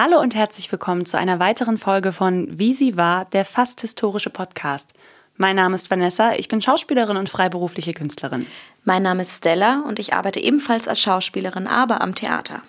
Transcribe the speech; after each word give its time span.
Hallo 0.00 0.20
und 0.20 0.36
herzlich 0.36 0.70
willkommen 0.70 1.06
zu 1.06 1.18
einer 1.18 1.40
weiteren 1.40 1.76
Folge 1.76 2.12
von 2.12 2.46
Wie 2.56 2.72
sie 2.72 2.96
war, 2.96 3.24
der 3.24 3.44
fast 3.44 3.80
historische 3.80 4.30
Podcast. 4.30 4.92
Mein 5.36 5.56
Name 5.56 5.74
ist 5.74 5.90
Vanessa, 5.90 6.36
ich 6.36 6.46
bin 6.46 6.62
Schauspielerin 6.62 7.16
und 7.16 7.28
freiberufliche 7.28 7.94
Künstlerin. 7.94 8.46
Mein 8.84 9.02
Name 9.02 9.22
ist 9.22 9.38
Stella 9.38 9.82
und 9.88 9.98
ich 9.98 10.14
arbeite 10.14 10.38
ebenfalls 10.38 10.86
als 10.86 11.00
Schauspielerin, 11.00 11.66
aber 11.66 12.00
am 12.00 12.14
Theater. 12.14 12.62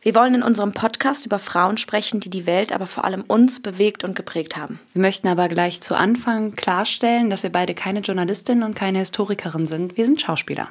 Wir 0.00 0.14
wollen 0.14 0.36
in 0.36 0.42
unserem 0.42 0.72
Podcast 0.72 1.26
über 1.26 1.38
Frauen 1.38 1.76
sprechen, 1.76 2.20
die 2.20 2.30
die 2.30 2.46
Welt, 2.46 2.72
aber 2.72 2.86
vor 2.86 3.04
allem 3.04 3.24
uns 3.28 3.60
bewegt 3.60 4.02
und 4.02 4.16
geprägt 4.16 4.56
haben. 4.56 4.80
Wir 4.94 5.02
möchten 5.02 5.28
aber 5.28 5.50
gleich 5.50 5.82
zu 5.82 5.94
Anfang 5.94 6.56
klarstellen, 6.56 7.28
dass 7.28 7.42
wir 7.42 7.52
beide 7.52 7.74
keine 7.74 8.00
Journalistin 8.00 8.62
und 8.62 8.74
keine 8.74 9.00
Historikerin 9.00 9.66
sind. 9.66 9.98
Wir 9.98 10.06
sind 10.06 10.22
Schauspieler. 10.22 10.68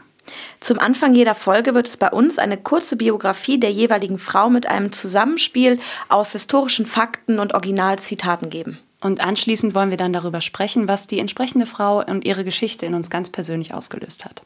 Zum 0.60 0.80
Anfang 0.80 1.14
jeder 1.14 1.36
Folge 1.36 1.74
wird 1.74 1.88
es 1.88 1.98
bei 1.98 2.10
uns 2.10 2.40
eine 2.40 2.58
kurze 2.58 2.96
Biografie 2.96 3.60
der 3.60 3.72
jeweiligen 3.72 4.18
Frau 4.18 4.50
mit 4.50 4.66
einem 4.68 4.92
Zusammenspiel 4.92 5.80
aus 6.10 6.32
historischen 6.32 6.86
Fakten 6.86 7.40
und 7.40 7.54
Originalzitaten 7.54 8.50
geben. 8.50 8.80
Und 9.02 9.22
anschließend 9.22 9.76
wollen 9.76 9.92
wir 9.92 9.98
dann 9.98 10.14
darüber 10.14 10.42
sprechen, 10.42 10.88
was 10.88 11.06
die 11.08 11.20
entsprechende 11.20 11.66
Frau 11.66 12.04
und 12.04 12.26
ihre 12.26 12.44
Geschichte 12.44 12.86
in 12.86 12.96
uns 12.96 13.10
ganz 13.10 13.30
persönlich 13.30 13.74
ausgelöst 13.74 14.26
hat. 14.26 14.42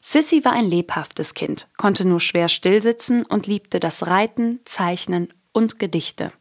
Sissy 0.00 0.44
war 0.46 0.52
ein 0.52 0.64
lebhaftes 0.64 1.34
Kind, 1.34 1.68
konnte 1.76 2.06
nur 2.06 2.20
schwer 2.20 2.48
stillsitzen 2.48 3.24
und 3.26 3.46
liebte 3.46 3.80
das 3.80 4.06
Reiten, 4.06 4.60
Zeichnen 4.64 5.32
und 5.52 5.78
Gedichte. 5.78 6.32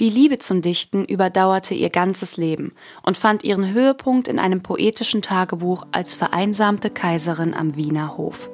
Die 0.00 0.08
Liebe 0.08 0.38
zum 0.38 0.62
Dichten 0.62 1.04
überdauerte 1.04 1.74
ihr 1.74 1.90
ganzes 1.90 2.38
Leben 2.38 2.72
und 3.02 3.18
fand 3.18 3.44
ihren 3.44 3.74
Höhepunkt 3.74 4.28
in 4.28 4.38
einem 4.38 4.62
poetischen 4.62 5.20
Tagebuch 5.20 5.86
als 5.92 6.14
vereinsamte 6.14 6.88
Kaiserin 6.88 7.52
am 7.52 7.76
Wiener 7.76 8.16
Hof. 8.16 8.48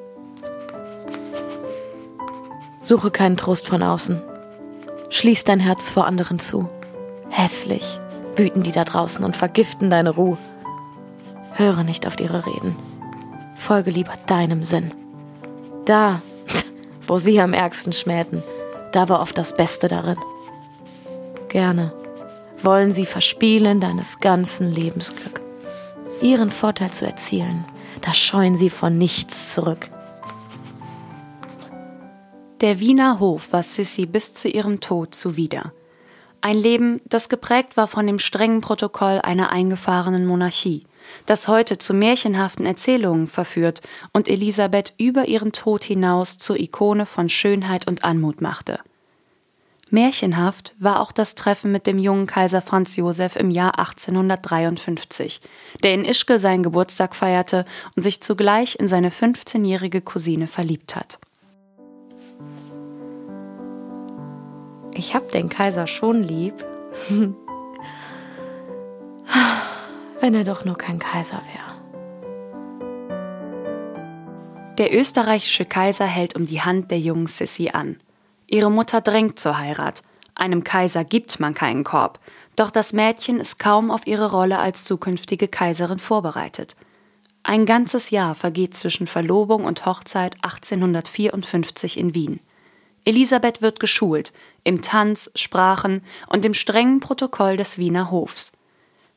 Suche 2.82 3.12
keinen 3.12 3.36
Trost 3.36 3.68
von 3.68 3.80
außen. 3.84 4.20
Schließ 5.10 5.44
dein 5.44 5.60
Herz 5.60 5.92
vor 5.92 6.06
anderen 6.06 6.40
zu. 6.40 6.68
Hässlich 7.30 8.00
wüten 8.34 8.64
die 8.64 8.72
da 8.72 8.82
draußen 8.82 9.24
und 9.24 9.36
vergiften 9.36 9.88
deine 9.88 10.10
Ruhe. 10.10 10.36
Höre 11.52 11.84
nicht 11.84 12.08
auf 12.08 12.18
ihre 12.18 12.44
Reden. 12.44 12.76
Folge 13.56 13.90
lieber 13.90 14.14
deinem 14.26 14.62
Sinn. 14.62 14.92
Da, 15.84 16.22
wo 17.06 17.18
sie 17.18 17.40
am 17.40 17.52
ärgsten 17.52 17.92
schmähten, 17.92 18.42
da 18.92 19.08
war 19.08 19.20
oft 19.20 19.36
das 19.36 19.54
Beste 19.54 19.88
darin 19.88 20.18
gerne, 21.48 21.92
wollen 22.62 22.92
sie 22.92 23.06
verspielen 23.06 23.80
deines 23.80 24.20
ganzen 24.20 24.70
Lebensglück. 24.70 25.40
Ihren 26.20 26.50
Vorteil 26.50 26.90
zu 26.90 27.06
erzielen, 27.06 27.64
da 28.02 28.12
scheuen 28.12 28.58
sie 28.58 28.68
von 28.68 28.98
nichts 28.98 29.54
zurück. 29.54 29.88
Der 32.60 32.78
Wiener 32.78 33.20
Hof 33.20 33.52
war 33.52 33.62
Sissi 33.62 34.04
bis 34.04 34.34
zu 34.34 34.48
ihrem 34.48 34.80
Tod 34.80 35.14
zuwider. 35.14 35.72
Ein 36.40 36.56
Leben, 36.56 37.00
das 37.06 37.28
geprägt 37.28 37.76
war 37.76 37.86
von 37.86 38.06
dem 38.06 38.18
strengen 38.18 38.60
Protokoll 38.60 39.20
einer 39.22 39.50
eingefahrenen 39.50 40.26
Monarchie, 40.26 40.84
das 41.26 41.48
heute 41.48 41.78
zu 41.78 41.94
märchenhaften 41.94 42.66
Erzählungen 42.66 43.26
verführt 43.26 43.82
und 44.12 44.28
Elisabeth 44.28 44.94
über 44.98 45.26
ihren 45.26 45.52
Tod 45.52 45.84
hinaus 45.84 46.38
zur 46.38 46.58
Ikone 46.58 47.06
von 47.06 47.28
Schönheit 47.28 47.86
und 47.86 48.04
Anmut 48.04 48.40
machte. 48.40 48.80
Märchenhaft 49.88 50.74
war 50.80 51.00
auch 51.00 51.12
das 51.12 51.36
Treffen 51.36 51.70
mit 51.70 51.86
dem 51.86 51.98
jungen 51.98 52.26
Kaiser 52.26 52.60
Franz 52.60 52.96
Josef 52.96 53.36
im 53.36 53.50
Jahr 53.50 53.78
1853, 53.78 55.40
der 55.82 55.94
in 55.94 56.04
Ischke 56.04 56.40
seinen 56.40 56.64
Geburtstag 56.64 57.14
feierte 57.14 57.64
und 57.94 58.02
sich 58.02 58.20
zugleich 58.20 58.78
in 58.80 58.88
seine 58.88 59.10
15-jährige 59.10 60.00
Cousine 60.00 60.48
verliebt 60.48 60.96
hat. 60.96 61.20
Ich 64.94 65.14
hab 65.14 65.30
den 65.30 65.48
Kaiser 65.48 65.86
schon 65.86 66.22
lieb. 66.22 66.64
Wenn 70.20 70.34
er 70.34 70.44
doch 70.44 70.64
nur 70.64 70.78
kein 70.78 70.98
Kaiser 70.98 71.42
wäre. 71.52 71.76
Der 74.78 74.94
österreichische 74.94 75.64
Kaiser 75.64 76.06
hält 76.06 76.36
um 76.36 76.46
die 76.46 76.60
Hand 76.60 76.90
der 76.90 76.98
jungen 76.98 77.26
Sissy 77.26 77.70
an. 77.72 77.96
Ihre 78.46 78.70
Mutter 78.70 79.00
drängt 79.00 79.38
zur 79.38 79.58
Heirat. 79.58 80.02
Einem 80.34 80.64
Kaiser 80.64 81.02
gibt 81.04 81.40
man 81.40 81.54
keinen 81.54 81.82
Korb, 81.82 82.20
doch 82.56 82.70
das 82.70 82.92
Mädchen 82.92 83.40
ist 83.40 83.58
kaum 83.58 83.90
auf 83.90 84.06
ihre 84.06 84.30
Rolle 84.30 84.58
als 84.58 84.84
zukünftige 84.84 85.48
Kaiserin 85.48 85.98
vorbereitet. 85.98 86.76
Ein 87.42 87.64
ganzes 87.64 88.10
Jahr 88.10 88.34
vergeht 88.34 88.74
zwischen 88.74 89.06
Verlobung 89.06 89.64
und 89.64 89.86
Hochzeit 89.86 90.34
1854 90.42 91.98
in 91.98 92.14
Wien. 92.14 92.40
Elisabeth 93.04 93.62
wird 93.62 93.80
geschult 93.80 94.32
im 94.64 94.82
Tanz, 94.82 95.30
Sprachen 95.36 96.02
und 96.26 96.44
dem 96.44 96.54
strengen 96.54 97.00
Protokoll 97.00 97.56
des 97.56 97.78
Wiener 97.78 98.10
Hofs. 98.10 98.52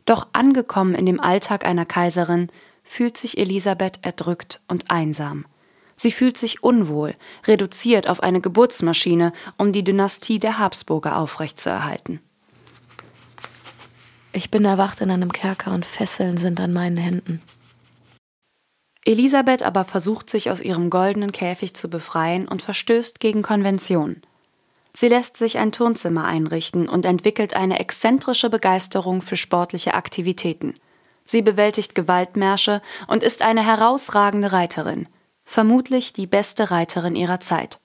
Doch 0.09 0.25
angekommen 0.33 0.95
in 0.95 1.05
dem 1.05 1.19
Alltag 1.19 1.63
einer 1.63 1.85
Kaiserin 1.85 2.49
fühlt 2.83 3.15
sich 3.15 3.37
Elisabeth 3.37 3.99
erdrückt 4.01 4.59
und 4.67 4.89
einsam. 4.89 5.45
Sie 5.95 6.11
fühlt 6.11 6.35
sich 6.35 6.63
unwohl, 6.63 7.13
reduziert 7.45 8.09
auf 8.09 8.23
eine 8.23 8.41
Geburtsmaschine, 8.41 9.33
um 9.57 9.71
die 9.71 9.83
Dynastie 9.83 10.39
der 10.39 10.57
Habsburger 10.57 11.15
aufrechtzuerhalten. 11.17 12.21
Ich 14.33 14.49
bin 14.49 14.65
erwacht 14.65 14.99
in 15.01 15.11
einem 15.11 15.31
Kerker 15.31 15.73
und 15.73 15.85
Fesseln 15.85 16.37
sind 16.37 16.59
an 16.59 16.73
meinen 16.73 16.97
Händen. 16.97 17.43
Elisabeth 19.05 19.61
aber 19.61 19.85
versucht 19.85 20.31
sich 20.31 20.49
aus 20.49 20.59
ihrem 20.59 20.89
goldenen 20.89 21.31
Käfig 21.31 21.75
zu 21.75 21.87
befreien 21.87 22.47
und 22.47 22.63
verstößt 22.63 23.19
gegen 23.19 23.43
Konventionen. 23.43 24.23
Sie 24.93 25.07
lässt 25.07 25.37
sich 25.37 25.57
ein 25.57 25.71
Turnzimmer 25.71 26.25
einrichten 26.25 26.89
und 26.89 27.05
entwickelt 27.05 27.53
eine 27.53 27.79
exzentrische 27.79 28.49
Begeisterung 28.49 29.21
für 29.21 29.37
sportliche 29.37 29.93
Aktivitäten. 29.93 30.73
Sie 31.23 31.41
bewältigt 31.41 31.95
Gewaltmärsche 31.95 32.81
und 33.07 33.23
ist 33.23 33.41
eine 33.41 33.63
herausragende 33.63 34.51
Reiterin 34.51 35.07
vermutlich 35.49 36.13
die 36.13 36.27
beste 36.27 36.69
Reiterin 36.69 37.15
ihrer 37.15 37.39
Zeit. 37.39 37.79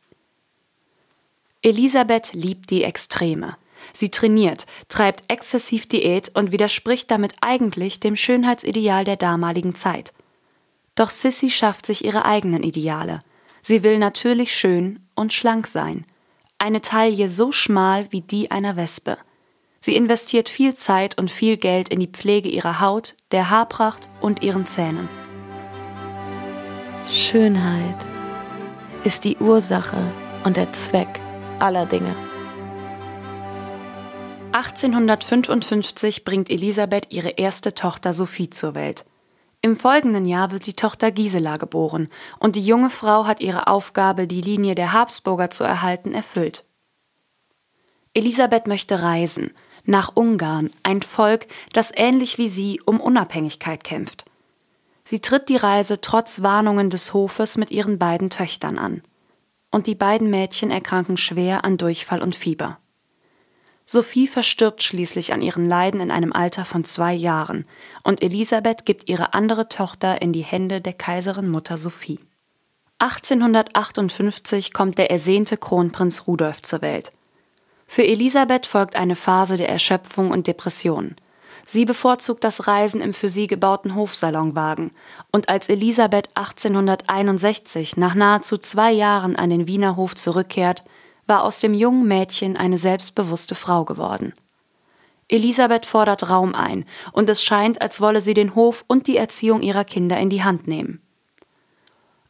Elisabeth 1.62 2.34
liebt 2.34 2.68
die 2.68 2.84
Extreme. 2.84 3.56
Sie 3.94 4.10
trainiert, 4.10 4.66
treibt 4.88 5.24
exzessiv 5.28 5.86
Diät 5.86 6.30
und 6.34 6.52
widerspricht 6.52 7.10
damit 7.10 7.34
eigentlich 7.40 8.00
dem 8.00 8.16
Schönheitsideal 8.16 9.04
der 9.04 9.16
damaligen 9.16 9.74
Zeit. 9.74 10.12
Doch 10.94 11.08
Sissy 11.08 11.48
schafft 11.48 11.86
sich 11.86 12.04
ihre 12.04 12.26
eigenen 12.26 12.62
Ideale. 12.62 13.20
Sie 13.62 13.82
will 13.82 13.98
natürlich 13.98 14.54
schön 14.54 15.00
und 15.14 15.32
schlank 15.32 15.66
sein. 15.66 16.04
Eine 16.64 16.80
Taille 16.80 17.28
so 17.28 17.52
schmal 17.52 18.10
wie 18.10 18.22
die 18.22 18.50
einer 18.50 18.74
Wespe. 18.74 19.18
Sie 19.80 19.94
investiert 19.94 20.48
viel 20.48 20.72
Zeit 20.72 21.18
und 21.18 21.30
viel 21.30 21.58
Geld 21.58 21.90
in 21.90 22.00
die 22.00 22.06
Pflege 22.06 22.48
ihrer 22.48 22.80
Haut, 22.80 23.16
der 23.32 23.50
Haarpracht 23.50 24.08
und 24.22 24.42
ihren 24.42 24.64
Zähnen. 24.64 25.10
Schönheit 27.06 27.98
ist 29.04 29.24
die 29.24 29.36
Ursache 29.36 30.10
und 30.44 30.56
der 30.56 30.72
Zweck 30.72 31.20
aller 31.58 31.84
Dinge. 31.84 32.16
1855 34.52 36.24
bringt 36.24 36.48
Elisabeth 36.48 37.08
ihre 37.10 37.28
erste 37.28 37.74
Tochter 37.74 38.14
Sophie 38.14 38.48
zur 38.48 38.74
Welt. 38.74 39.04
Im 39.64 39.78
folgenden 39.78 40.26
Jahr 40.26 40.50
wird 40.50 40.66
die 40.66 40.74
Tochter 40.74 41.10
Gisela 41.10 41.56
geboren 41.56 42.10
und 42.38 42.54
die 42.54 42.66
junge 42.66 42.90
Frau 42.90 43.24
hat 43.24 43.40
ihre 43.40 43.66
Aufgabe, 43.66 44.26
die 44.26 44.42
Linie 44.42 44.74
der 44.74 44.92
Habsburger 44.92 45.48
zu 45.48 45.64
erhalten, 45.64 46.12
erfüllt. 46.12 46.66
Elisabeth 48.12 48.66
möchte 48.66 49.00
reisen, 49.00 49.52
nach 49.86 50.16
Ungarn, 50.16 50.68
ein 50.82 51.00
Volk, 51.00 51.46
das 51.72 51.92
ähnlich 51.96 52.36
wie 52.36 52.50
sie 52.50 52.82
um 52.84 53.00
Unabhängigkeit 53.00 53.84
kämpft. 53.84 54.26
Sie 55.02 55.20
tritt 55.20 55.48
die 55.48 55.56
Reise 55.56 55.98
trotz 55.98 56.42
Warnungen 56.42 56.90
des 56.90 57.14
Hofes 57.14 57.56
mit 57.56 57.70
ihren 57.70 57.98
beiden 57.98 58.28
Töchtern 58.28 58.76
an. 58.76 59.00
Und 59.70 59.86
die 59.86 59.94
beiden 59.94 60.28
Mädchen 60.28 60.70
erkranken 60.70 61.16
schwer 61.16 61.64
an 61.64 61.78
Durchfall 61.78 62.20
und 62.20 62.36
Fieber. 62.36 62.80
Sophie 63.86 64.26
verstirbt 64.26 64.82
schließlich 64.82 65.32
an 65.32 65.42
ihren 65.42 65.68
Leiden 65.68 66.00
in 66.00 66.10
einem 66.10 66.32
Alter 66.32 66.64
von 66.64 66.84
zwei 66.84 67.12
Jahren, 67.12 67.66
und 68.02 68.22
Elisabeth 68.22 68.86
gibt 68.86 69.08
ihre 69.08 69.34
andere 69.34 69.68
Tochter 69.68 70.22
in 70.22 70.32
die 70.32 70.44
Hände 70.44 70.80
der 70.80 70.94
Kaiserin 70.94 71.48
Mutter 71.48 71.76
Sophie. 71.76 72.18
1858 72.98 74.72
kommt 74.72 74.96
der 74.96 75.10
ersehnte 75.10 75.58
Kronprinz 75.58 76.26
Rudolf 76.26 76.62
zur 76.62 76.80
Welt. 76.80 77.12
Für 77.86 78.06
Elisabeth 78.06 78.66
folgt 78.66 78.96
eine 78.96 79.16
Phase 79.16 79.58
der 79.58 79.68
Erschöpfung 79.68 80.30
und 80.30 80.46
Depression. 80.46 81.16
Sie 81.66 81.84
bevorzugt 81.84 82.44
das 82.44 82.66
Reisen 82.66 83.00
im 83.00 83.12
für 83.12 83.28
sie 83.28 83.46
gebauten 83.46 83.94
Hofsalonwagen, 83.94 84.92
und 85.30 85.50
als 85.50 85.68
Elisabeth 85.68 86.28
1861 86.34 87.98
nach 87.98 88.14
nahezu 88.14 88.56
zwei 88.56 88.92
Jahren 88.92 89.36
an 89.36 89.50
den 89.50 89.66
Wiener 89.66 89.96
Hof 89.96 90.14
zurückkehrt, 90.14 90.84
war 91.26 91.44
aus 91.44 91.60
dem 91.60 91.74
jungen 91.74 92.06
Mädchen 92.06 92.56
eine 92.56 92.78
selbstbewusste 92.78 93.54
Frau 93.54 93.84
geworden. 93.84 94.32
Elisabeth 95.28 95.86
fordert 95.86 96.28
Raum 96.28 96.54
ein, 96.54 96.84
und 97.12 97.30
es 97.30 97.42
scheint, 97.42 97.80
als 97.80 98.00
wolle 98.00 98.20
sie 98.20 98.34
den 98.34 98.54
Hof 98.54 98.84
und 98.86 99.06
die 99.06 99.16
Erziehung 99.16 99.62
ihrer 99.62 99.84
Kinder 99.84 100.18
in 100.18 100.30
die 100.30 100.44
Hand 100.44 100.68
nehmen. 100.68 101.00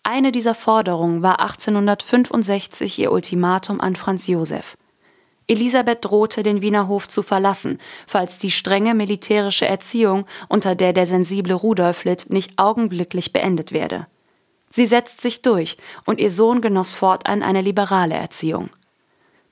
Eine 0.02 0.32
dieser 0.32 0.54
Forderungen 0.54 1.22
war 1.22 1.40
1865 1.40 2.98
ihr 2.98 3.10
Ultimatum 3.10 3.80
an 3.80 3.96
Franz 3.96 4.26
Josef. 4.26 4.76
Elisabeth 5.46 6.04
drohte, 6.04 6.42
den 6.42 6.62
Wiener 6.62 6.88
Hof 6.88 7.08
zu 7.08 7.22
verlassen, 7.22 7.78
falls 8.06 8.38
die 8.38 8.50
strenge 8.50 8.94
militärische 8.94 9.66
Erziehung, 9.66 10.26
unter 10.48 10.74
der 10.74 10.92
der 10.92 11.06
sensible 11.06 11.54
Rudolf 11.54 12.04
litt, 12.04 12.30
nicht 12.30 12.58
augenblicklich 12.58 13.32
beendet 13.32 13.72
werde. 13.72 14.06
Sie 14.68 14.86
setzt 14.86 15.20
sich 15.20 15.42
durch, 15.42 15.76
und 16.06 16.20
ihr 16.20 16.30
Sohn 16.30 16.60
genoss 16.60 16.92
fortan 16.92 17.42
eine 17.42 17.60
liberale 17.60 18.14
Erziehung. 18.14 18.70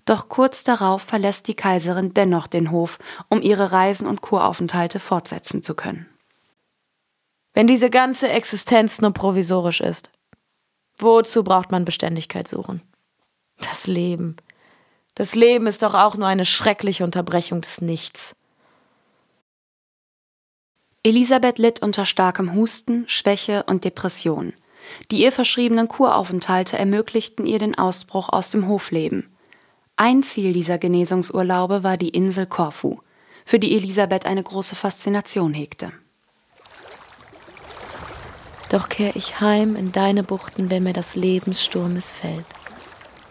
Doch 0.05 0.29
kurz 0.29 0.65
darauf 0.65 1.03
verlässt 1.03 1.49
die 1.49 1.55
Kaiserin 1.55 2.13
dennoch 2.15 2.47
den 2.47 2.71
Hof, 2.71 2.99
um 3.29 3.41
ihre 3.41 3.73
Reisen 3.73 4.07
und 4.09 4.21
Kuraufenthalte 4.21 4.99
fortsetzen 5.01 5.63
zu 5.63 5.75
können. 5.75 6.09
Wenn 7.55 7.67
diese 7.67 7.91
ganze 7.91 8.29
Existenz 8.29 9.01
nur 9.01 9.13
provisorisch 9.13 9.81
ist, 9.81 10.11
Wozu 10.99 11.43
braucht 11.43 11.73
man 11.73 11.85
Beständigkeit 11.85 12.47
suchen? 12.47 12.83
Das 13.59 13.87
Leben. 13.87 14.37
Das 15.15 15.35
Leben 15.35 15.67
ist 15.67 15.83
doch 15.83 15.95
auch 15.95 16.15
nur 16.15 16.27
eine 16.27 16.45
schreckliche 16.45 17.05
Unterbrechung 17.05 17.61
des 17.61 17.81
Nichts. 17.81 18.35
Elisabeth 21.03 21.59
litt 21.59 21.83
unter 21.83 22.07
starkem 22.07 22.55
Husten, 22.55 23.09
Schwäche 23.09 23.65
und 23.65 23.85
Depression. 23.85 24.55
Die 25.11 25.23
ihr 25.23 25.33
verschriebenen 25.33 25.89
Kuraufenthalte 25.89 26.79
ermöglichten 26.79 27.47
ihr 27.47 27.59
den 27.59 27.77
Ausbruch 27.77 28.29
aus 28.29 28.51
dem 28.51 28.69
Hofleben. 28.69 29.32
Ein 29.97 30.23
Ziel 30.23 30.53
dieser 30.53 30.79
Genesungsurlaube 30.79 31.83
war 31.83 31.97
die 31.97 32.09
Insel 32.09 32.47
Korfu, 32.47 32.99
für 33.45 33.59
die 33.59 33.77
Elisabeth 33.77 34.27
eine 34.27 34.43
große 34.43 34.75
Faszination 34.75 35.55
hegte. 35.55 35.93
Doch 38.71 38.89
kehr 38.89 39.15
ich 39.17 39.41
heim 39.41 39.77
in 39.77 39.93
deine 39.93 40.23
Buchten, 40.23 40.71
wenn 40.71 40.83
mir 40.83 40.95
das 40.95 41.15
Lebenssturm 41.15 41.93
missfällt. 41.93 42.47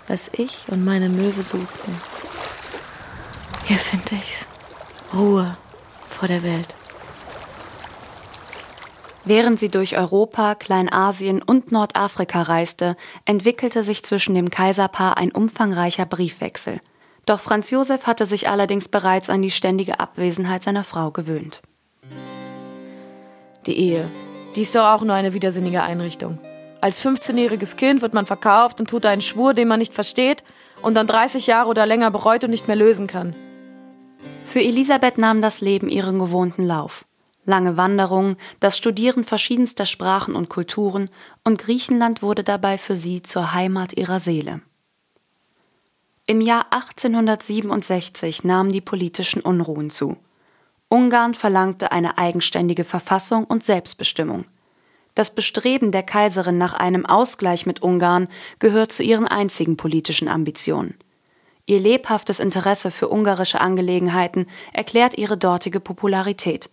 Was 0.08 0.30
ich 0.34 0.66
und 0.68 0.86
meine 0.86 1.10
Möwe 1.10 1.42
suchten. 1.42 1.98
Hier 3.66 3.78
finde 3.78 4.16
ich's. 4.16 4.46
Ruhe 5.14 5.58
vor 6.10 6.28
der 6.28 6.44
Welt. 6.44 6.76
Während 9.24 9.60
sie 9.60 9.70
durch 9.70 9.98
Europa, 9.98 10.56
Kleinasien 10.56 11.42
und 11.42 11.72
Nordafrika 11.72 12.42
reiste, 12.42 12.96
entwickelte 13.26 13.84
sich 13.84 14.04
zwischen 14.04 14.34
dem 14.34 14.50
Kaiserpaar 14.50 15.18
ein 15.18 15.32
umfangreicher 15.32 16.06
Briefwechsel. 16.06 16.82
Doch 17.26 17.40
Franz 17.40 17.70
Josef 17.70 18.08
hatte 18.08 18.26
sich 18.26 18.50
allerdings 18.50 18.90
bereits 18.90 19.30
an 19.30 19.42
die 19.42 19.52
ständige 19.52 20.00
Abwesenheit 20.00 20.64
seiner 20.64 20.84
Frau 20.84 21.12
gewöhnt. 21.12 21.62
Die 23.68 23.78
Ehe 23.78 24.10
die 24.56 24.62
ist 24.62 24.76
doch 24.76 24.86
auch 24.86 25.02
nur 25.02 25.16
eine 25.16 25.34
widersinnige 25.34 25.84
Einrichtung. 25.84 26.38
Als 26.82 27.04
15-jähriges 27.04 27.76
Kind 27.76 28.02
wird 28.02 28.14
man 28.14 28.26
verkauft 28.26 28.80
und 28.80 28.90
tut 28.90 29.06
einen 29.06 29.22
Schwur, 29.22 29.54
den 29.54 29.68
man 29.68 29.80
nicht 29.80 29.94
versteht 29.94 30.44
und 30.82 30.96
dann 30.96 31.08
30 31.08 31.48
Jahre 31.48 31.70
oder 31.70 31.86
länger 31.86 32.12
bereut 32.12 32.44
und 32.44 32.50
nicht 32.50 32.68
mehr 32.68 32.76
lösen 32.76 33.08
kann. 33.08 33.34
Für 34.48 34.62
Elisabeth 34.62 35.18
nahm 35.18 35.42
das 35.42 35.62
Leben 35.62 35.90
ihren 35.90 36.20
gewohnten 36.20 36.66
Lauf. 36.66 37.06
Lange 37.52 37.76
Wanderungen, 37.76 38.38
das 38.62 38.78
Studieren 38.78 39.26
verschiedenster 39.26 39.86
Sprachen 39.86 40.36
und 40.36 40.48
Kulturen 40.48 41.10
und 41.44 41.60
Griechenland 41.60 42.22
wurde 42.22 42.46
dabei 42.46 42.78
für 42.78 42.96
sie 42.96 43.24
zur 43.24 43.54
Heimat 43.54 43.92
ihrer 43.92 44.22
Seele. 44.22 44.62
Im 46.26 46.40
Jahr 46.40 46.68
1867 46.72 48.46
nahmen 48.46 48.72
die 48.72 48.80
politischen 48.80 49.42
Unruhen 49.42 49.90
zu. 49.90 50.16
Ungarn 50.88 51.34
verlangte 51.34 51.92
eine 51.92 52.18
eigenständige 52.18 52.86
Verfassung 52.86 53.44
und 53.44 53.66
Selbstbestimmung. 53.66 54.46
Das 55.14 55.36
Bestreben 55.36 55.92
der 55.92 56.04
Kaiserin 56.04 56.58
nach 56.58 56.74
einem 56.74 57.06
Ausgleich 57.06 57.66
mit 57.66 57.82
Ungarn 57.82 58.30
gehört 58.60 58.94
zu 58.94 59.04
ihren 59.04 59.28
einzigen 59.28 59.76
politischen 59.76 60.30
Ambitionen. 60.30 60.96
Ihr 61.66 61.82
lebhaftes 61.82 62.40
Interesse 62.40 62.92
für 62.92 63.10
ungarische 63.10 63.60
Angelegenheiten 63.60 64.46
erklärt 64.72 65.18
ihre 65.18 65.38
dortige 65.38 65.82
Popularität. 65.82 66.70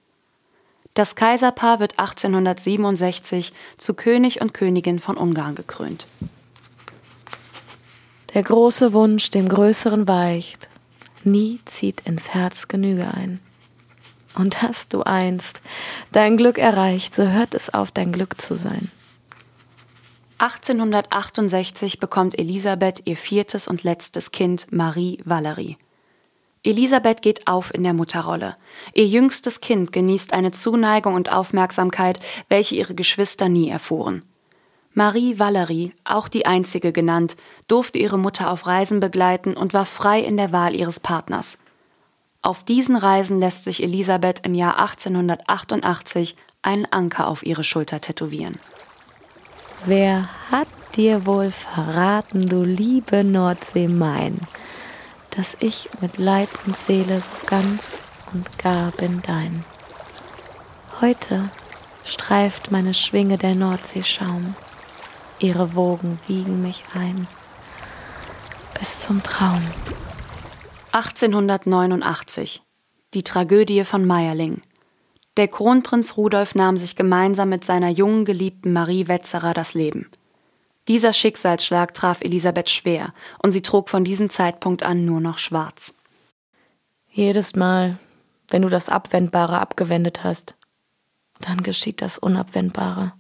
Das 0.98 1.14
Kaiserpaar 1.14 1.78
wird 1.78 1.96
1867 2.00 3.52
zu 3.76 3.94
König 3.94 4.40
und 4.40 4.52
Königin 4.52 4.98
von 4.98 5.16
Ungarn 5.16 5.54
gekrönt. 5.54 6.08
Der 8.34 8.42
große 8.42 8.92
Wunsch 8.92 9.30
dem 9.30 9.48
Größeren 9.48 10.08
weicht, 10.08 10.68
nie 11.22 11.60
zieht 11.66 12.00
ins 12.00 12.30
Herz 12.30 12.66
Genüge 12.66 13.06
ein. 13.14 13.38
Und 14.34 14.60
hast 14.60 14.92
du 14.92 15.04
einst 15.04 15.60
dein 16.10 16.36
Glück 16.36 16.58
erreicht, 16.58 17.14
so 17.14 17.28
hört 17.28 17.54
es 17.54 17.72
auf, 17.72 17.92
dein 17.92 18.10
Glück 18.10 18.40
zu 18.40 18.56
sein. 18.56 18.90
1868 20.38 22.00
bekommt 22.00 22.36
Elisabeth 22.36 23.02
ihr 23.04 23.16
viertes 23.16 23.68
und 23.68 23.84
letztes 23.84 24.32
Kind, 24.32 24.72
Marie 24.72 25.20
Valerie. 25.24 25.76
Elisabeth 26.68 27.22
geht 27.22 27.46
auf 27.46 27.72
in 27.72 27.82
der 27.82 27.94
Mutterrolle. 27.94 28.56
Ihr 28.92 29.06
jüngstes 29.06 29.62
Kind 29.62 29.90
genießt 29.90 30.34
eine 30.34 30.50
Zuneigung 30.50 31.14
und 31.14 31.32
Aufmerksamkeit, 31.32 32.20
welche 32.50 32.74
ihre 32.74 32.94
Geschwister 32.94 33.48
nie 33.48 33.70
erfuhren. 33.70 34.22
Marie 34.92 35.38
Valerie, 35.38 35.94
auch 36.04 36.28
die 36.28 36.44
einzige 36.44 36.92
genannt, 36.92 37.38
durfte 37.68 37.98
ihre 37.98 38.18
Mutter 38.18 38.50
auf 38.50 38.66
Reisen 38.66 39.00
begleiten 39.00 39.56
und 39.56 39.72
war 39.72 39.86
frei 39.86 40.20
in 40.20 40.36
der 40.36 40.52
Wahl 40.52 40.74
ihres 40.74 41.00
Partners. 41.00 41.56
Auf 42.42 42.64
diesen 42.64 42.96
Reisen 42.96 43.40
lässt 43.40 43.64
sich 43.64 43.82
Elisabeth 43.82 44.40
im 44.44 44.52
Jahr 44.54 44.78
1888 44.78 46.36
einen 46.60 46.84
Anker 46.90 47.28
auf 47.28 47.46
ihre 47.46 47.64
Schulter 47.64 48.02
tätowieren. 48.02 48.58
Wer 49.86 50.28
hat 50.50 50.68
dir 50.96 51.24
wohl 51.24 51.50
verraten, 51.50 52.46
du 52.46 52.62
liebe 52.62 53.24
Nordsee 53.24 53.88
mein, 53.88 54.40
dass 55.38 55.56
ich 55.60 55.88
mit 56.00 56.18
Leib 56.18 56.48
und 56.66 56.76
Seele 56.76 57.20
so 57.20 57.28
ganz 57.46 58.04
und 58.32 58.58
gar 58.58 58.90
bin 58.90 59.22
dein? 59.22 59.64
Heute 61.00 61.48
streift 62.04 62.72
meine 62.72 62.92
Schwinge 62.92 63.38
der 63.38 63.54
Nordseeschaum, 63.54 64.56
ihre 65.38 65.76
Wogen 65.76 66.18
wiegen 66.26 66.60
mich 66.60 66.82
ein 66.92 67.28
bis 68.76 68.98
zum 68.98 69.22
Traum. 69.22 69.62
1889. 70.90 72.62
Die 73.14 73.22
Tragödie 73.22 73.84
von 73.84 74.04
Meierling. 74.04 74.60
Der 75.36 75.46
Kronprinz 75.46 76.16
Rudolf 76.16 76.56
nahm 76.56 76.76
sich 76.76 76.96
gemeinsam 76.96 77.48
mit 77.48 77.64
seiner 77.64 77.90
jungen 77.90 78.24
Geliebten 78.24 78.72
Marie 78.72 79.06
Wetzerer 79.06 79.54
das 79.54 79.74
Leben. 79.74 80.10
Dieser 80.88 81.12
Schicksalsschlag 81.12 81.92
traf 81.92 82.22
Elisabeth 82.22 82.70
schwer 82.70 83.12
und 83.42 83.52
sie 83.52 83.60
trug 83.60 83.90
von 83.90 84.04
diesem 84.04 84.30
Zeitpunkt 84.30 84.82
an 84.82 85.04
nur 85.04 85.20
noch 85.20 85.38
schwarz. 85.38 85.94
Jedes 87.10 87.54
Mal, 87.54 87.98
wenn 88.48 88.62
du 88.62 88.70
das 88.70 88.88
Abwendbare 88.88 89.60
abgewendet 89.60 90.24
hast, 90.24 90.54
dann 91.40 91.62
geschieht 91.62 92.00
das 92.00 92.16
Unabwendbare. 92.16 93.12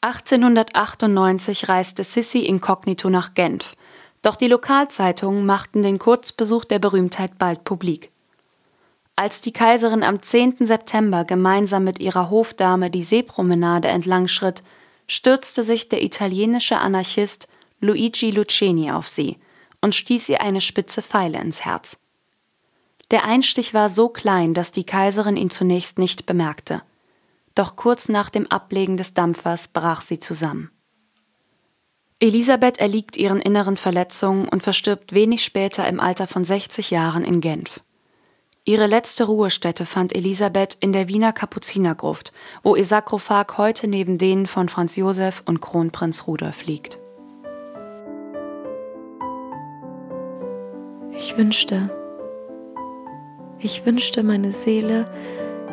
1898 0.00 1.68
reiste 1.68 2.02
Sissi 2.02 2.40
inkognito 2.40 3.10
nach 3.10 3.34
Genf, 3.34 3.76
doch 4.22 4.36
die 4.36 4.48
Lokalzeitungen 4.48 5.44
machten 5.44 5.82
den 5.82 5.98
Kurzbesuch 5.98 6.64
der 6.64 6.78
Berühmtheit 6.78 7.38
bald 7.38 7.64
publik. 7.64 8.10
Als 9.16 9.40
die 9.40 9.52
Kaiserin 9.52 10.02
am 10.02 10.22
10. 10.22 10.56
September 10.60 11.24
gemeinsam 11.24 11.84
mit 11.84 11.98
ihrer 11.98 12.30
Hofdame 12.30 12.90
die 12.90 13.02
Seepromenade 13.02 13.88
entlangschritt, 13.88 14.62
stürzte 15.06 15.62
sich 15.62 15.88
der 15.88 16.02
italienische 16.02 16.78
Anarchist 16.78 17.48
Luigi 17.80 18.30
Luceni 18.30 18.90
auf 18.90 19.08
sie 19.08 19.38
und 19.80 19.94
stieß 19.94 20.28
ihr 20.30 20.40
eine 20.40 20.60
spitze 20.60 21.02
Pfeile 21.02 21.40
ins 21.40 21.64
Herz. 21.64 21.98
Der 23.10 23.24
Einstich 23.24 23.72
war 23.72 23.88
so 23.88 24.08
klein, 24.08 24.54
dass 24.54 24.72
die 24.72 24.84
Kaiserin 24.84 25.36
ihn 25.36 25.50
zunächst 25.50 25.98
nicht 25.98 26.26
bemerkte. 26.26 26.82
Doch 27.54 27.76
kurz 27.76 28.08
nach 28.08 28.30
dem 28.30 28.46
Ablegen 28.48 28.96
des 28.96 29.14
Dampfers 29.14 29.68
brach 29.68 30.02
sie 30.02 30.18
zusammen. 30.18 30.70
Elisabeth 32.18 32.78
erliegt 32.78 33.16
ihren 33.16 33.40
inneren 33.40 33.76
Verletzungen 33.76 34.48
und 34.48 34.62
verstirbt 34.62 35.12
wenig 35.12 35.44
später 35.44 35.86
im 35.86 36.00
Alter 36.00 36.26
von 36.26 36.44
60 36.44 36.90
Jahren 36.90 37.24
in 37.24 37.40
Genf. 37.40 37.80
Ihre 38.68 38.88
letzte 38.88 39.22
Ruhestätte 39.22 39.86
fand 39.86 40.12
Elisabeth 40.12 40.76
in 40.80 40.92
der 40.92 41.06
Wiener 41.06 41.32
Kapuzinergruft, 41.32 42.32
wo 42.64 42.74
ihr 42.74 42.84
Sarkophag 42.84 43.58
heute 43.58 43.86
neben 43.86 44.18
denen 44.18 44.48
von 44.48 44.68
Franz 44.68 44.96
Josef 44.96 45.40
und 45.46 45.60
Kronprinz 45.60 46.26
Rudolf 46.26 46.66
liegt. 46.66 46.98
Ich 51.12 51.38
wünschte, 51.38 51.90
ich 53.60 53.86
wünschte, 53.86 54.24
meine 54.24 54.50
Seele 54.50 55.04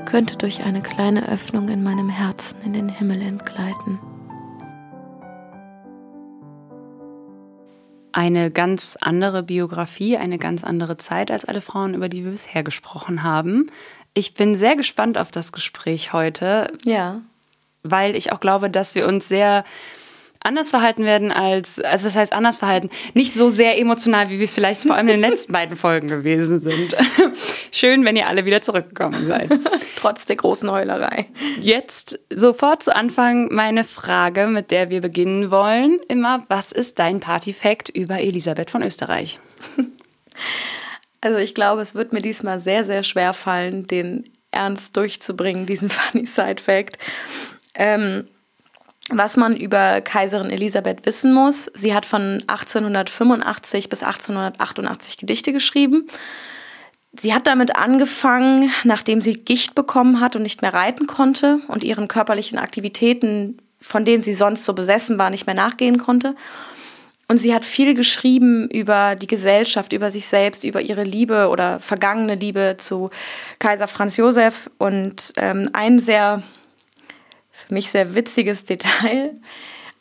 könnte 0.06 0.38
durch 0.38 0.64
eine 0.64 0.84
kleine 0.84 1.28
Öffnung 1.28 1.70
in 1.70 1.82
meinem 1.82 2.10
Herzen 2.10 2.62
in 2.64 2.74
den 2.74 2.90
Himmel 2.90 3.24
entgleiten. 3.24 4.00
Eine 8.14 8.52
ganz 8.52 8.98
andere 9.02 9.44
Biografie, 9.44 10.18
eine 10.18 10.38
ganz 10.38 10.64
andere 10.64 10.98
Zeit 10.98 11.32
als 11.32 11.46
alle 11.46 11.62
Frauen, 11.62 11.94
über 11.94 12.08
die 12.08 12.24
wir 12.24 12.32
bisher 12.32 12.64
gesprochen 12.64 13.24
haben. 13.24 13.70
Ich 14.14 14.36
bin 14.36 14.56
sehr 14.56 14.76
gespannt 14.76 15.18
auf 15.18 15.32
das 15.32 15.52
Gespräch 15.52 16.14
heute. 16.14 16.72
Ja. 16.86 17.22
Weil 17.82 18.16
ich 18.16 18.32
auch 18.32 18.40
glaube, 18.40 18.70
dass 18.70 18.96
wir 18.96 19.08
uns 19.08 19.28
sehr 19.28 19.66
anders 20.44 20.70
verhalten 20.70 21.06
werden 21.06 21.32
als, 21.32 21.80
also 21.80 22.08
was 22.08 22.16
heißt 22.16 22.34
anders 22.34 22.58
verhalten? 22.58 22.90
Nicht 23.14 23.34
so 23.34 23.50
sehr 23.50 23.80
emotional, 23.80 24.30
wie 24.30 24.40
wir 24.40 24.46
es 24.46 24.54
vielleicht 24.54 24.84
vor 24.84 24.96
allem 24.96 25.08
in 25.08 25.22
den 25.22 25.32
letzten 25.32 25.54
beiden 25.54 25.76
Folgen 25.76 26.08
gewesen 26.08 26.60
sind. 26.60 26.96
Schön, 27.72 28.06
wenn 28.06 28.16
ihr 28.16 28.28
alle 28.28 28.46
wieder 28.46 28.62
zurückgekommen 28.62 29.26
seid. 29.26 29.50
Trotz 29.96 30.26
der 30.26 30.36
großen 30.36 30.70
Heulerei. 30.70 31.28
Jetzt 31.60 32.20
sofort 32.34 32.84
zu 32.84 32.96
Anfang 32.96 33.54
meine 33.54 33.84
Frage, 33.84 34.48
mit 34.48 34.72
der 34.72 34.90
wir 34.90 35.02
beginnen 35.02 35.50
wollen. 35.50 36.00
Immer, 36.08 36.44
was 36.50 36.72
ist 36.72 37.00
dein 37.00 37.20
Partyfact 37.20 37.90
über 37.90 38.20
Elisabeth 38.20 38.70
von 38.70 38.84
Österreich? 38.84 39.40
Also 41.22 41.38
ich 41.38 41.56
glaube, 41.56 41.82
es 41.82 41.96
wird 41.96 42.12
mir 42.12 42.22
diesmal 42.22 42.60
sehr, 42.60 42.84
sehr 42.84 43.04
schwer 43.04 43.34
fallen, 43.34 43.88
den 43.88 44.30
ernst 44.52 44.98
durchzubringen, 44.98 45.66
diesen 45.66 45.90
Funny 45.90 46.26
Side 46.26 46.62
Fact. 46.62 46.98
Ähm, 47.76 48.26
was 49.10 49.38
man 49.38 49.56
über 49.58 50.02
Kaiserin 50.02 50.50
Elisabeth 50.50 51.06
wissen 51.06 51.34
muss. 51.34 51.70
Sie 51.74 51.94
hat 51.94 52.06
von 52.06 52.42
1885 52.48 53.90
bis 53.90 54.04
1888 54.04 55.18
Gedichte 55.18 55.52
geschrieben. 55.52 56.06
Sie 57.20 57.34
hat 57.34 57.46
damit 57.46 57.76
angefangen, 57.76 58.72
nachdem 58.84 59.22
sie 59.22 59.34
Gicht 59.34 59.76
bekommen 59.76 60.20
hat 60.20 60.36
und 60.36 60.42
nicht 60.42 60.62
mehr 60.62 60.74
reiten 60.74 61.06
konnte 61.06 61.60
und 61.68 61.84
ihren 61.84 62.08
körperlichen 62.08 62.58
Aktivitäten, 62.58 63.58
von 63.80 64.06
denen 64.06 64.24
sie 64.24 64.34
sonst 64.34 64.66
so 64.66 64.74
besessen 64.74 65.20
war, 65.20 65.30
nicht 65.30 65.46
mehr 65.46 65.56
nachgehen 65.56 66.00
konnte. 66.00 66.36
Und 67.28 67.38
sie 67.38 67.54
hat 67.54 67.66
viel 67.66 67.94
geschrieben 67.94 68.68
über 68.70 69.16
die 69.16 69.28
Gesellschaft, 69.28 69.94
über 69.94 70.12
sich 70.12 70.28
selbst, 70.28 70.64
über 70.64 70.82
ihre 70.82 71.04
Liebe 71.04 71.50
oder 71.50 71.80
vergangene 71.80 72.36
Liebe 72.36 72.76
zu 72.80 73.12
Kaiser 73.60 73.88
Franz 73.88 74.18
Josef. 74.18 74.70
Und 74.78 75.34
ähm, 75.38 75.70
ein 75.74 76.00
sehr 76.00 76.44
mich 77.74 77.92
sehr 77.92 78.16
witziges 78.16 78.64
Detail 78.64 79.36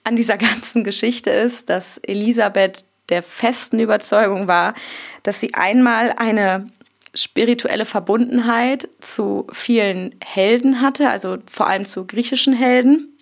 an 0.05 0.17
dieser 0.17 0.37
ganzen 0.37 0.85
Geschichte 0.85 1.31
ist, 1.31 1.71
dass 1.71 1.99
Elisabeth 1.99 2.85
der 3.09 3.23
festen 3.23 3.79
Überzeugung 3.79 4.49
war, 4.49 4.75
dass 5.23 5.41
sie 5.41 5.55
einmal 5.55 6.12
eine 6.17 6.67
spirituelle 7.14 7.85
Verbundenheit 7.85 8.88
zu 9.00 9.47
vielen 9.52 10.14
Helden 10.25 10.81
hatte, 10.81 11.11
also 11.11 11.38
vor 11.50 11.67
allem 11.67 11.85
zu 11.85 12.07
griechischen 12.07 12.55
Helden, 12.55 13.19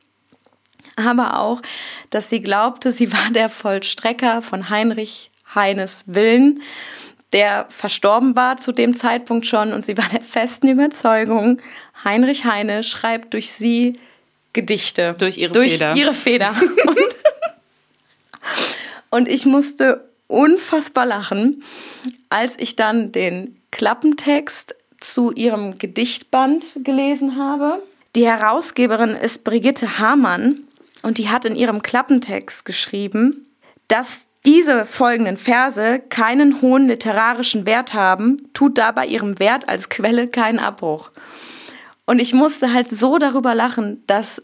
aber 0.96 1.38
auch, 1.38 1.60
dass 2.10 2.30
sie 2.30 2.40
glaubte, 2.40 2.92
sie 2.92 3.12
war 3.12 3.30
der 3.32 3.48
Vollstrecker 3.48 4.42
von 4.42 4.70
Heinrich 4.70 5.30
Heines 5.54 6.04
Willen, 6.06 6.62
der 7.32 7.66
verstorben 7.70 8.36
war 8.36 8.58
zu 8.58 8.72
dem 8.72 8.94
Zeitpunkt 8.94 9.46
schon 9.46 9.72
und 9.72 9.84
sie 9.84 9.96
war 9.96 10.08
der 10.08 10.22
festen 10.22 10.68
Überzeugung, 10.68 11.60
Heinrich 12.04 12.44
Heine 12.44 12.82
schreibt 12.82 13.34
durch 13.34 13.52
sie 13.52 13.98
Gedichte. 14.52 15.14
Durch 15.18 15.38
ihre 15.38 15.52
durch 15.52 15.74
Feder. 15.74 15.94
Ihre 15.96 16.14
Feder. 16.14 16.54
und, 16.86 16.98
und 19.10 19.28
ich 19.28 19.46
musste 19.46 20.08
unfassbar 20.26 21.06
lachen, 21.06 21.62
als 22.28 22.54
ich 22.58 22.76
dann 22.76 23.12
den 23.12 23.56
Klappentext 23.70 24.74
zu 25.00 25.32
ihrem 25.32 25.78
Gedichtband 25.78 26.76
gelesen 26.84 27.36
habe. 27.36 27.82
Die 28.16 28.26
Herausgeberin 28.26 29.10
ist 29.10 29.44
Brigitte 29.44 29.98
Hamann 29.98 30.64
und 31.02 31.18
die 31.18 31.28
hat 31.28 31.44
in 31.44 31.56
ihrem 31.56 31.82
Klappentext 31.82 32.64
geschrieben, 32.64 33.46
dass 33.88 34.22
diese 34.44 34.86
folgenden 34.86 35.36
Verse 35.36 36.00
keinen 36.08 36.62
hohen 36.62 36.88
literarischen 36.88 37.66
Wert 37.66 37.92
haben, 37.92 38.48
tut 38.54 38.78
dabei 38.78 39.06
ihrem 39.06 39.38
Wert 39.38 39.68
als 39.68 39.88
Quelle 39.88 40.28
keinen 40.28 40.58
Abbruch. 40.58 41.10
Und 42.10 42.18
ich 42.18 42.32
musste 42.32 42.72
halt 42.72 42.90
so 42.90 43.18
darüber 43.18 43.54
lachen, 43.54 44.02
dass 44.08 44.42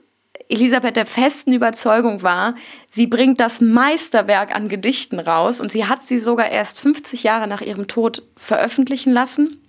Elisabeth 0.48 0.94
der 0.94 1.04
festen 1.04 1.52
Überzeugung 1.52 2.22
war, 2.22 2.54
sie 2.90 3.08
bringt 3.08 3.40
das 3.40 3.60
Meisterwerk 3.60 4.54
an 4.54 4.68
Gedichten 4.68 5.18
raus 5.18 5.58
und 5.58 5.72
sie 5.72 5.86
hat 5.86 6.00
sie 6.00 6.20
sogar 6.20 6.48
erst 6.48 6.80
50 6.80 7.24
Jahre 7.24 7.48
nach 7.48 7.62
ihrem 7.62 7.88
Tod 7.88 8.22
veröffentlichen 8.36 9.12
lassen. 9.12 9.60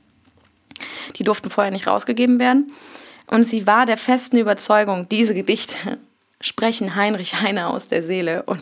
Die 1.15 1.23
durften 1.23 1.49
vorher 1.49 1.71
nicht 1.71 1.87
rausgegeben 1.87 2.37
werden. 2.37 2.71
Und 3.25 3.45
sie 3.45 3.65
war 3.65 3.87
der 3.87 3.97
festen 3.97 4.37
Überzeugung, 4.37 5.09
diese 5.09 5.33
Gedichte 5.33 5.97
sprechen 6.39 6.93
Heinrich 6.93 7.41
Heine 7.41 7.65
aus 7.65 7.87
der 7.87 8.03
Seele 8.03 8.43
und 8.43 8.61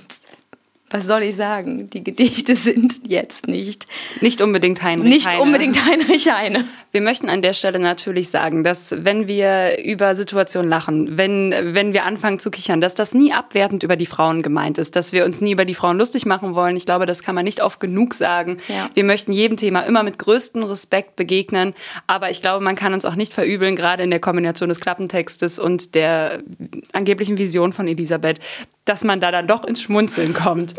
was 0.96 1.08
soll 1.08 1.24
ich 1.24 1.36
sagen? 1.36 1.90
Die 1.90 2.04
Gedichte 2.04 2.56
sind 2.56 3.02
jetzt 3.08 3.48
nicht. 3.48 3.88
Nicht 4.22 4.42
unbedingt 4.42 4.82
Heinrich 4.82 5.10
Nicht 5.10 5.30
Heine. 5.30 5.42
unbedingt 5.42 5.86
Heinrich 5.86 6.32
Heine. 6.32 6.66
Wir 6.92 7.02
möchten 7.02 7.30
an 7.30 7.42
der 7.42 7.54
Stelle 7.54 7.80
natürlich 7.80 8.30
sagen, 8.30 8.64
dass 8.64 8.96
wenn 8.98 9.28
wir 9.28 9.84
über 9.84 10.16
Situationen 10.16 10.70
lachen, 10.70 11.18
wenn, 11.18 11.52
wenn 11.52 11.92
wir 11.92 12.06
anfangen 12.06 12.40
zu 12.40 12.50
kichern, 12.50 12.80
dass 12.80 12.96
das 12.96 13.14
nie 13.14 13.34
abwertend 13.34 13.84
über 13.84 13.98
die 13.98 14.06
Frauen 14.06 14.42
gemeint 14.42 14.78
ist, 14.78 14.96
dass 14.96 15.12
wir 15.12 15.26
uns 15.26 15.42
nie 15.42 15.52
über 15.52 15.66
die 15.66 15.74
Frauen 15.74 15.98
lustig 15.98 16.26
machen 16.26 16.56
wollen. 16.56 16.78
Ich 16.78 16.86
glaube, 16.86 17.06
das 17.06 17.22
kann 17.22 17.36
man 17.36 17.44
nicht 17.44 17.62
oft 17.62 17.82
genug 17.82 18.14
sagen. 18.14 18.60
Ja. 18.70 18.90
Wir 18.94 19.04
möchten 19.04 19.34
jedem 19.34 19.58
Thema 19.58 19.82
immer 19.82 20.04
mit 20.04 20.18
größtem 20.20 20.64
Respekt 20.64 21.18
begegnen. 21.18 21.74
Aber 22.08 22.30
ich 22.30 22.42
glaube, 22.42 22.64
man 22.64 22.76
kann 22.76 22.94
uns 22.94 23.04
auch 23.04 23.16
nicht 23.16 23.34
verübeln, 23.34 23.76
gerade 23.76 24.04
in 24.04 24.10
der 24.10 24.22
Kombination 24.22 24.70
des 24.70 24.80
Klappentextes 24.80 25.60
und 25.60 25.96
der 25.96 26.40
angeblichen 26.94 27.38
Vision 27.38 27.74
von 27.74 27.88
Elisabeth, 27.90 28.40
dass 28.86 29.04
man 29.04 29.20
da 29.20 29.32
dann 29.32 29.48
doch 29.48 29.64
ins 29.66 29.82
Schmunzeln 29.82 30.34
kommt. 30.34 30.76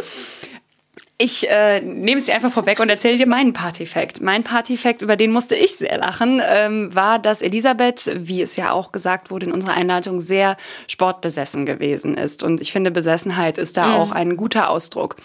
Ich 1.18 1.48
äh, 1.48 1.80
nehme 1.80 2.18
es 2.18 2.26
dir 2.26 2.34
einfach 2.34 2.52
vorweg 2.52 2.78
und 2.78 2.90
erzähle 2.90 3.16
dir 3.16 3.26
meinen 3.26 3.54
Partyfact. 3.54 4.20
Mein 4.20 4.44
Partyfact, 4.44 5.00
über 5.00 5.16
den 5.16 5.32
musste 5.32 5.54
ich 5.54 5.76
sehr 5.76 5.96
lachen, 5.96 6.42
ähm, 6.46 6.94
war, 6.94 7.18
dass 7.18 7.40
Elisabeth, 7.40 8.10
wie 8.14 8.42
es 8.42 8.56
ja 8.56 8.72
auch 8.72 8.92
gesagt 8.92 9.30
wurde 9.30 9.46
in 9.46 9.52
unserer 9.52 9.72
Einleitung, 9.72 10.20
sehr 10.20 10.58
sportbesessen 10.88 11.64
gewesen 11.64 12.18
ist. 12.18 12.42
Und 12.42 12.60
ich 12.60 12.70
finde, 12.70 12.90
Besessenheit 12.90 13.56
ist 13.56 13.78
da 13.78 13.86
mhm. 13.86 13.94
auch 13.94 14.12
ein 14.12 14.36
guter 14.36 14.68
Ausdruck. 14.68 15.16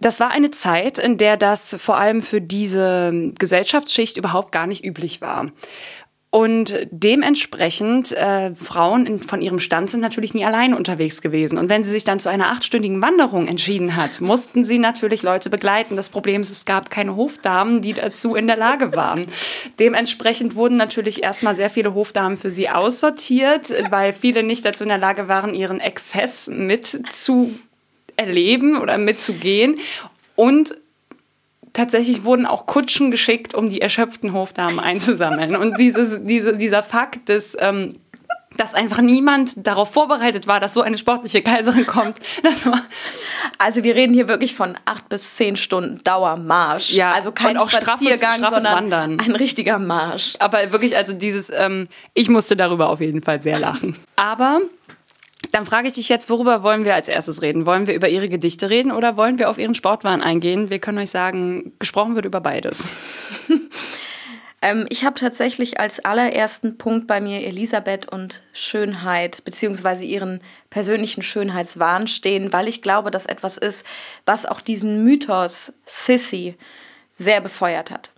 Das 0.00 0.20
war 0.20 0.30
eine 0.30 0.50
Zeit, 0.50 0.98
in 0.98 1.16
der 1.16 1.38
das 1.38 1.74
vor 1.80 1.96
allem 1.96 2.20
für 2.20 2.42
diese 2.42 3.32
Gesellschaftsschicht 3.38 4.18
überhaupt 4.18 4.52
gar 4.52 4.66
nicht 4.66 4.84
üblich 4.84 5.22
war. 5.22 5.50
Und 6.36 6.86
dementsprechend, 6.90 8.12
äh, 8.12 8.54
Frauen 8.54 9.06
in, 9.06 9.22
von 9.22 9.40
ihrem 9.40 9.58
Stand 9.58 9.88
sind 9.88 10.00
natürlich 10.00 10.34
nie 10.34 10.44
alleine 10.44 10.76
unterwegs 10.76 11.22
gewesen. 11.22 11.56
Und 11.56 11.70
wenn 11.70 11.82
sie 11.82 11.90
sich 11.90 12.04
dann 12.04 12.20
zu 12.20 12.28
einer 12.28 12.50
achtstündigen 12.50 13.00
Wanderung 13.00 13.48
entschieden 13.48 13.96
hat, 13.96 14.20
mussten 14.20 14.62
sie 14.62 14.78
natürlich 14.78 15.22
Leute 15.22 15.48
begleiten. 15.48 15.96
Das 15.96 16.10
Problem 16.10 16.42
ist, 16.42 16.50
es 16.50 16.66
gab 16.66 16.90
keine 16.90 17.16
Hofdamen, 17.16 17.80
die 17.80 17.94
dazu 17.94 18.34
in 18.34 18.46
der 18.48 18.58
Lage 18.58 18.94
waren. 18.94 19.28
Dementsprechend 19.78 20.56
wurden 20.56 20.76
natürlich 20.76 21.22
erstmal 21.22 21.54
sehr 21.54 21.70
viele 21.70 21.94
Hofdamen 21.94 22.36
für 22.36 22.50
sie 22.50 22.68
aussortiert, 22.68 23.72
weil 23.88 24.12
viele 24.12 24.42
nicht 24.42 24.66
dazu 24.66 24.84
in 24.84 24.90
der 24.90 24.98
Lage 24.98 25.28
waren, 25.28 25.54
ihren 25.54 25.80
Exzess 25.80 26.48
mit 26.48 26.84
zu 27.10 27.54
erleben 28.16 28.76
oder 28.76 28.98
mitzugehen. 28.98 29.78
Und 30.34 30.74
tatsächlich 31.76 32.24
wurden 32.24 32.46
auch 32.46 32.66
Kutschen 32.66 33.10
geschickt, 33.10 33.54
um 33.54 33.68
die 33.68 33.80
erschöpften 33.80 34.32
Hofdamen 34.32 34.80
einzusammeln. 34.80 35.56
Und 35.56 35.78
dieses, 35.78 36.24
diese, 36.24 36.56
dieser 36.56 36.82
Fakt 36.82 37.28
des 37.28 37.56
ähm, 37.60 37.96
dass 38.56 38.74
einfach 38.74 39.02
niemand 39.02 39.66
darauf 39.66 39.92
vorbereitet 39.92 40.46
war, 40.46 40.60
dass 40.60 40.72
so 40.72 40.80
eine 40.80 40.96
sportliche 40.96 41.42
Kaiserin 41.42 41.86
kommt. 41.86 42.16
also 43.58 43.84
wir 43.84 43.94
reden 43.94 44.14
hier 44.14 44.28
wirklich 44.28 44.54
von 44.54 44.78
acht 44.86 45.08
bis 45.08 45.36
zehn 45.36 45.56
Stunden 45.56 46.02
Dauermarsch. 46.04 46.92
Ja, 46.92 47.10
also 47.10 47.32
kein 47.32 47.58
auch 47.58 47.68
Spaziergang, 47.68 48.16
straffes, 48.16 48.38
straffes 48.38 48.62
sondern 48.62 48.90
Wandern. 48.90 49.20
ein 49.20 49.36
richtiger 49.36 49.78
Marsch. 49.78 50.36
Aber 50.38 50.72
wirklich, 50.72 50.96
also 50.96 51.12
dieses, 51.12 51.50
ähm, 51.50 51.88
ich 52.14 52.28
musste 52.28 52.56
darüber 52.56 52.88
auf 52.88 53.00
jeden 53.00 53.22
Fall 53.22 53.40
sehr 53.40 53.58
lachen. 53.58 53.98
Aber 54.16 54.60
dann 55.52 55.66
frage 55.66 55.88
ich 55.88 55.94
dich 55.94 56.08
jetzt, 56.08 56.30
worüber 56.30 56.62
wollen 56.62 56.84
wir 56.84 56.94
als 56.94 57.08
erstes 57.08 57.42
reden? 57.42 57.66
Wollen 57.66 57.86
wir 57.86 57.94
über 57.94 58.08
ihre 58.08 58.28
Gedichte 58.28 58.70
reden 58.70 58.90
oder 58.92 59.16
wollen 59.16 59.38
wir 59.38 59.50
auf 59.50 59.58
ihren 59.58 59.74
Sportwahn 59.74 60.22
eingehen? 60.22 60.70
Wir 60.70 60.78
können 60.78 60.98
euch 60.98 61.10
sagen, 61.10 61.72
gesprochen 61.78 62.14
wird 62.14 62.26
über 62.26 62.40
beides. 62.40 62.88
Ähm, 64.62 64.86
ich 64.88 65.04
habe 65.04 65.20
tatsächlich 65.20 65.78
als 65.78 66.04
allerersten 66.04 66.78
Punkt 66.78 67.06
bei 67.06 67.20
mir 67.20 67.46
Elisabeth 67.46 68.10
und 68.10 68.42
Schönheit, 68.52 69.44
beziehungsweise 69.44 70.04
ihren 70.04 70.40
persönlichen 70.70 71.22
Schönheitswahn 71.22 72.08
stehen, 72.08 72.52
weil 72.52 72.66
ich 72.66 72.80
glaube, 72.80 73.10
dass 73.10 73.26
etwas 73.26 73.58
ist, 73.58 73.86
was 74.24 74.46
auch 74.46 74.60
diesen 74.60 75.04
Mythos 75.04 75.72
Sissy 75.84 76.56
sehr 77.12 77.40
befeuert 77.42 77.90
hat. 77.90 78.12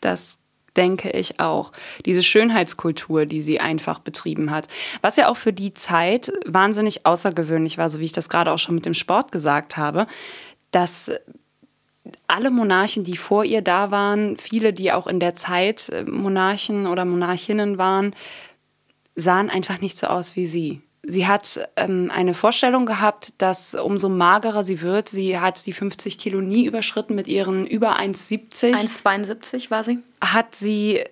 Das 0.00 0.38
denke 0.76 1.10
ich 1.10 1.40
auch. 1.40 1.72
Diese 2.06 2.22
Schönheitskultur, 2.22 3.26
die 3.26 3.42
sie 3.42 3.60
einfach 3.60 3.98
betrieben 3.98 4.50
hat. 4.50 4.68
Was 5.00 5.16
ja 5.16 5.28
auch 5.28 5.36
für 5.36 5.52
die 5.52 5.74
Zeit 5.74 6.32
wahnsinnig 6.46 7.06
außergewöhnlich 7.06 7.78
war, 7.78 7.90
so 7.90 8.00
wie 8.00 8.04
ich 8.04 8.12
das 8.12 8.28
gerade 8.28 8.52
auch 8.52 8.58
schon 8.58 8.74
mit 8.74 8.86
dem 8.86 8.94
Sport 8.94 9.32
gesagt 9.32 9.76
habe, 9.76 10.06
dass 10.70 11.10
alle 12.26 12.50
Monarchen, 12.50 13.04
die 13.04 13.16
vor 13.16 13.44
ihr 13.44 13.62
da 13.62 13.90
waren, 13.90 14.36
viele, 14.36 14.72
die 14.72 14.92
auch 14.92 15.06
in 15.06 15.20
der 15.20 15.34
Zeit 15.34 15.88
äh, 15.90 16.04
Monarchen 16.04 16.86
oder 16.86 17.04
Monarchinnen 17.04 17.78
waren, 17.78 18.14
sahen 19.14 19.50
einfach 19.50 19.80
nicht 19.80 19.98
so 19.98 20.06
aus 20.06 20.36
wie 20.36 20.46
sie. 20.46 20.80
Sie 21.04 21.26
hat 21.26 21.60
ähm, 21.76 22.10
eine 22.14 22.32
Vorstellung 22.32 22.86
gehabt, 22.86 23.34
dass 23.38 23.74
umso 23.74 24.08
magerer 24.08 24.62
sie 24.62 24.82
wird, 24.82 25.08
sie 25.08 25.38
hat 25.38 25.66
die 25.66 25.72
50 25.72 26.16
Kilo 26.16 26.40
nie 26.40 26.64
überschritten 26.64 27.16
mit 27.16 27.26
ihren 27.26 27.66
über 27.66 27.98
1,70. 27.98 28.74
1,72 28.74 29.70
war 29.70 29.82
sie. 29.82 29.98
Hat 30.20 30.54
sie 30.54 31.02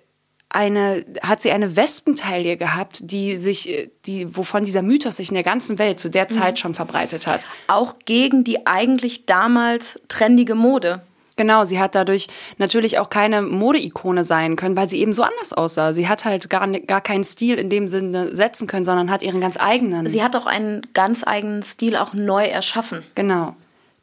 eine, 0.47 1.05
hat 1.21 1.41
sie 1.41 1.51
eine 1.51 1.75
Wespentaille 1.75 2.57
gehabt, 2.57 3.11
die 3.11 3.37
sich, 3.37 3.89
die, 4.05 4.35
wovon 4.35 4.63
dieser 4.63 4.81
Mythos 4.81 5.17
sich 5.17 5.29
in 5.29 5.35
der 5.35 5.43
ganzen 5.43 5.79
Welt 5.79 5.99
zu 5.99 6.09
der 6.09 6.27
Zeit 6.27 6.55
mhm. 6.55 6.57
schon 6.57 6.73
verbreitet 6.73 7.27
hat. 7.27 7.41
Auch 7.67 7.95
gegen 8.05 8.43
die 8.43 8.67
eigentlich 8.67 9.25
damals 9.25 9.99
trendige 10.07 10.55
Mode. 10.55 11.01
Genau, 11.41 11.63
sie 11.63 11.79
hat 11.79 11.95
dadurch 11.95 12.27
natürlich 12.59 12.99
auch 12.99 13.09
keine 13.09 13.41
Modeikone 13.41 14.23
sein 14.23 14.55
können, 14.55 14.77
weil 14.77 14.87
sie 14.87 14.99
eben 14.99 15.11
so 15.11 15.23
anders 15.23 15.53
aussah. 15.53 15.91
Sie 15.91 16.07
hat 16.07 16.23
halt 16.23 16.51
gar, 16.51 16.67
gar 16.67 17.01
keinen 17.01 17.23
Stil 17.23 17.57
in 17.57 17.67
dem 17.67 17.87
Sinne 17.87 18.35
setzen 18.35 18.67
können, 18.67 18.85
sondern 18.85 19.09
hat 19.09 19.23
ihren 19.23 19.41
ganz 19.41 19.57
eigenen. 19.59 20.05
Sie 20.05 20.21
hat 20.21 20.35
auch 20.35 20.45
einen 20.45 20.85
ganz 20.93 21.23
eigenen 21.25 21.63
Stil 21.63 21.95
auch 21.95 22.13
neu 22.13 22.43
erschaffen. 22.45 23.01
Genau. 23.15 23.55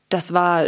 Das 0.09 0.33
war 0.33 0.64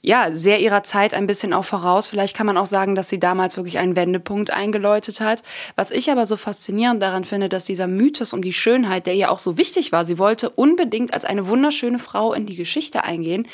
ja, 0.00 0.34
sehr 0.34 0.58
ihrer 0.58 0.82
Zeit 0.82 1.14
ein 1.14 1.28
bisschen 1.28 1.52
auch 1.52 1.64
voraus. 1.64 2.08
Vielleicht 2.08 2.36
kann 2.36 2.46
man 2.46 2.58
auch 2.58 2.66
sagen, 2.66 2.96
dass 2.96 3.08
sie 3.08 3.20
damals 3.20 3.56
wirklich 3.56 3.78
einen 3.78 3.94
Wendepunkt 3.94 4.50
eingeläutet 4.50 5.20
hat. 5.20 5.44
Was 5.76 5.92
ich 5.92 6.10
aber 6.10 6.26
so 6.26 6.36
faszinierend 6.36 7.00
daran 7.00 7.24
finde, 7.24 7.48
dass 7.48 7.66
dieser 7.66 7.86
Mythos 7.86 8.32
um 8.32 8.42
die 8.42 8.52
Schönheit, 8.52 9.06
der 9.06 9.14
ihr 9.14 9.30
auch 9.30 9.38
so 9.38 9.58
wichtig 9.58 9.92
war, 9.92 10.04
sie 10.04 10.18
wollte 10.18 10.50
unbedingt 10.50 11.14
als 11.14 11.24
eine 11.24 11.46
wunderschöne 11.46 12.00
Frau 12.00 12.32
in 12.32 12.46
die 12.46 12.56
Geschichte 12.56 13.04
eingehen, 13.04 13.46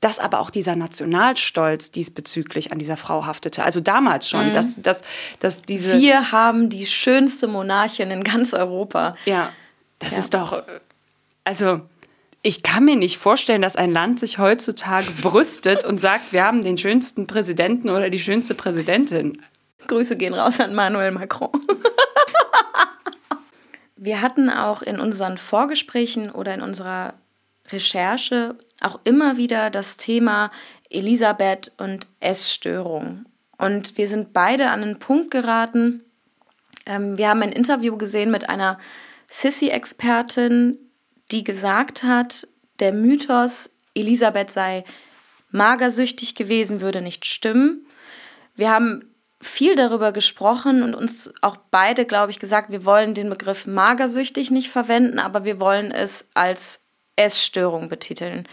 dass 0.00 0.18
aber 0.18 0.40
auch 0.40 0.50
dieser 0.50 0.76
Nationalstolz 0.76 1.90
diesbezüglich 1.90 2.72
an 2.72 2.78
dieser 2.78 2.96
Frau 2.96 3.26
haftete. 3.26 3.64
Also 3.64 3.80
damals 3.80 4.28
schon, 4.28 4.50
mhm. 4.50 4.54
dass, 4.54 4.80
dass, 4.80 5.02
dass 5.40 5.62
diese. 5.62 6.00
Wir 6.00 6.30
haben 6.30 6.68
die 6.68 6.86
schönste 6.86 7.48
Monarchin 7.48 8.10
in 8.10 8.22
ganz 8.22 8.54
Europa. 8.54 9.16
Ja, 9.24 9.52
das 9.98 10.12
ja. 10.12 10.18
ist 10.18 10.34
doch. 10.34 10.62
Also 11.44 11.80
ich 12.42 12.62
kann 12.62 12.84
mir 12.84 12.96
nicht 12.96 13.18
vorstellen, 13.18 13.62
dass 13.62 13.74
ein 13.74 13.92
Land 13.92 14.20
sich 14.20 14.38
heutzutage 14.38 15.10
brüstet 15.22 15.84
und 15.84 15.98
sagt, 15.98 16.32
wir 16.32 16.44
haben 16.44 16.62
den 16.62 16.78
schönsten 16.78 17.26
Präsidenten 17.26 17.90
oder 17.90 18.10
die 18.10 18.20
schönste 18.20 18.54
Präsidentin. 18.54 19.42
Grüße 19.86 20.16
gehen 20.16 20.34
raus 20.34 20.60
an 20.60 20.74
Manuel 20.74 21.10
Macron. 21.10 21.50
wir 23.96 24.20
hatten 24.20 24.50
auch 24.50 24.82
in 24.82 25.00
unseren 25.00 25.38
Vorgesprächen 25.38 26.30
oder 26.30 26.54
in 26.54 26.62
unserer 26.62 27.14
Recherche 27.70 28.56
auch 28.80 29.00
immer 29.04 29.36
wieder 29.36 29.70
das 29.70 29.96
Thema 29.96 30.50
Elisabeth 30.90 31.72
und 31.76 32.06
Essstörung. 32.20 33.26
Und 33.56 33.98
wir 33.98 34.08
sind 34.08 34.32
beide 34.32 34.70
an 34.70 34.82
einen 34.82 34.98
Punkt 34.98 35.30
geraten. 35.30 36.04
Ähm, 36.86 37.18
wir 37.18 37.28
haben 37.28 37.42
ein 37.42 37.52
Interview 37.52 37.96
gesehen 37.96 38.30
mit 38.30 38.48
einer 38.48 38.78
Sissy-Expertin, 39.30 40.78
die 41.30 41.44
gesagt 41.44 42.02
hat, 42.02 42.48
der 42.78 42.92
Mythos, 42.92 43.70
Elisabeth 43.94 44.50
sei 44.50 44.84
magersüchtig 45.50 46.34
gewesen, 46.34 46.80
würde 46.80 47.00
nicht 47.00 47.26
stimmen. 47.26 47.86
Wir 48.54 48.70
haben 48.70 49.04
viel 49.40 49.76
darüber 49.76 50.12
gesprochen 50.12 50.82
und 50.82 50.94
uns 50.94 51.32
auch 51.42 51.56
beide, 51.70 52.04
glaube 52.04 52.30
ich, 52.30 52.40
gesagt, 52.40 52.70
wir 52.70 52.84
wollen 52.84 53.14
den 53.14 53.30
Begriff 53.30 53.66
magersüchtig 53.66 54.50
nicht 54.50 54.70
verwenden, 54.70 55.18
aber 55.18 55.44
wir 55.44 55.60
wollen 55.60 55.92
es 55.92 56.26
als 56.34 56.80
Essstörung 57.18 57.88
betiteln. 57.88 58.48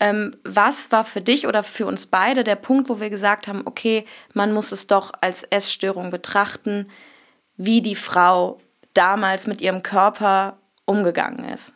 Ähm, 0.00 0.36
was 0.44 0.90
war 0.90 1.04
für 1.04 1.20
dich 1.20 1.46
oder 1.46 1.62
für 1.62 1.86
uns 1.86 2.06
beide 2.06 2.44
der 2.44 2.56
Punkt, 2.56 2.88
wo 2.88 3.00
wir 3.00 3.10
gesagt 3.10 3.46
haben, 3.46 3.62
okay, 3.64 4.04
man 4.32 4.52
muss 4.52 4.72
es 4.72 4.86
doch 4.86 5.12
als 5.20 5.44
Essstörung 5.44 6.10
betrachten, 6.10 6.88
wie 7.56 7.80
die 7.80 7.94
Frau 7.94 8.60
damals 8.92 9.46
mit 9.46 9.60
ihrem 9.60 9.82
Körper 9.82 10.56
umgegangen 10.84 11.44
ist? 11.44 11.72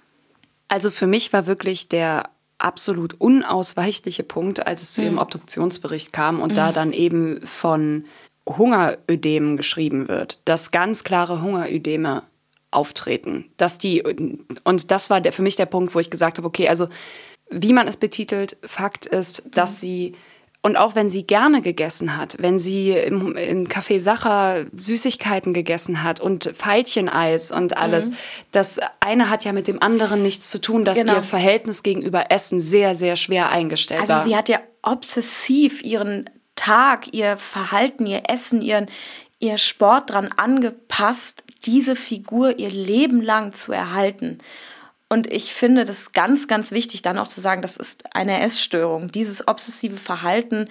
Also 0.69 0.91
für 0.91 1.07
mich 1.07 1.33
war 1.33 1.47
wirklich 1.47 1.89
der 1.89 2.31
absolut 2.59 3.15
unausweichliche 3.21 4.25
Punkt, 4.25 4.67
als 4.67 4.83
es 4.83 4.93
zu 4.93 5.03
ihrem 5.03 5.15
mhm. 5.15 5.21
Obduktionsbericht 5.21 6.13
kam 6.13 6.41
und 6.41 6.53
mhm. 6.53 6.57
da 6.57 6.73
dann 6.73 6.93
eben 6.93 7.47
von 7.47 8.05
Hungerödemen 8.49 9.57
geschrieben 9.57 10.09
wird, 10.09 10.41
dass 10.45 10.71
ganz 10.71 11.05
klare 11.05 11.43
Hungerödeme 11.43 12.23
auftreten, 12.71 13.51
dass 13.57 13.79
die 13.79 14.03
und 14.65 14.91
das 14.91 15.11
war 15.11 15.21
der, 15.21 15.33
für 15.33 15.43
mich 15.43 15.57
der 15.57 15.67
Punkt, 15.67 15.95
wo 15.95 16.01
ich 16.01 16.11
gesagt 16.11 16.39
habe, 16.39 16.47
okay, 16.47 16.69
also 16.69 16.89
wie 17.51 17.73
man 17.73 17.89
es 17.89 17.97
betitelt, 17.97 18.57
Fakt 18.65 19.07
ist, 19.07 19.45
dass 19.55 19.73
mhm. 19.73 19.77
sie 19.77 20.13
und 20.61 20.77
auch 20.77 20.97
wenn 20.97 21.09
sie 21.09 21.25
gerne 21.25 21.63
gegessen 21.63 22.17
hat, 22.17 22.37
wenn 22.41 22.59
sie 22.59 22.91
im, 22.91 23.37
im 23.37 23.69
Café 23.69 24.01
Sacher 24.01 24.67
Süßigkeiten 24.75 25.55
gegessen 25.55 26.03
hat 26.03 26.21
und 26.21 26.53
Veilcheneis 26.59 27.53
und 27.53 27.77
alles, 27.77 28.11
mhm. 28.11 28.17
das 28.51 28.81
eine 28.99 29.31
hat 29.31 29.45
ja 29.45 29.53
mit 29.53 29.69
dem 29.69 29.81
anderen 29.81 30.21
nichts 30.23 30.51
zu 30.51 30.61
tun, 30.61 30.85
dass 30.85 30.99
genau. 30.99 31.15
ihr 31.15 31.23
Verhältnis 31.23 31.85
gegenüber 31.85 32.31
Essen 32.31 32.59
sehr, 32.59 32.97
sehr 32.97 33.15
schwer 33.15 33.51
eingestellt 33.51 34.01
also 34.01 34.11
war. 34.11 34.19
Also 34.19 34.31
sie 34.31 34.37
hat 34.37 34.49
ja 34.49 34.61
obsessiv 34.83 35.83
ihren 35.83 36.29
Tag, 36.57 37.15
ihr 37.15 37.37
Verhalten, 37.37 38.05
ihr 38.05 38.23
Essen, 38.29 38.61
ihren, 38.61 38.87
ihr 39.41 39.59
Sport 39.59 40.11
dran 40.11 40.31
angepasst, 40.37 41.43
diese 41.65 41.97
Figur 41.97 42.59
ihr 42.59 42.71
Leben 42.71 43.23
lang 43.23 43.53
zu 43.53 43.73
erhalten. 43.73 44.39
Und 45.09 45.33
ich 45.33 45.55
finde 45.55 45.85
das 45.85 46.13
ganz, 46.13 46.49
ganz 46.49 46.71
wichtig, 46.71 47.03
dann 47.03 47.19
auch 47.19 47.29
zu 47.29 47.41
sagen, 47.41 47.63
das 47.63 47.77
ist 47.77 48.15
eine 48.15 48.41
Essstörung. 48.41 49.11
Dieses 49.11 49.49
obsessive 49.49 49.97
Verhalten 49.97 50.69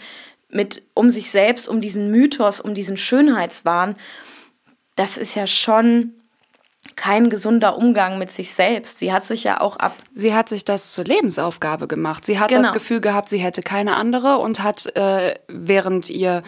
mit 0.49 0.83
um 0.93 1.09
sich 1.09 1.31
selbst, 1.31 1.67
um 1.67 1.81
diesen 1.81 2.11
Mythos, 2.11 2.59
um 2.59 2.73
diesen 2.73 2.97
Schönheitswahn, 2.97 3.95
das 4.95 5.17
ist 5.17 5.35
ja 5.35 5.47
schon 5.47 6.13
kein 6.97 7.29
gesunder 7.29 7.77
Umgang 7.77 8.17
mit 8.17 8.31
sich 8.31 8.53
selbst. 8.53 8.97
Sie 8.97 9.13
hat 9.13 9.23
sich 9.23 9.43
ja 9.43 9.61
auch 9.61 9.77
ab. 9.77 9.95
Sie 10.13 10.33
hat 10.33 10.49
sich 10.49 10.65
das 10.65 10.91
zur 10.91 11.05
Lebensaufgabe 11.05 11.87
gemacht. 11.87 12.25
Sie 12.25 12.39
hat 12.39 12.49
genau. 12.49 12.63
das 12.63 12.73
Gefühl 12.73 12.99
gehabt, 12.99 13.29
sie 13.29 13.37
hätte 13.37 13.61
keine 13.61 13.95
andere 13.95 14.39
und 14.39 14.61
hat, 14.63 14.87
äh, 14.97 15.35
während 15.47 16.09
ihr 16.09 16.41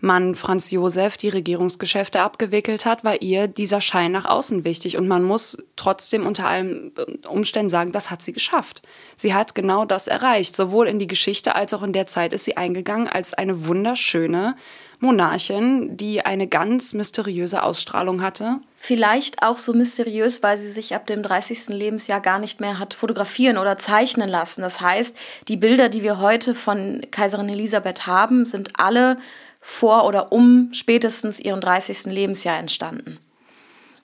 Mann 0.00 0.36
Franz 0.36 0.70
Josef 0.70 1.16
die 1.16 1.28
Regierungsgeschäfte 1.28 2.20
abgewickelt 2.20 2.86
hat, 2.86 3.02
war 3.02 3.20
ihr 3.20 3.48
dieser 3.48 3.80
Schein 3.80 4.12
nach 4.12 4.26
außen 4.26 4.64
wichtig. 4.64 4.96
Und 4.96 5.08
man 5.08 5.24
muss 5.24 5.58
trotzdem 5.74 6.24
unter 6.24 6.46
allen 6.46 6.92
Umständen 7.28 7.68
sagen, 7.68 7.90
das 7.90 8.08
hat 8.08 8.22
sie 8.22 8.32
geschafft. 8.32 8.82
Sie 9.16 9.34
hat 9.34 9.56
genau 9.56 9.84
das 9.84 10.06
erreicht. 10.06 10.54
Sowohl 10.54 10.86
in 10.86 11.00
die 11.00 11.08
Geschichte 11.08 11.56
als 11.56 11.74
auch 11.74 11.82
in 11.82 11.92
der 11.92 12.06
Zeit 12.06 12.32
ist 12.32 12.44
sie 12.44 12.56
eingegangen 12.56 13.08
als 13.08 13.34
eine 13.34 13.66
wunderschöne, 13.66 14.54
Monarchin, 15.00 15.96
die 15.96 16.24
eine 16.24 16.46
ganz 16.46 16.94
mysteriöse 16.94 17.62
Ausstrahlung 17.62 18.22
hatte. 18.22 18.60
Vielleicht 18.76 19.42
auch 19.42 19.58
so 19.58 19.72
mysteriös, 19.72 20.42
weil 20.42 20.58
sie 20.58 20.70
sich 20.70 20.94
ab 20.94 21.06
dem 21.06 21.22
30. 21.22 21.68
Lebensjahr 21.68 22.20
gar 22.20 22.38
nicht 22.38 22.60
mehr 22.60 22.78
hat 22.78 22.94
fotografieren 22.94 23.58
oder 23.58 23.76
zeichnen 23.76 24.28
lassen. 24.28 24.62
Das 24.62 24.80
heißt, 24.80 25.16
die 25.48 25.56
Bilder, 25.56 25.88
die 25.88 26.02
wir 26.02 26.18
heute 26.18 26.54
von 26.54 27.02
Kaiserin 27.10 27.48
Elisabeth 27.48 28.06
haben, 28.06 28.46
sind 28.46 28.78
alle 28.78 29.18
vor 29.60 30.06
oder 30.06 30.32
um 30.32 30.70
spätestens 30.72 31.40
ihrem 31.40 31.60
30. 31.60 32.04
Lebensjahr 32.04 32.58
entstanden. 32.58 33.18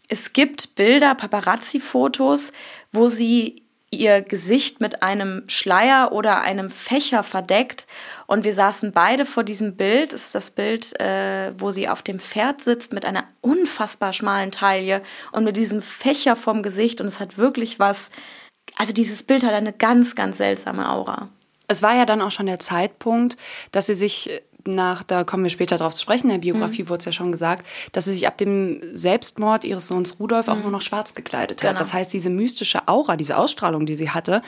Es 0.08 0.32
gibt 0.32 0.74
Bilder, 0.74 1.14
Paparazzi-Fotos, 1.14 2.52
wo 2.92 3.08
sie 3.08 3.61
ihr 3.92 4.22
Gesicht 4.22 4.80
mit 4.80 5.02
einem 5.02 5.44
Schleier 5.46 6.12
oder 6.12 6.40
einem 6.40 6.70
Fächer 6.70 7.22
verdeckt. 7.22 7.86
Und 8.26 8.44
wir 8.44 8.54
saßen 8.54 8.92
beide 8.92 9.26
vor 9.26 9.44
diesem 9.44 9.76
Bild. 9.76 10.12
Das 10.12 10.24
ist 10.24 10.34
das 10.34 10.50
Bild, 10.50 10.98
äh, 11.00 11.52
wo 11.58 11.70
sie 11.70 11.88
auf 11.88 12.02
dem 12.02 12.18
Pferd 12.18 12.62
sitzt 12.62 12.92
mit 12.92 13.04
einer 13.04 13.24
unfassbar 13.42 14.12
schmalen 14.12 14.50
Taille 14.50 15.02
und 15.30 15.44
mit 15.44 15.56
diesem 15.56 15.82
Fächer 15.82 16.34
vom 16.34 16.62
Gesicht. 16.62 17.00
Und 17.00 17.06
es 17.06 17.20
hat 17.20 17.38
wirklich 17.38 17.78
was. 17.78 18.10
Also 18.76 18.92
dieses 18.92 19.22
Bild 19.22 19.44
hat 19.44 19.52
eine 19.52 19.72
ganz, 19.72 20.14
ganz 20.14 20.38
seltsame 20.38 20.90
Aura. 20.90 21.28
Es 21.68 21.82
war 21.82 21.94
ja 21.94 22.06
dann 22.06 22.22
auch 22.22 22.30
schon 22.30 22.46
der 22.46 22.58
Zeitpunkt, 22.58 23.36
dass 23.70 23.86
sie 23.86 23.94
sich 23.94 24.42
nach, 24.66 25.02
da 25.02 25.24
kommen 25.24 25.44
wir 25.44 25.50
später 25.50 25.78
darauf 25.78 25.94
zu 25.94 26.02
sprechen, 26.02 26.28
in 26.28 26.34
der 26.34 26.38
Biografie 26.38 26.82
mhm. 26.82 26.88
wurde 26.88 26.98
es 26.98 27.04
ja 27.04 27.12
schon 27.12 27.32
gesagt, 27.32 27.66
dass 27.92 28.04
sie 28.04 28.12
sich 28.12 28.26
ab 28.26 28.38
dem 28.38 28.80
Selbstmord 28.94 29.64
ihres 29.64 29.88
Sohns 29.88 30.18
Rudolf 30.18 30.46
mhm. 30.46 30.52
auch 30.52 30.62
nur 30.62 30.70
noch 30.70 30.82
schwarz 30.82 31.14
gekleidet 31.14 31.62
hat. 31.62 31.70
Genau. 31.70 31.78
Das 31.78 31.92
heißt, 31.92 32.12
diese 32.12 32.30
mystische 32.30 32.88
Aura, 32.88 33.16
diese 33.16 33.36
Ausstrahlung, 33.36 33.86
die 33.86 33.96
sie 33.96 34.10
hatte, 34.10 34.42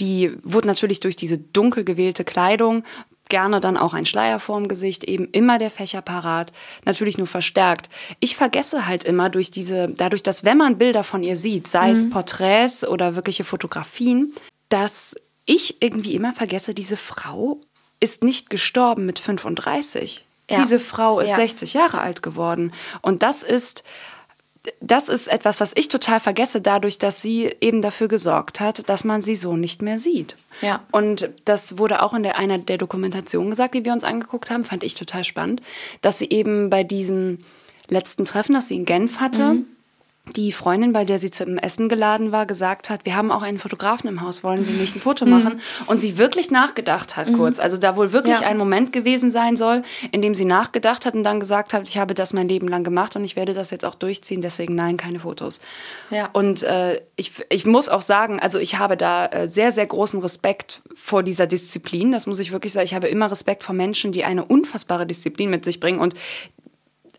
die 0.00 0.32
wurde 0.42 0.66
natürlich 0.66 1.00
durch 1.00 1.16
diese 1.16 1.38
dunkel 1.38 1.84
gewählte 1.84 2.24
Kleidung 2.24 2.84
gerne 3.28 3.60
dann 3.60 3.76
auch 3.76 3.94
ein 3.94 4.06
Schleier 4.06 4.38
vorm 4.38 4.68
Gesicht, 4.68 5.04
eben 5.04 5.28
immer 5.32 5.58
der 5.58 5.70
Fächer 5.70 6.02
parat, 6.02 6.52
natürlich 6.84 7.18
nur 7.18 7.26
verstärkt. 7.26 7.88
Ich 8.20 8.36
vergesse 8.36 8.86
halt 8.86 9.04
immer 9.04 9.30
durch 9.30 9.50
diese, 9.50 9.88
dadurch, 9.88 10.22
dass 10.22 10.44
wenn 10.44 10.58
man 10.58 10.78
Bilder 10.78 11.04
von 11.04 11.22
ihr 11.22 11.36
sieht, 11.36 11.66
sei 11.66 11.90
es 11.90 12.04
mhm. 12.04 12.10
Porträts 12.10 12.86
oder 12.86 13.16
wirkliche 13.16 13.44
Fotografien, 13.44 14.34
dass 14.68 15.16
ich 15.46 15.82
irgendwie 15.82 16.14
immer 16.14 16.32
vergesse, 16.32 16.74
diese 16.74 16.96
Frau 16.96 17.60
ist 18.00 18.24
nicht 18.24 18.50
gestorben 18.50 19.06
mit 19.06 19.18
35. 19.18 20.26
Ja. 20.50 20.58
Diese 20.58 20.78
Frau 20.78 21.20
ist 21.20 21.30
ja. 21.30 21.36
60 21.36 21.74
Jahre 21.74 22.00
alt 22.00 22.22
geworden. 22.22 22.72
Und 23.00 23.22
das 23.22 23.42
ist, 23.42 23.82
das 24.80 25.08
ist 25.08 25.28
etwas, 25.28 25.60
was 25.60 25.72
ich 25.74 25.88
total 25.88 26.20
vergesse, 26.20 26.60
dadurch, 26.60 26.98
dass 26.98 27.22
sie 27.22 27.54
eben 27.60 27.80
dafür 27.80 28.08
gesorgt 28.08 28.60
hat, 28.60 28.88
dass 28.88 29.04
man 29.04 29.22
sie 29.22 29.36
so 29.36 29.56
nicht 29.56 29.80
mehr 29.80 29.98
sieht. 29.98 30.36
Ja. 30.60 30.82
Und 30.90 31.30
das 31.44 31.78
wurde 31.78 32.02
auch 32.02 32.14
in 32.14 32.22
der, 32.22 32.38
einer 32.38 32.58
der 32.58 32.78
Dokumentationen 32.78 33.50
gesagt, 33.50 33.74
die 33.74 33.84
wir 33.84 33.92
uns 33.92 34.04
angeguckt 34.04 34.50
haben, 34.50 34.64
fand 34.64 34.84
ich 34.84 34.94
total 34.94 35.24
spannend, 35.24 35.62
dass 36.02 36.18
sie 36.18 36.28
eben 36.28 36.68
bei 36.68 36.84
diesem 36.84 37.38
letzten 37.88 38.24
Treffen, 38.24 38.54
das 38.54 38.68
sie 38.68 38.76
in 38.76 38.84
Genf 38.84 39.20
hatte, 39.20 39.54
mhm 39.54 39.66
die 40.36 40.52
Freundin, 40.52 40.94
bei 40.94 41.04
der 41.04 41.18
sie 41.18 41.30
zum 41.30 41.58
Essen 41.58 41.88
geladen 41.88 42.32
war, 42.32 42.46
gesagt 42.46 42.88
hat, 42.88 43.04
wir 43.04 43.14
haben 43.14 43.30
auch 43.30 43.42
einen 43.42 43.58
Fotografen 43.58 44.08
im 44.08 44.22
Haus, 44.22 44.42
wollen 44.42 44.66
wir 44.66 44.74
nicht 44.74 44.96
ein 44.96 45.00
Foto 45.00 45.26
machen? 45.26 45.54
Mhm. 45.54 45.86
Und 45.86 45.98
sie 45.98 46.16
wirklich 46.16 46.50
nachgedacht 46.50 47.16
hat 47.16 47.28
mhm. 47.28 47.36
kurz. 47.36 47.60
Also 47.60 47.76
da 47.76 47.96
wohl 47.96 48.12
wirklich 48.12 48.40
ja. 48.40 48.46
ein 48.46 48.56
Moment 48.56 48.92
gewesen 48.92 49.30
sein 49.30 49.56
soll, 49.56 49.82
in 50.12 50.22
dem 50.22 50.34
sie 50.34 50.46
nachgedacht 50.46 51.04
hat 51.04 51.14
und 51.14 51.24
dann 51.24 51.40
gesagt 51.40 51.74
hat, 51.74 51.86
ich 51.86 51.98
habe 51.98 52.14
das 52.14 52.32
mein 52.32 52.48
Leben 52.48 52.68
lang 52.68 52.84
gemacht 52.84 53.16
und 53.16 53.24
ich 53.24 53.36
werde 53.36 53.52
das 53.52 53.70
jetzt 53.70 53.84
auch 53.84 53.94
durchziehen, 53.94 54.40
deswegen 54.40 54.74
nein, 54.74 54.96
keine 54.96 55.20
Fotos. 55.20 55.60
Ja. 56.10 56.30
Und 56.32 56.62
äh, 56.62 57.02
ich, 57.16 57.32
ich 57.50 57.66
muss 57.66 57.90
auch 57.90 58.02
sagen, 58.02 58.40
also 58.40 58.58
ich 58.58 58.78
habe 58.78 58.96
da 58.96 59.26
äh, 59.26 59.46
sehr, 59.46 59.72
sehr 59.72 59.86
großen 59.86 60.20
Respekt 60.20 60.80
vor 60.94 61.22
dieser 61.22 61.46
Disziplin. 61.46 62.12
Das 62.12 62.26
muss 62.26 62.38
ich 62.38 62.50
wirklich 62.50 62.72
sagen. 62.72 62.86
Ich 62.86 62.94
habe 62.94 63.08
immer 63.08 63.30
Respekt 63.30 63.62
vor 63.62 63.74
Menschen, 63.74 64.10
die 64.12 64.24
eine 64.24 64.44
unfassbare 64.44 65.06
Disziplin 65.06 65.50
mit 65.50 65.64
sich 65.66 65.80
bringen 65.80 66.00
und 66.00 66.14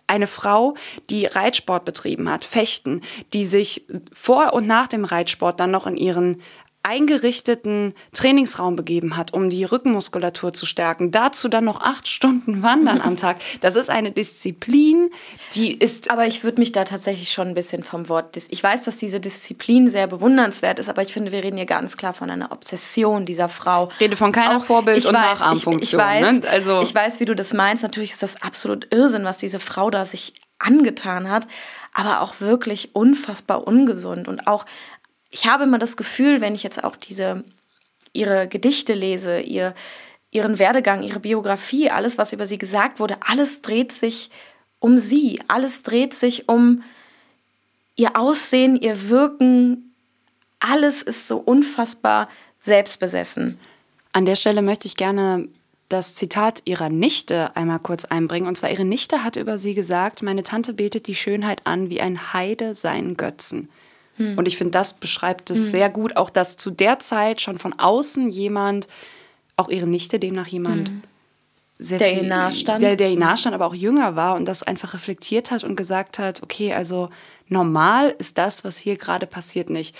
eine 0.07 0.27
Frau, 0.27 0.75
die 1.09 1.25
Reitsport 1.25 1.85
betrieben 1.85 2.29
hat, 2.29 2.45
Fechten, 2.45 3.01
die 3.33 3.45
sich 3.45 3.85
vor 4.13 4.53
und 4.53 4.67
nach 4.67 4.87
dem 4.87 5.05
Reitsport 5.05 5.59
dann 5.59 5.71
noch 5.71 5.87
in 5.87 5.97
ihren 5.97 6.41
eingerichteten 6.85 7.95
Trainingsraum 8.13 8.75
begeben 8.75 9.17
hat, 9.17 9.33
um 9.33 9.49
die 9.49 9.63
Rückenmuskulatur 9.63 10.53
zu 10.53 10.67
stärken. 10.67 11.09
Dazu 11.09 11.49
dann 11.49 11.65
noch 11.65 11.81
acht 11.81 12.07
Stunden 12.07 12.61
wandern 12.61 13.01
am 13.01 13.17
Tag. 13.17 13.37
Das 13.61 13.75
ist 13.75 13.89
eine 13.89 14.11
Disziplin, 14.11 15.09
die 15.55 15.73
ist. 15.73 16.11
Aber 16.11 16.27
ich 16.27 16.43
würde 16.43 16.61
mich 16.61 16.71
da 16.71 16.83
tatsächlich 16.83 17.31
schon 17.31 17.47
ein 17.47 17.53
bisschen 17.55 17.83
vom 17.83 18.07
Wort. 18.07 18.37
Ich 18.49 18.63
weiß, 18.63 18.83
dass 18.83 18.97
diese 18.97 19.19
Disziplin 19.19 19.89
sehr 19.89 20.05
bewundernswert 20.05 20.77
ist, 20.77 20.87
aber 20.87 21.01
ich 21.01 21.11
finde, 21.11 21.31
wir 21.31 21.43
reden 21.43 21.57
hier 21.57 21.65
ganz 21.65 21.97
klar 21.97 22.13
von 22.13 22.29
einer 22.29 22.51
Obsession 22.51 23.25
dieser 23.25 23.49
Frau. 23.49 23.89
Ich 23.95 24.01
rede 24.01 24.15
von 24.15 24.31
keiner 24.31 24.57
Auch, 24.57 24.65
Vorbild- 24.65 25.05
und 25.07 25.15
weiß, 25.15 25.39
Nachahmfunktion. 25.39 25.81
Ich, 25.81 25.93
ich, 25.93 25.97
weiß, 25.97 26.31
ne? 26.33 26.49
also 26.49 26.81
ich 26.81 26.93
weiß, 26.93 27.19
wie 27.19 27.25
du 27.25 27.35
das 27.35 27.53
meinst. 27.53 27.81
Natürlich 27.81 28.11
ist 28.11 28.21
das 28.21 28.43
absolut 28.43 28.93
Irrsinn, 28.93 29.23
was 29.23 29.39
diese 29.39 29.59
Frau 29.59 29.89
da 29.89 30.05
sich 30.05 30.33
angetan 30.59 31.29
hat, 31.29 31.47
aber 31.93 32.21
auch 32.21 32.39
wirklich 32.39 32.95
unfassbar 32.95 33.67
ungesund 33.67 34.27
und 34.27 34.47
auch 34.47 34.65
ich 35.35 35.45
habe 35.45 35.65
immer 35.65 35.79
das 35.79 35.97
Gefühl, 35.97 36.39
wenn 36.39 36.55
ich 36.55 36.63
jetzt 36.63 36.81
auch 36.81 36.95
diese 36.95 37.43
ihre 38.13 38.47
Gedichte 38.47 38.93
lese, 38.93 39.41
ihr, 39.41 39.75
ihren 40.31 40.59
Werdegang, 40.59 41.03
ihre 41.03 41.19
Biografie, 41.19 41.89
alles, 41.89 42.17
was 42.17 42.31
über 42.31 42.45
sie 42.45 42.57
gesagt 42.57 43.01
wurde, 43.01 43.17
alles 43.19 43.61
dreht 43.61 43.91
sich 43.91 44.29
um 44.79 44.97
sie, 44.97 45.41
alles 45.49 45.83
dreht 45.83 46.13
sich 46.13 46.47
um 46.47 46.83
ihr 47.97 48.15
Aussehen, 48.15 48.77
ihr 48.77 49.09
Wirken, 49.09 49.93
alles 50.61 51.01
ist 51.01 51.27
so 51.27 51.35
unfassbar 51.35 52.29
selbstbesessen. 52.61 53.59
An 54.13 54.25
der 54.25 54.37
Stelle 54.37 54.61
möchte 54.61 54.87
ich 54.87 54.95
gerne 54.95 55.49
das 55.89 56.15
Zitat 56.15 56.61
ihrer 56.63 56.87
Nichte 56.87 57.53
einmal 57.57 57.79
kurz 57.79 58.05
einbringen. 58.05 58.47
Und 58.47 58.57
zwar 58.57 58.71
ihre 58.71 58.85
Nichte 58.85 59.25
hat 59.25 59.35
über 59.35 59.57
sie 59.57 59.73
gesagt, 59.73 60.23
meine 60.23 60.43
Tante 60.43 60.71
betet 60.71 61.07
die 61.07 61.15
Schönheit 61.15 61.67
an 61.67 61.89
wie 61.89 61.99
ein 61.99 62.31
Heide 62.31 62.73
seinen 62.73 63.17
Götzen. 63.17 63.67
Hm. 64.17 64.37
Und 64.37 64.47
ich 64.47 64.57
finde, 64.57 64.71
das 64.71 64.93
beschreibt 64.93 65.49
es 65.49 65.59
hm. 65.59 65.65
sehr 65.71 65.89
gut, 65.89 66.17
auch 66.17 66.29
dass 66.29 66.57
zu 66.57 66.71
der 66.71 66.99
Zeit 66.99 67.41
schon 67.41 67.57
von 67.57 67.73
außen 67.73 68.29
jemand, 68.29 68.87
auch 69.55 69.69
ihre 69.69 69.87
Nichte, 69.87 70.19
demnach 70.19 70.47
jemand, 70.47 70.89
hm. 70.89 71.03
sehr 71.79 71.99
der 71.99 72.09
viel, 72.09 72.23
ihr 72.23 72.29
nahestand. 72.29 72.81
Der, 72.81 72.95
der 72.95 73.09
ihr 73.09 73.19
nahstand, 73.19 73.55
aber 73.55 73.65
auch 73.67 73.75
jünger 73.75 74.15
war 74.15 74.35
und 74.35 74.45
das 74.45 74.63
einfach 74.63 74.93
reflektiert 74.93 75.51
hat 75.51 75.63
und 75.63 75.75
gesagt 75.75 76.19
hat, 76.19 76.43
okay, 76.43 76.73
also 76.73 77.09
normal 77.47 78.15
ist 78.17 78.37
das, 78.37 78.63
was 78.63 78.77
hier 78.77 78.97
gerade 78.97 79.27
passiert, 79.27 79.69
nicht. 79.69 79.95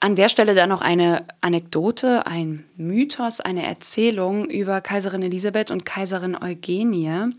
An 0.00 0.14
der 0.14 0.28
Stelle 0.28 0.54
dann 0.54 0.68
noch 0.68 0.80
eine 0.80 1.24
Anekdote, 1.40 2.24
ein 2.26 2.64
Mythos, 2.76 3.40
eine 3.40 3.66
Erzählung 3.66 4.48
über 4.48 4.80
Kaiserin 4.80 5.22
Elisabeth 5.22 5.72
und 5.72 5.84
Kaiserin 5.84 6.36
Eugenie 6.40 7.32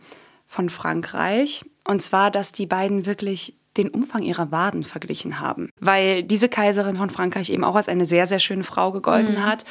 von 0.46 0.70
Frankreich. 0.70 1.64
Und 1.86 2.02
zwar, 2.02 2.32
dass 2.32 2.52
die 2.52 2.66
beiden 2.66 3.06
wirklich 3.06 3.54
den 3.78 3.90
Umfang 3.90 4.24
ihrer 4.24 4.52
Waden 4.52 4.84
verglichen 4.84 5.40
haben. 5.40 5.70
Weil 5.80 6.24
diese 6.24 6.50
Kaiserin 6.50 6.98
von 6.98 7.10
Frankreich 7.10 7.50
eben 7.50 7.64
auch 7.64 7.76
als 7.76 7.88
eine 7.88 8.06
sehr, 8.06 8.28
sehr 8.28 8.40
schöne 8.40 8.64
Frau 8.64 8.92
gegolten 8.92 9.36
mhm. 9.36 9.46
hat. 9.46 9.66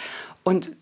Und 0.45 0.77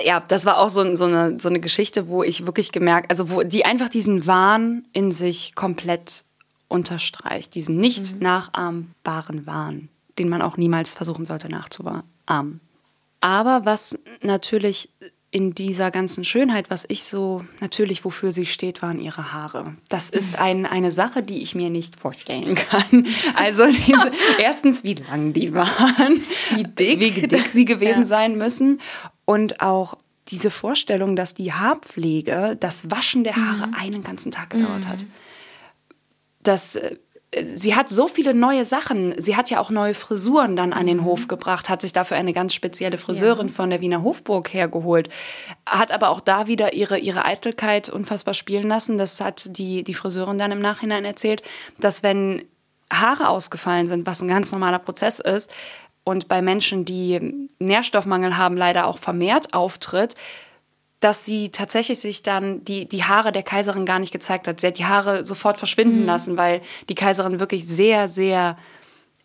ja, 0.00 0.20
das 0.20 0.44
war 0.44 0.58
auch 0.58 0.70
so, 0.70 0.96
so, 0.96 1.04
eine, 1.04 1.38
so 1.38 1.48
eine 1.48 1.60
Geschichte, 1.60 2.08
wo 2.08 2.22
ich 2.22 2.46
wirklich 2.46 2.72
gemerkt, 2.72 3.10
also 3.10 3.30
wo 3.30 3.42
die 3.42 3.64
einfach 3.64 3.88
diesen 3.88 4.26
Wahn 4.26 4.86
in 4.92 5.12
sich 5.12 5.54
komplett 5.54 6.24
unterstreicht, 6.68 7.54
diesen 7.54 7.78
nicht 7.78 8.14
mhm. 8.14 8.18
nachahmbaren 8.20 9.46
Wahn, 9.46 9.88
den 10.18 10.28
man 10.28 10.42
auch 10.42 10.56
niemals 10.56 10.94
versuchen 10.94 11.26
sollte 11.26 11.48
nachzuahmen. 11.48 12.60
Aber 13.20 13.64
was 13.64 13.98
natürlich 14.22 14.90
in 15.34 15.52
dieser 15.52 15.90
ganzen 15.90 16.24
Schönheit, 16.24 16.70
was 16.70 16.84
ich 16.86 17.02
so 17.02 17.44
natürlich, 17.58 18.04
wofür 18.04 18.30
sie 18.30 18.46
steht, 18.46 18.82
waren 18.82 19.00
ihre 19.00 19.32
Haare. 19.32 19.74
Das 19.88 20.08
ist 20.08 20.38
ein, 20.38 20.64
eine 20.64 20.92
Sache, 20.92 21.24
die 21.24 21.42
ich 21.42 21.56
mir 21.56 21.70
nicht 21.70 21.98
vorstellen 21.98 22.54
kann. 22.70 23.08
Also 23.34 23.66
diese, 23.66 24.12
erstens, 24.38 24.84
wie 24.84 24.94
lang 24.94 25.32
die 25.32 25.52
waren, 25.52 26.22
wie 26.54 26.62
dick, 26.62 27.00
wie 27.00 27.26
dick 27.26 27.48
sie 27.48 27.64
gewesen 27.64 28.02
ja. 28.02 28.06
sein 28.06 28.38
müssen 28.38 28.80
und 29.24 29.60
auch 29.60 29.96
diese 30.28 30.52
Vorstellung, 30.52 31.16
dass 31.16 31.34
die 31.34 31.52
Haarpflege, 31.52 32.56
das 32.60 32.92
Waschen 32.92 33.24
der 33.24 33.34
Haare 33.34 33.66
mhm. 33.66 33.74
einen 33.74 34.04
ganzen 34.04 34.30
Tag 34.30 34.50
gedauert 34.50 34.84
mhm. 34.84 34.88
hat. 34.88 35.04
Das 36.44 36.76
äh, 36.76 36.94
sie 37.54 37.74
hat 37.74 37.88
so 37.88 38.08
viele 38.08 38.34
neue 38.34 38.64
Sachen. 38.64 39.14
Sie 39.18 39.36
hat 39.36 39.50
ja 39.50 39.60
auch 39.60 39.70
neue 39.70 39.94
Frisuren 39.94 40.56
dann 40.56 40.72
an 40.72 40.86
den 40.86 40.98
mhm. 40.98 41.04
Hof 41.04 41.28
gebracht, 41.28 41.68
hat 41.68 41.82
sich 41.82 41.92
dafür 41.92 42.16
eine 42.16 42.32
ganz 42.32 42.54
spezielle 42.54 42.98
Friseurin 42.98 43.48
ja. 43.48 43.52
von 43.52 43.70
der 43.70 43.80
Wiener 43.80 44.02
Hofburg 44.02 44.52
hergeholt, 44.52 45.08
hat 45.66 45.92
aber 45.92 46.10
auch 46.10 46.20
da 46.20 46.46
wieder 46.46 46.74
ihre, 46.74 46.98
ihre 46.98 47.24
Eitelkeit 47.24 47.88
unfassbar 47.88 48.34
spielen 48.34 48.68
lassen. 48.68 48.98
Das 48.98 49.20
hat 49.20 49.58
die, 49.58 49.84
die 49.84 49.94
Friseurin 49.94 50.38
dann 50.38 50.52
im 50.52 50.60
Nachhinein 50.60 51.04
erzählt, 51.04 51.42
dass 51.78 52.02
wenn 52.02 52.42
Haare 52.92 53.28
ausgefallen 53.28 53.86
sind, 53.86 54.06
was 54.06 54.20
ein 54.20 54.28
ganz 54.28 54.52
normaler 54.52 54.78
Prozess 54.78 55.18
ist, 55.18 55.50
und 56.04 56.28
bei 56.28 56.42
Menschen, 56.42 56.84
die 56.84 57.48
Nährstoffmangel 57.58 58.36
haben, 58.36 58.58
leider 58.58 58.86
auch 58.86 58.98
vermehrt 58.98 59.54
auftritt, 59.54 60.14
dass 61.00 61.24
sie 61.24 61.50
tatsächlich 61.50 61.98
sich 61.98 62.22
dann 62.22 62.64
die, 62.64 62.86
die 62.86 63.04
Haare 63.04 63.32
der 63.32 63.42
Kaiserin 63.42 63.84
gar 63.84 63.98
nicht 63.98 64.12
gezeigt 64.12 64.48
hat. 64.48 64.60
Sie 64.60 64.66
hat 64.66 64.78
die 64.78 64.86
Haare 64.86 65.24
sofort 65.24 65.58
verschwinden 65.58 66.00
mhm. 66.00 66.06
lassen, 66.06 66.36
weil 66.36 66.62
die 66.88 66.94
Kaiserin 66.94 67.40
wirklich 67.40 67.66
sehr, 67.66 68.08
sehr 68.08 68.56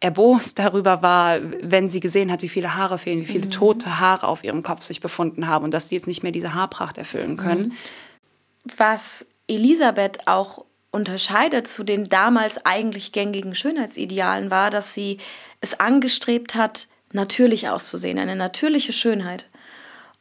erbost 0.02 0.60
darüber 0.60 1.02
war, 1.02 1.40
wenn 1.62 1.90
sie 1.90 2.00
gesehen 2.00 2.32
hat, 2.32 2.42
wie 2.42 2.50
viele 2.50 2.76
Haare 2.76 2.98
fehlen, 2.98 3.22
wie 3.22 3.26
viele 3.26 3.46
mhm. 3.46 3.52
tote 3.52 4.00
Haare 4.00 4.28
auf 4.28 4.44
ihrem 4.44 4.64
Kopf 4.64 4.82
sich 4.84 5.02
befunden 5.02 5.48
haben 5.48 5.66
und 5.66 5.72
dass 5.72 5.88
die 5.88 5.96
jetzt 5.96 6.08
nicht 6.08 6.24
mehr 6.24 6.32
diese 6.32 6.54
Haarpracht 6.54 6.98
erfüllen 6.98 7.38
können. 7.38 7.68
Mhm. 7.68 7.74
Was 8.78 9.26
Elisabeth 9.48 10.28
auch 10.28 10.66
unterscheidet 10.92 11.68
zu 11.68 11.84
den 11.84 12.10
damals 12.10 12.66
eigentlich 12.66 13.12
gängigen 13.12 13.56
Schönheitsidealen 13.56 14.52
war, 14.52 14.70
dass 14.70 14.94
sie 14.94 15.18
es 15.62 15.80
angestrebt 15.80 16.56
hat, 16.56 16.88
natürlich 17.12 17.70
auszusehen, 17.70 18.18
eine 18.18 18.36
natürliche 18.36 18.94
Schönheit. 18.94 19.48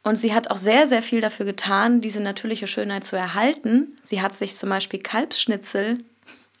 Und 0.03 0.15
sie 0.15 0.33
hat 0.33 0.49
auch 0.49 0.57
sehr, 0.57 0.87
sehr 0.87 1.01
viel 1.01 1.21
dafür 1.21 1.45
getan, 1.45 2.01
diese 2.01 2.21
natürliche 2.21 2.67
Schönheit 2.67 3.03
zu 3.03 3.15
erhalten. 3.15 3.97
Sie 4.03 4.21
hat 4.21 4.33
sich 4.33 4.55
zum 4.55 4.69
Beispiel 4.69 4.99
Kalbsschnitzel, 5.01 5.99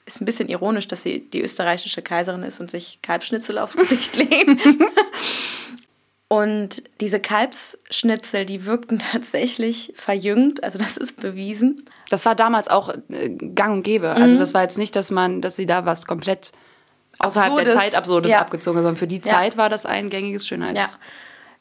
ist 0.05 0.21
ein 0.21 0.25
bisschen 0.25 0.49
ironisch, 0.49 0.87
dass 0.87 1.03
sie 1.03 1.29
die 1.29 1.41
österreichische 1.41 2.01
Kaiserin 2.01 2.43
ist 2.43 2.59
und 2.59 2.69
sich 2.69 2.99
Kalbsschnitzel 3.01 3.57
aufs 3.57 3.77
Gesicht 3.77 4.15
legt. 4.17 4.49
und 6.27 6.83
diese 6.99 7.19
Kalbsschnitzel, 7.19 8.45
die 8.45 8.65
wirkten 8.65 8.99
tatsächlich 8.99 9.93
verjüngt, 9.95 10.63
also 10.63 10.77
das 10.77 10.97
ist 10.97 11.21
bewiesen. 11.21 11.85
Das 12.09 12.25
war 12.25 12.35
damals 12.35 12.67
auch 12.67 12.93
äh, 13.09 13.29
gang 13.29 13.77
und 13.77 13.83
gäbe. 13.83 14.09
Also 14.09 14.35
mhm. 14.35 14.39
das 14.39 14.53
war 14.53 14.63
jetzt 14.63 14.77
nicht, 14.77 14.95
dass 14.95 15.11
man, 15.11 15.41
dass 15.41 15.55
sie 15.55 15.65
da 15.65 15.85
was 15.85 16.05
komplett 16.05 16.51
außerhalb 17.19 17.51
Absurdes, 17.51 17.73
der 17.73 17.81
Zeit 17.81 17.95
Absurdes 17.95 18.31
ja. 18.31 18.41
abgezogen, 18.41 18.77
sondern 18.77 18.95
für 18.97 19.07
die 19.07 19.21
Zeit 19.21 19.53
ja. 19.53 19.57
war 19.57 19.69
das 19.69 19.85
ein 19.85 20.09
gängiges 20.09 20.47
Schönheits. 20.47 20.79
Ja. 20.79 20.89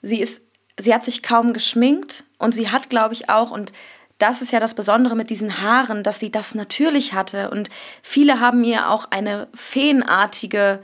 Sie 0.00 0.20
ist 0.20 0.42
sie 0.78 0.94
hat 0.94 1.04
sich 1.04 1.22
kaum 1.22 1.52
geschminkt 1.52 2.24
und 2.38 2.52
sie 2.54 2.70
hat, 2.70 2.88
glaube 2.88 3.14
ich, 3.14 3.28
auch, 3.28 3.50
und 3.50 3.72
das 4.18 4.42
ist 4.42 4.52
ja 4.52 4.60
das 4.60 4.74
Besondere 4.74 5.14
mit 5.14 5.30
diesen 5.30 5.60
Haaren, 5.60 6.02
dass 6.02 6.18
sie 6.18 6.30
das 6.30 6.54
natürlich 6.54 7.12
hatte. 7.12 7.50
Und 7.50 7.68
viele 8.02 8.40
haben 8.40 8.64
ihr 8.64 8.90
auch 8.90 9.10
eine 9.10 9.48
feenartige 9.54 10.82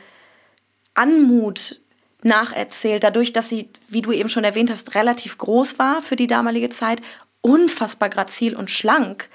Anmut 0.95 1.81
nacherzählt, 2.23 3.03
dadurch, 3.03 3.33
dass 3.33 3.49
sie, 3.49 3.69
wie 3.89 4.03
du 4.03 4.13
eben 4.13 4.29
schon 4.29 4.45
erwähnt 4.45 4.71
hast, 4.71 4.95
relativ 4.95 5.37
groß 5.37 5.79
war 5.79 6.01
für 6.01 6.17
die 6.17 6.27
damalige 6.27 6.71
Zeit 6.71 7.03
unfassbar 7.41 8.09
grazil 8.09 8.57
und 8.57 8.71
schlank. 8.71 9.29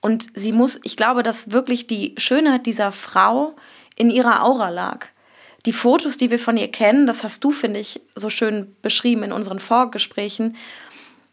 Und 0.00 0.26
sie 0.34 0.52
muss, 0.52 0.78
ich 0.82 0.96
glaube, 0.96 1.22
dass 1.22 1.50
wirklich 1.50 1.86
die 1.86 2.14
Schönheit 2.18 2.66
dieser 2.66 2.92
Frau 2.92 3.56
in 3.96 4.10
ihrer 4.10 4.44
Aura 4.44 4.68
lag. 4.68 5.06
Die 5.66 5.72
Fotos, 5.72 6.16
die 6.16 6.30
wir 6.30 6.38
von 6.38 6.56
ihr 6.56 6.70
kennen, 6.70 7.06
das 7.06 7.24
hast 7.24 7.42
du, 7.44 7.50
finde 7.50 7.80
ich, 7.80 8.00
so 8.14 8.30
schön 8.30 8.74
beschrieben 8.82 9.24
in 9.24 9.32
unseren 9.32 9.58
Vorgesprächen, 9.58 10.56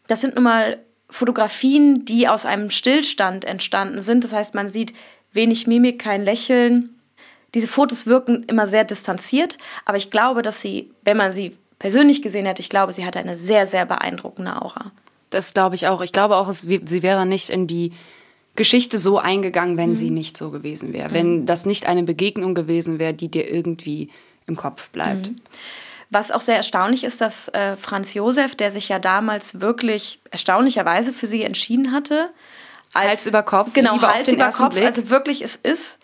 das 0.07 0.21
sind 0.21 0.35
nun 0.35 0.43
mal 0.43 0.79
Fotografien, 1.09 2.05
die 2.05 2.27
aus 2.27 2.45
einem 2.45 2.71
Stillstand 2.71 3.45
entstanden 3.45 4.01
sind. 4.01 4.23
Das 4.23 4.33
heißt, 4.33 4.55
man 4.55 4.69
sieht 4.69 4.93
wenig 5.31 5.67
Mimik, 5.67 5.99
kein 5.99 6.23
Lächeln. 6.23 6.89
Diese 7.53 7.67
Fotos 7.67 8.07
wirken 8.07 8.43
immer 8.43 8.65
sehr 8.65 8.83
distanziert, 8.83 9.59
aber 9.85 9.97
ich 9.97 10.09
glaube, 10.09 10.41
dass 10.41 10.59
sie, 10.59 10.91
wenn 11.03 11.17
man 11.17 11.31
sie 11.31 11.55
persönlich 11.77 12.23
gesehen 12.23 12.47
hätte, 12.47 12.61
ich 12.61 12.69
glaube, 12.69 12.93
sie 12.93 13.05
hatte 13.05 13.19
eine 13.19 13.35
sehr, 13.35 13.67
sehr 13.67 13.85
beeindruckende 13.85 14.59
Aura. 14.59 14.91
Das 15.29 15.53
glaube 15.53 15.75
ich 15.75 15.87
auch. 15.87 16.01
Ich 16.01 16.11
glaube 16.11 16.37
auch, 16.37 16.51
sie 16.51 17.03
wäre 17.03 17.25
nicht 17.25 17.51
in 17.51 17.67
die 17.67 17.93
Geschichte 18.55 18.97
so 18.97 19.17
eingegangen, 19.17 19.77
wenn 19.77 19.91
mhm. 19.91 19.95
sie 19.95 20.09
nicht 20.09 20.37
so 20.37 20.49
gewesen 20.49 20.93
wäre. 20.93 21.09
Mhm. 21.09 21.13
Wenn 21.13 21.45
das 21.45 21.65
nicht 21.65 21.85
eine 21.85 22.03
Begegnung 22.03 22.53
gewesen 22.53 22.99
wäre, 22.99 23.13
die 23.13 23.29
dir 23.29 23.51
irgendwie 23.51 24.09
im 24.45 24.55
Kopf 24.55 24.89
bleibt. 24.89 25.29
Mhm. 25.29 25.35
Was 26.09 26.29
auch 26.29 26.41
sehr 26.41 26.57
erstaunlich 26.57 27.03
ist, 27.03 27.21
dass 27.21 27.47
äh, 27.49 27.75
Franz 27.75 28.13
Josef, 28.13 28.55
der 28.55 28.69
sich 28.69 28.89
ja 28.89 28.99
damals 28.99 29.61
wirklich 29.61 30.19
erstaunlicherweise 30.29 31.11
für 31.11 31.25
sie 31.25 31.41
entschieden 31.41 31.91
hatte, 31.91 32.29
als, 32.93 33.07
Hals 33.07 33.27
über 33.27 33.41
Kopf, 33.41 33.73
genau, 33.73 33.99
Hals 33.99 34.27
über 34.27 34.49
Kopf, 34.49 34.75
Blick. 34.75 34.85
also 34.85 35.09
wirklich, 35.09 35.41
es 35.41 35.55
ist 35.55 35.97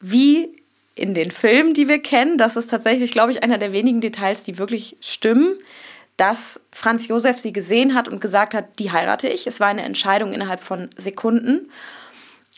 wie 0.00 0.62
in 0.94 1.14
den 1.14 1.32
Filmen, 1.32 1.74
die 1.74 1.88
wir 1.88 2.00
kennen, 2.00 2.38
das 2.38 2.56
ist 2.56 2.70
tatsächlich, 2.70 3.10
glaube 3.10 3.32
ich, 3.32 3.42
einer 3.42 3.58
der 3.58 3.72
wenigen 3.72 4.00
Details, 4.00 4.44
die 4.44 4.58
wirklich 4.58 4.96
stimmen, 5.00 5.56
dass 6.16 6.60
Franz 6.72 7.08
Josef 7.08 7.38
sie 7.38 7.52
gesehen 7.52 7.94
hat 7.94 8.08
und 8.08 8.20
gesagt 8.20 8.54
hat, 8.54 8.78
die 8.78 8.92
heirate 8.92 9.28
ich. 9.28 9.46
Es 9.46 9.60
war 9.60 9.68
eine 9.68 9.82
Entscheidung 9.82 10.32
innerhalb 10.32 10.60
von 10.60 10.90
Sekunden. 10.96 11.70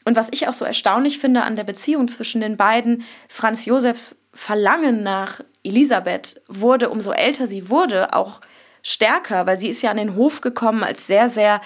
Und 0.05 0.17
was 0.17 0.29
ich 0.33 0.49
auch 0.49 0.53
so 0.53 0.65
erstaunlich 0.65 1.19
finde 1.19 1.43
an 1.43 1.57
der 1.57 1.65
Beziehung 1.65 2.09
zwischen 2.09 2.41
den 2.41 2.57
beiden, 2.57 3.05
Franz 3.29 3.65
Josefs 3.65 4.17
Verlangen 4.35 5.03
nach 5.03 5.41
Elisabeth 5.63 6.43
wurde, 6.49 6.91
umso 6.91 7.13
älter 7.13 7.47
sie 7.47 7.71
wurde, 7.71 8.13
auch 8.13 8.41
stärker, 8.83 9.47
weil 9.47 9.57
sie 9.57 9.69
ist 9.69 9.81
ja 9.81 9.91
an 9.91 9.97
den 9.97 10.15
Hof 10.15 10.41
gekommen 10.41 10.83
als 10.83 11.07
sehr, 11.07 11.31
sehr 11.31 11.61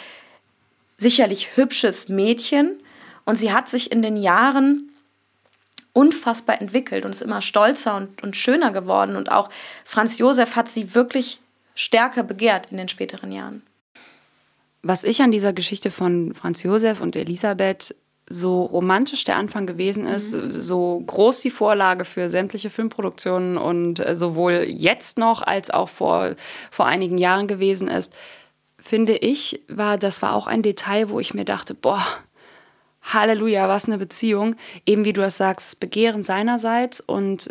sicherlich 0.98 1.57
hübsches 1.57 2.09
Mädchen 2.09 2.81
und 3.24 3.37
sie 3.37 3.53
hat 3.53 3.68
sich 3.68 3.90
in 3.90 4.03
den 4.03 4.16
Jahren 4.16 4.90
unfassbar 5.92 6.61
entwickelt 6.61 7.05
und 7.05 7.11
ist 7.11 7.22
immer 7.22 7.42
stolzer 7.42 7.96
und, 7.96 8.22
und 8.22 8.37
schöner 8.37 8.70
geworden 8.70 9.16
und 9.16 9.33
auch 9.33 9.51
Franz 9.85 10.18
Josef 10.18 10.55
hat 10.55 10.68
sie 10.68 10.94
wirklich 10.94 11.40
stärker 11.79 12.25
begehrt 12.25 12.73
in 12.73 12.77
den 12.77 12.88
späteren 12.88 13.31
Jahren. 13.31 13.62
Was 14.83 15.05
ich 15.05 15.23
an 15.23 15.31
dieser 15.31 15.53
Geschichte 15.53 15.93
von 15.93 16.35
Franz 16.35 16.64
Josef 16.64 17.01
und 17.01 17.14
Elisabeth 17.14 17.95
so 18.29 18.64
romantisch 18.64 19.25
der 19.25 19.37
Anfang 19.37 19.67
gewesen 19.67 20.05
ist, 20.05 20.35
mhm. 20.35 20.51
so 20.51 21.03
groß 21.07 21.41
die 21.41 21.51
Vorlage 21.51 22.05
für 22.05 22.29
sämtliche 22.29 22.69
Filmproduktionen 22.69 23.57
und 23.57 24.05
äh, 24.05 24.17
sowohl 24.17 24.67
jetzt 24.69 25.19
noch 25.19 25.41
als 25.41 25.71
auch 25.71 25.88
vor, 25.88 26.35
vor 26.71 26.87
einigen 26.87 27.17
Jahren 27.17 27.47
gewesen 27.47 27.87
ist, 27.87 28.12
finde 28.77 29.17
ich, 29.17 29.62
war, 29.69 29.99
das 29.99 30.21
war 30.21 30.35
auch 30.35 30.49
ein 30.49 30.62
Detail, 30.62 31.09
wo 31.09 31.21
ich 31.21 31.33
mir 31.33 31.45
dachte, 31.45 31.75
boah, 31.75 32.05
Halleluja, 33.03 33.69
was 33.69 33.87
eine 33.87 33.99
Beziehung. 33.99 34.57
Eben 34.85 35.05
wie 35.05 35.12
du 35.12 35.21
das 35.21 35.37
sagst, 35.37 35.69
das 35.69 35.77
Begehren 35.77 36.23
seinerseits 36.23 37.01
und 37.01 37.49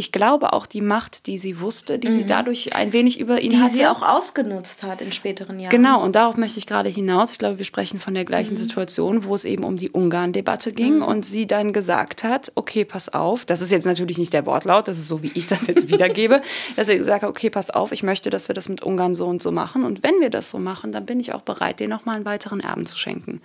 ich 0.00 0.12
glaube 0.12 0.54
auch 0.54 0.64
die 0.64 0.80
Macht, 0.80 1.26
die 1.26 1.36
sie 1.36 1.60
wusste, 1.60 1.98
die 1.98 2.08
mhm. 2.08 2.12
sie 2.12 2.24
dadurch 2.24 2.74
ein 2.74 2.94
wenig 2.94 3.20
über 3.20 3.38
ihn 3.42 3.50
die 3.50 3.58
hatte. 3.58 3.72
Die 3.72 3.76
sie 3.76 3.86
auch 3.86 4.00
ausgenutzt 4.00 4.82
hat 4.82 5.02
in 5.02 5.12
späteren 5.12 5.58
Jahren. 5.58 5.70
Genau, 5.70 6.02
und 6.02 6.16
darauf 6.16 6.38
möchte 6.38 6.58
ich 6.58 6.66
gerade 6.66 6.88
hinaus. 6.88 7.32
Ich 7.32 7.38
glaube, 7.38 7.58
wir 7.58 7.66
sprechen 7.66 8.00
von 8.00 8.14
der 8.14 8.24
gleichen 8.24 8.54
mhm. 8.54 8.58
Situation, 8.58 9.24
wo 9.24 9.34
es 9.34 9.44
eben 9.44 9.62
um 9.62 9.76
die 9.76 9.90
Ungarn-Debatte 9.90 10.72
ging 10.72 10.96
mhm. 10.96 11.02
und 11.02 11.26
sie 11.26 11.46
dann 11.46 11.74
gesagt 11.74 12.24
hat, 12.24 12.50
okay, 12.54 12.86
pass 12.86 13.10
auf, 13.10 13.44
das 13.44 13.60
ist 13.60 13.72
jetzt 13.72 13.84
natürlich 13.84 14.16
nicht 14.16 14.32
der 14.32 14.46
Wortlaut, 14.46 14.88
das 14.88 14.98
ist 14.98 15.06
so, 15.06 15.22
wie 15.22 15.32
ich 15.34 15.46
das 15.46 15.66
jetzt 15.66 15.90
wiedergebe, 15.90 16.40
dass 16.76 16.86
sie 16.86 16.96
gesagt 16.96 17.22
hat, 17.22 17.28
okay, 17.28 17.50
pass 17.50 17.68
auf, 17.68 17.92
ich 17.92 18.02
möchte, 18.02 18.30
dass 18.30 18.48
wir 18.48 18.54
das 18.54 18.70
mit 18.70 18.82
Ungarn 18.82 19.14
so 19.14 19.26
und 19.26 19.42
so 19.42 19.52
machen 19.52 19.84
und 19.84 20.02
wenn 20.02 20.18
wir 20.20 20.30
das 20.30 20.48
so 20.48 20.58
machen, 20.58 20.92
dann 20.92 21.04
bin 21.04 21.20
ich 21.20 21.34
auch 21.34 21.42
bereit, 21.42 21.78
dir 21.78 21.88
nochmal 21.88 22.16
einen 22.16 22.24
weiteren 22.24 22.60
Erben 22.60 22.86
zu 22.86 22.96
schenken. 22.96 23.42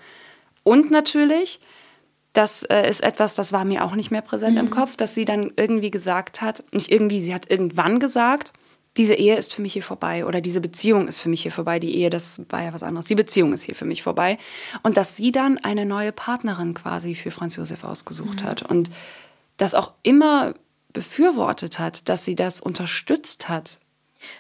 Und 0.64 0.90
natürlich 0.90 1.60
das 2.38 2.64
äh, 2.64 2.88
ist 2.88 3.02
etwas, 3.02 3.36
das 3.36 3.54
war 3.54 3.66
mir 3.66 3.84
auch 3.84 3.96
nicht 3.96 4.12
mehr 4.12 4.22
präsent 4.22 4.54
mhm. 4.54 4.66
im 4.66 4.70
Kopf, 4.70 4.98
dass 4.98 5.16
sie 5.16 5.26
dann 5.26 5.52
irgendwie 5.56 5.92
gesagt 5.92 6.42
hat, 6.42 6.64
nicht 6.72 6.92
irgendwie, 6.92 7.20
sie 7.20 7.34
hat 7.34 7.50
irgendwann 7.50 8.00
gesagt, 8.00 8.54
diese 8.98 9.16
Ehe 9.16 9.36
ist 9.36 9.54
für 9.54 9.62
mich 9.62 9.74
hier 9.74 9.84
vorbei 9.84 10.26
oder 10.26 10.40
diese 10.40 10.62
Beziehung 10.62 11.08
ist 11.08 11.22
für 11.22 11.30
mich 11.30 11.42
hier 11.42 11.52
vorbei. 11.52 11.80
Die 11.80 11.96
Ehe, 11.96 12.10
das 12.10 12.42
war 12.50 12.64
ja 12.64 12.74
was 12.74 12.84
anderes. 12.84 13.08
Die 13.08 13.16
Beziehung 13.16 13.52
ist 13.52 13.64
hier 13.64 13.76
für 13.76 13.86
mich 13.86 14.04
vorbei. 14.04 14.38
Und 14.84 14.96
dass 14.96 15.18
sie 15.18 15.32
dann 15.32 15.58
eine 15.58 15.86
neue 15.86 16.14
Partnerin 16.14 16.74
quasi 16.74 17.14
für 17.16 17.32
Franz 17.32 17.58
Josef 17.58 17.84
ausgesucht 17.84 18.44
mhm. 18.44 18.46
hat 18.46 18.62
und 18.62 18.90
das 19.58 19.74
auch 19.74 19.94
immer 20.04 20.54
befürwortet 20.94 21.78
hat, 21.78 22.08
dass 22.08 22.24
sie 22.24 22.36
das 22.36 22.62
unterstützt 22.62 23.50
hat. 23.50 23.80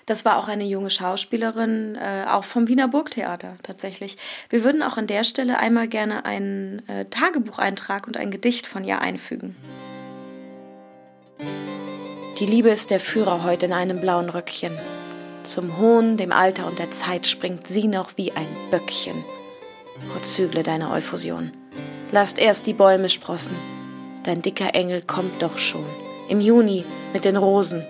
Das 0.05 0.25
war 0.25 0.37
auch 0.37 0.47
eine 0.47 0.65
junge 0.65 0.89
Schauspielerin, 0.89 1.95
äh, 1.95 2.25
auch 2.29 2.43
vom 2.43 2.67
Wiener 2.67 2.87
Burgtheater 2.87 3.57
tatsächlich. 3.63 4.17
Wir 4.49 4.63
würden 4.63 4.83
auch 4.83 4.97
an 4.97 5.07
der 5.07 5.23
Stelle 5.23 5.57
einmal 5.57 5.87
gerne 5.87 6.25
einen 6.25 6.87
äh, 6.87 7.05
Tagebucheintrag 7.05 8.07
und 8.07 8.17
ein 8.17 8.31
Gedicht 8.31 8.67
von 8.67 8.83
ihr 8.83 9.01
einfügen. 9.01 9.55
Die 12.39 12.45
Liebe 12.45 12.69
ist 12.69 12.91
der 12.91 12.99
Führer 12.99 13.43
heute 13.43 13.65
in 13.67 13.73
einem 13.73 14.01
blauen 14.01 14.29
Röckchen. 14.29 14.77
Zum 15.43 15.77
Hohn, 15.77 16.17
dem 16.17 16.31
Alter 16.31 16.67
und 16.67 16.79
der 16.79 16.91
Zeit 16.91 17.27
springt 17.27 17.67
sie 17.67 17.87
noch 17.87 18.11
wie 18.17 18.31
ein 18.31 18.47
Böckchen. 18.71 19.23
O 20.15 20.19
zügle 20.21 20.63
deine 20.63 20.91
Euphosion. 20.91 21.53
Lasst 22.11 22.37
erst 22.37 22.67
die 22.67 22.73
Bäume 22.73 23.09
sprossen. 23.09 23.55
Dein 24.23 24.41
dicker 24.41 24.75
Engel 24.75 25.01
kommt 25.01 25.41
doch 25.41 25.57
schon. 25.57 25.85
Im 26.27 26.41
Juni 26.41 26.83
mit 27.13 27.25
den 27.25 27.37
Rosen 27.37 27.85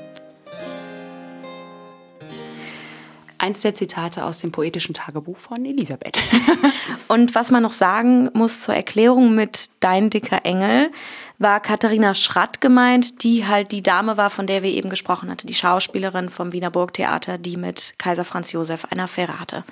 eins 3.45 3.61
der 3.61 3.75
Zitate 3.75 4.25
aus 4.25 4.39
dem 4.39 4.51
poetischen 4.51 4.95
Tagebuch 4.95 5.37
von 5.37 5.63
Elisabeth. 5.63 6.17
Und 7.07 7.35
was 7.35 7.51
man 7.51 7.61
noch 7.61 7.71
sagen 7.71 8.31
muss 8.33 8.61
zur 8.61 8.73
Erklärung 8.73 9.35
mit 9.35 9.69
Dein 9.81 10.09
dicker 10.09 10.45
Engel, 10.45 10.91
war 11.37 11.59
Katharina 11.59 12.15
Schratt 12.15 12.59
gemeint, 12.59 13.23
die 13.23 13.45
halt 13.45 13.71
die 13.71 13.83
Dame 13.83 14.17
war, 14.17 14.31
von 14.31 14.47
der 14.47 14.63
wir 14.63 14.71
eben 14.71 14.89
gesprochen 14.89 15.29
hatten, 15.29 15.45
die 15.45 15.53
Schauspielerin 15.53 16.29
vom 16.29 16.53
Wiener 16.53 16.71
Burgtheater, 16.71 17.37
die 17.37 17.57
mit 17.57 17.93
Kaiser 17.99 18.25
Franz 18.25 18.51
Josef 18.51 18.85
eine 18.89 19.03
Affäre 19.03 19.39
hatte. 19.39 19.63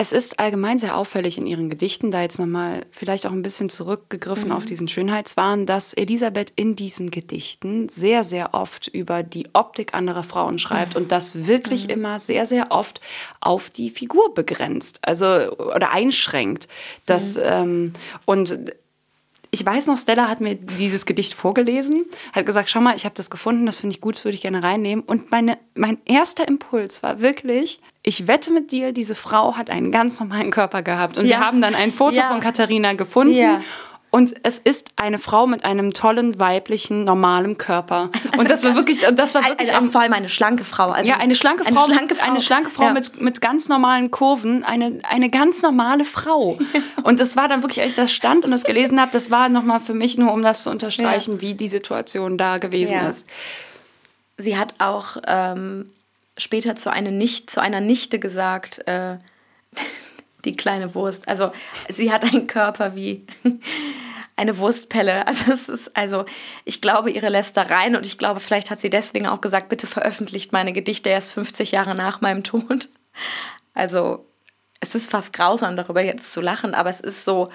Es 0.00 0.12
ist 0.12 0.38
allgemein 0.38 0.78
sehr 0.78 0.96
auffällig 0.96 1.38
in 1.38 1.46
ihren 1.48 1.68
Gedichten, 1.68 2.12
da 2.12 2.22
jetzt 2.22 2.38
nochmal 2.38 2.86
vielleicht 2.92 3.26
auch 3.26 3.32
ein 3.32 3.42
bisschen 3.42 3.68
zurückgegriffen 3.68 4.50
mhm. 4.50 4.52
auf 4.52 4.64
diesen 4.64 4.86
Schönheitswahn, 4.86 5.66
dass 5.66 5.92
Elisabeth 5.92 6.52
in 6.54 6.76
diesen 6.76 7.10
Gedichten 7.10 7.88
sehr, 7.88 8.22
sehr 8.22 8.54
oft 8.54 8.86
über 8.86 9.24
die 9.24 9.48
Optik 9.54 9.94
anderer 9.94 10.22
Frauen 10.22 10.60
schreibt 10.60 10.94
mhm. 10.94 11.02
und 11.02 11.12
das 11.12 11.48
wirklich 11.48 11.84
mhm. 11.84 11.90
immer 11.90 12.18
sehr, 12.20 12.46
sehr 12.46 12.70
oft 12.70 13.00
auf 13.40 13.70
die 13.70 13.90
Figur 13.90 14.32
begrenzt, 14.34 15.00
also 15.02 15.26
oder 15.26 15.90
einschränkt. 15.90 16.68
Das, 17.04 17.36
mhm. 17.36 17.42
ähm, 17.44 17.92
und 18.24 18.56
ich 19.50 19.64
weiß 19.64 19.86
noch, 19.86 19.96
Stella 19.96 20.28
hat 20.28 20.40
mir 20.40 20.54
dieses 20.54 21.06
Gedicht 21.06 21.34
vorgelesen, 21.34 22.04
hat 22.32 22.44
gesagt, 22.44 22.68
schau 22.68 22.80
mal, 22.80 22.96
ich 22.96 23.04
habe 23.04 23.14
das 23.14 23.30
gefunden, 23.30 23.66
das 23.66 23.80
finde 23.80 23.94
ich 23.94 24.00
gut, 24.00 24.16
das 24.16 24.24
würde 24.24 24.34
ich 24.34 24.42
gerne 24.42 24.62
reinnehmen. 24.62 25.04
Und 25.04 25.30
meine, 25.30 25.58
mein 25.74 25.98
erster 26.04 26.46
Impuls 26.46 27.02
war 27.02 27.20
wirklich, 27.20 27.80
ich 28.02 28.26
wette 28.26 28.52
mit 28.52 28.72
dir, 28.72 28.92
diese 28.92 29.14
Frau 29.14 29.56
hat 29.56 29.70
einen 29.70 29.90
ganz 29.90 30.20
normalen 30.20 30.50
Körper 30.50 30.82
gehabt. 30.82 31.18
Und 31.18 31.24
ja. 31.26 31.38
wir 31.38 31.46
haben 31.46 31.62
dann 31.62 31.74
ein 31.74 31.92
Foto 31.92 32.16
ja. 32.16 32.28
von 32.28 32.40
Katharina 32.40 32.92
gefunden. 32.92 33.34
Ja. 33.34 33.62
Und 34.10 34.34
es 34.42 34.58
ist 34.58 34.90
eine 34.96 35.18
Frau 35.18 35.46
mit 35.46 35.64
einem 35.64 35.92
tollen, 35.92 36.40
weiblichen, 36.40 37.04
normalen 37.04 37.58
Körper. 37.58 38.10
Also 38.30 38.40
und 38.40 38.50
das 38.50 38.64
war 38.64 38.76
wirklich, 38.76 39.00
das 39.00 39.34
war 39.34 39.44
wirklich 39.44 39.74
also, 39.74 39.90
vor 39.90 40.00
allem 40.00 40.12
eine 40.12 40.28
schlanke 40.28 40.64
Frau. 40.64 40.90
Also 40.90 41.10
ja, 41.10 41.16
eine 41.16 41.34
schlanke 41.34 41.64
Frau, 41.64 41.84
eine 41.84 41.94
schlanke 41.94 42.14
Frau, 42.14 42.26
eine 42.26 42.40
schlanke 42.40 42.70
Frau 42.70 42.84
ja. 42.84 42.92
mit, 42.92 43.20
mit 43.20 43.40
ganz 43.40 43.68
normalen 43.68 44.10
Kurven, 44.10 44.64
eine, 44.64 44.98
eine 45.02 45.28
ganz 45.28 45.62
normale 45.62 46.04
Frau. 46.04 46.58
und 47.02 47.20
das 47.20 47.36
war 47.36 47.48
dann 47.48 47.62
wirklich, 47.62 47.80
als 47.80 47.90
ich 47.90 47.96
das 47.96 48.12
stand 48.12 48.44
und 48.44 48.50
das 48.50 48.64
gelesen 48.64 49.00
habe, 49.00 49.10
das 49.12 49.30
war 49.30 49.48
nochmal 49.48 49.80
für 49.80 49.94
mich 49.94 50.18
nur, 50.18 50.32
um 50.32 50.42
das 50.42 50.62
zu 50.62 50.70
unterstreichen, 50.70 51.36
ja. 51.36 51.40
wie 51.40 51.54
die 51.54 51.68
Situation 51.68 52.38
da 52.38 52.58
gewesen 52.58 52.94
ja. 52.94 53.08
ist. 53.08 53.26
Sie 54.36 54.56
hat 54.56 54.74
auch 54.78 55.16
ähm, 55.26 55.90
später 56.36 56.76
zu, 56.76 56.90
eine 56.90 57.10
nicht, 57.10 57.50
zu 57.50 57.60
einer 57.60 57.80
Nichte 57.80 58.18
gesagt, 58.18 58.86
äh, 58.86 59.16
die 60.44 60.56
kleine 60.56 60.94
Wurst. 60.94 61.28
Also 61.28 61.52
sie 61.88 62.12
hat 62.12 62.24
einen 62.24 62.46
Körper 62.46 62.94
wie 62.94 63.26
eine 64.36 64.58
Wurstpelle. 64.58 65.24
Also 65.26 65.52
es 65.52 65.68
ist, 65.68 65.96
also 65.96 66.24
ich 66.64 66.80
glaube 66.80 67.10
ihre 67.10 67.28
Lästereien 67.28 67.96
und 67.96 68.06
ich 68.06 68.18
glaube, 68.18 68.40
vielleicht 68.40 68.70
hat 68.70 68.80
sie 68.80 68.90
deswegen 68.90 69.26
auch 69.26 69.40
gesagt, 69.40 69.68
bitte 69.68 69.86
veröffentlicht 69.86 70.52
meine 70.52 70.72
Gedichte 70.72 71.10
erst 71.10 71.32
50 71.32 71.72
Jahre 71.72 71.94
nach 71.94 72.20
meinem 72.20 72.44
Tod. 72.44 72.88
Also 73.74 74.26
es 74.80 74.94
ist 74.94 75.10
fast 75.10 75.32
grausam, 75.32 75.76
darüber 75.76 76.02
jetzt 76.02 76.32
zu 76.32 76.40
lachen, 76.40 76.74
aber 76.74 76.90
es 76.90 77.00
ist 77.00 77.24
so 77.24 77.50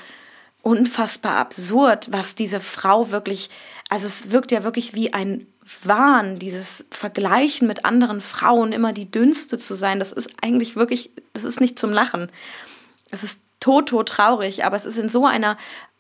unfassbar 0.61 1.37
absurd, 1.37 2.07
was 2.11 2.35
diese 2.35 2.59
Frau 2.59 3.11
wirklich, 3.11 3.49
also 3.89 4.07
es 4.07 4.31
wirkt 4.31 4.51
ja 4.51 4.63
wirklich 4.63 4.93
wie 4.93 5.13
ein 5.13 5.47
Wahn, 5.83 6.39
dieses 6.39 6.85
Vergleichen 6.89 7.67
mit 7.67 7.85
anderen 7.85 8.21
Frauen, 8.21 8.71
immer 8.73 8.93
die 8.93 9.09
dünnste 9.09 9.57
zu 9.57 9.75
sein, 9.75 9.99
das 9.99 10.11
ist 10.11 10.29
eigentlich 10.41 10.75
wirklich, 10.75 11.11
das 11.33 11.43
ist 11.43 11.61
nicht 11.61 11.79
zum 11.79 11.91
Lachen. 11.91 12.29
Es 13.13 13.23
ist 13.23 13.39
tot, 13.59 13.89
tot 13.89 14.09
traurig, 14.09 14.65
aber 14.65 14.75
es 14.75 14.85
ist 14.85 14.97
in 14.97 15.07
so 15.07 15.25
einer 15.25 15.57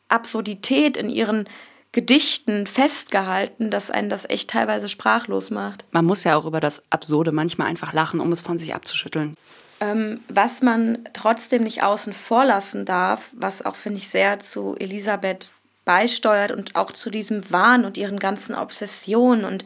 Absurdität 0.09 0.97
in 0.97 1.09
ihren 1.09 1.47
Gedichten 1.91 2.65
festgehalten, 2.65 3.69
dass 3.69 3.91
einen 3.91 4.09
das 4.09 4.27
echt 4.27 4.49
teilweise 4.49 4.89
sprachlos 4.89 5.51
macht. 5.51 5.85
Man 5.91 6.05
muss 6.05 6.23
ja 6.23 6.35
auch 6.35 6.45
über 6.45 6.59
das 6.59 6.83
Absurde 6.89 7.31
manchmal 7.31 7.67
einfach 7.67 7.93
lachen, 7.93 8.19
um 8.19 8.31
es 8.31 8.41
von 8.41 8.57
sich 8.57 8.73
abzuschütteln. 8.73 9.37
Ähm, 9.79 10.21
was 10.27 10.61
man 10.63 11.07
trotzdem 11.13 11.63
nicht 11.63 11.83
außen 11.83 12.13
vor 12.13 12.45
lassen 12.45 12.85
darf, 12.85 13.29
was 13.31 13.63
auch, 13.63 13.75
finde 13.75 13.99
ich, 13.99 14.09
sehr 14.09 14.39
zu 14.39 14.75
Elisabeth 14.79 15.51
beisteuert 15.85 16.51
und 16.51 16.75
auch 16.75 16.91
zu 16.91 17.11
diesem 17.11 17.49
Wahn 17.51 17.85
und 17.85 17.97
ihren 17.97 18.17
ganzen 18.17 18.55
Obsessionen 18.55 19.45
und 19.45 19.65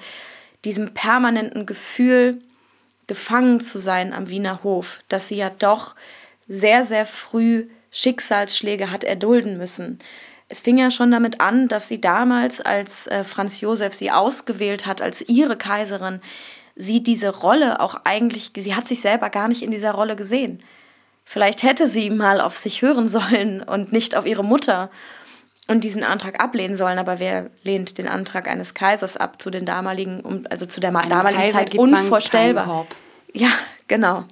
diesem 0.66 0.94
permanenten 0.94 1.66
Gefühl, 1.66 2.42
gefangen 3.06 3.62
zu 3.62 3.80
sein 3.80 4.12
am 4.12 4.28
Wiener 4.28 4.64
Hof, 4.64 5.00
dass 5.08 5.30
sie 5.30 5.38
ja 5.38 5.50
doch 5.50 5.96
sehr, 6.48 6.86
sehr 6.86 7.06
früh 7.06 7.68
Schicksalsschläge 7.92 8.92
hat 8.92 9.04
erdulden 9.04 9.58
müssen. 9.58 10.00
Es 10.50 10.62
fing 10.62 10.78
ja 10.78 10.92
schon 10.92 11.12
damit 11.12 11.42
an, 11.42 11.68
dass 11.68 11.88
sie 11.88 12.00
damals, 12.00 12.62
als 12.62 13.08
äh, 13.08 13.24
Franz 13.24 13.60
Josef 13.60 13.94
sie 13.94 14.12
ausgewählt 14.12 14.86
hat 14.86 15.02
als 15.02 15.22
ihre 15.28 15.58
Kaiserin, 15.58 16.22
sie 16.76 17.04
diese 17.04 17.30
Rolle 17.30 17.80
auch 17.82 18.02
eigentlich, 18.06 18.52
sie 18.56 18.76
hat 18.76 18.88
sich 18.88 19.02
selber 19.02 19.30
gar 19.30 19.48
nicht 19.48 19.62
in 19.62 19.72
dieser 19.72 19.92
Rolle 19.92 20.16
gesehen. 20.16 20.64
Vielleicht 21.26 21.64
hätte 21.64 21.90
sie 21.90 22.10
mal 22.10 22.40
auf 22.40 22.56
sich 22.56 22.82
hören 22.82 23.08
sollen 23.10 23.62
und 23.62 23.92
nicht 23.92 24.16
auf 24.16 24.26
ihre 24.26 24.44
Mutter 24.44 24.90
und 25.68 25.84
diesen 25.84 26.04
Antrag 26.04 26.42
ablehnen 26.42 26.78
sollen, 26.78 26.98
aber 26.98 27.20
wer 27.20 27.50
lehnt 27.64 27.98
den 27.98 28.08
Antrag 28.08 28.48
eines 28.48 28.74
Kaisers 28.74 29.18
ab 29.18 29.42
zu 29.42 29.50
den 29.50 29.66
damaligen, 29.66 30.46
also 30.50 30.66
zu 30.66 30.80
der 30.80 30.96
Einem 30.96 31.10
damaligen 31.10 31.42
Kaiser 31.42 31.60
Zeit 31.60 31.76
unvorstellbar. 31.76 32.88
Ja, 33.34 33.50
genau. 33.90 34.24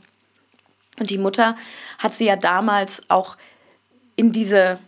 Und 0.99 1.09
die 1.09 1.17
Mutter 1.17 1.55
hat 1.99 2.13
sie 2.13 2.25
ja 2.25 2.35
damals 2.35 3.01
auch 3.09 3.37
in 4.15 4.31
diese 4.31 4.79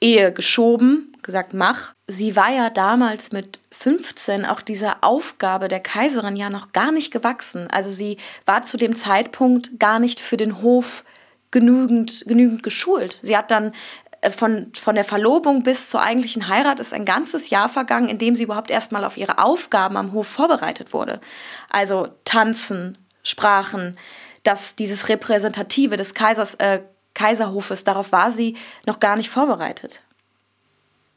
Ehe 0.00 0.32
geschoben, 0.32 1.12
gesagt, 1.22 1.52
mach. 1.52 1.94
Sie 2.06 2.34
war 2.34 2.50
ja 2.50 2.70
damals 2.70 3.32
mit 3.32 3.60
15 3.72 4.46
auch 4.46 4.60
dieser 4.60 5.04
Aufgabe 5.04 5.68
der 5.68 5.80
Kaiserin 5.80 6.36
ja 6.36 6.50
noch 6.50 6.72
gar 6.72 6.92
nicht 6.92 7.12
gewachsen. 7.12 7.68
Also 7.70 7.90
sie 7.90 8.16
war 8.46 8.62
zu 8.64 8.76
dem 8.76 8.94
Zeitpunkt 8.94 9.78
gar 9.78 9.98
nicht 9.98 10.20
für 10.20 10.36
den 10.36 10.62
Hof 10.62 11.04
genügend, 11.50 12.24
genügend 12.26 12.62
geschult. 12.62 13.20
Sie 13.22 13.36
hat 13.36 13.50
dann 13.50 13.72
äh, 14.20 14.30
von, 14.30 14.72
von 14.74 14.94
der 14.94 15.04
Verlobung 15.04 15.62
bis 15.62 15.90
zur 15.90 16.02
eigentlichen 16.02 16.48
Heirat 16.48 16.80
ist 16.80 16.94
ein 16.94 17.04
ganzes 17.04 17.50
Jahr 17.50 17.68
vergangen, 17.68 18.08
in 18.08 18.18
dem 18.18 18.34
sie 18.34 18.44
überhaupt 18.44 18.70
erstmal 18.70 19.04
auf 19.04 19.16
ihre 19.16 19.38
Aufgaben 19.38 19.96
am 19.96 20.12
Hof 20.12 20.26
vorbereitet 20.26 20.92
wurde. 20.92 21.20
Also 21.68 22.08
tanzen, 22.24 22.98
Sprachen, 23.22 23.98
dass 24.42 24.76
dieses 24.76 25.08
Repräsentative 25.08 25.96
des 25.96 26.14
Kaisers, 26.14 26.54
äh, 26.54 26.80
Kaiserhofes, 27.14 27.84
darauf 27.84 28.12
war 28.12 28.30
sie 28.30 28.56
noch 28.86 29.00
gar 29.00 29.16
nicht 29.16 29.30
vorbereitet. 29.30 30.00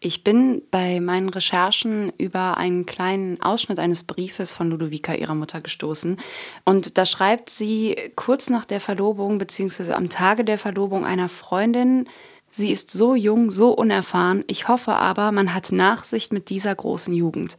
Ich 0.05 0.25
bin 0.25 0.61
bei 0.69 0.99
meinen 0.99 1.29
Recherchen 1.29 2.11
über 2.17 2.57
einen 2.57 2.85
kleinen 2.85 3.41
Ausschnitt 3.41 3.79
eines 3.79 4.03
Briefes 4.03 4.51
von 4.51 4.69
Ludovica, 4.69 5.13
ihrer 5.13 5.33
Mutter, 5.33 5.61
gestoßen. 5.61 6.17
Und 6.65 6.97
da 6.97 7.05
schreibt 7.05 7.49
sie 7.49 7.95
kurz 8.17 8.49
nach 8.49 8.65
der 8.65 8.81
Verlobung, 8.81 9.37
beziehungsweise 9.37 9.95
am 9.95 10.09
Tage 10.09 10.43
der 10.43 10.57
Verlobung 10.57 11.05
einer 11.05 11.29
Freundin, 11.29 12.09
sie 12.49 12.69
ist 12.69 12.91
so 12.91 13.15
jung, 13.15 13.49
so 13.49 13.71
unerfahren, 13.71 14.43
ich 14.47 14.67
hoffe 14.67 14.91
aber, 14.91 15.31
man 15.31 15.53
hat 15.53 15.71
Nachsicht 15.71 16.33
mit 16.33 16.49
dieser 16.49 16.75
großen 16.75 17.13
Jugend. 17.13 17.57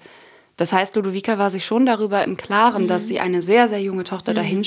Das 0.59 0.75
heißt, 0.75 0.97
Ludovica 0.97 1.39
war 1.39 1.49
sich 1.49 1.65
schon 1.65 1.87
darüber 1.87 2.23
im 2.25 2.37
Klaren, 2.37 2.83
mhm. 2.83 2.89
dass 2.89 3.09
sie 3.09 3.21
eine 3.21 3.41
sehr, 3.41 3.69
sehr 3.69 3.81
junge 3.81 4.05
Tochter 4.05 4.33
mhm. 4.33 4.37
dahin 4.37 4.65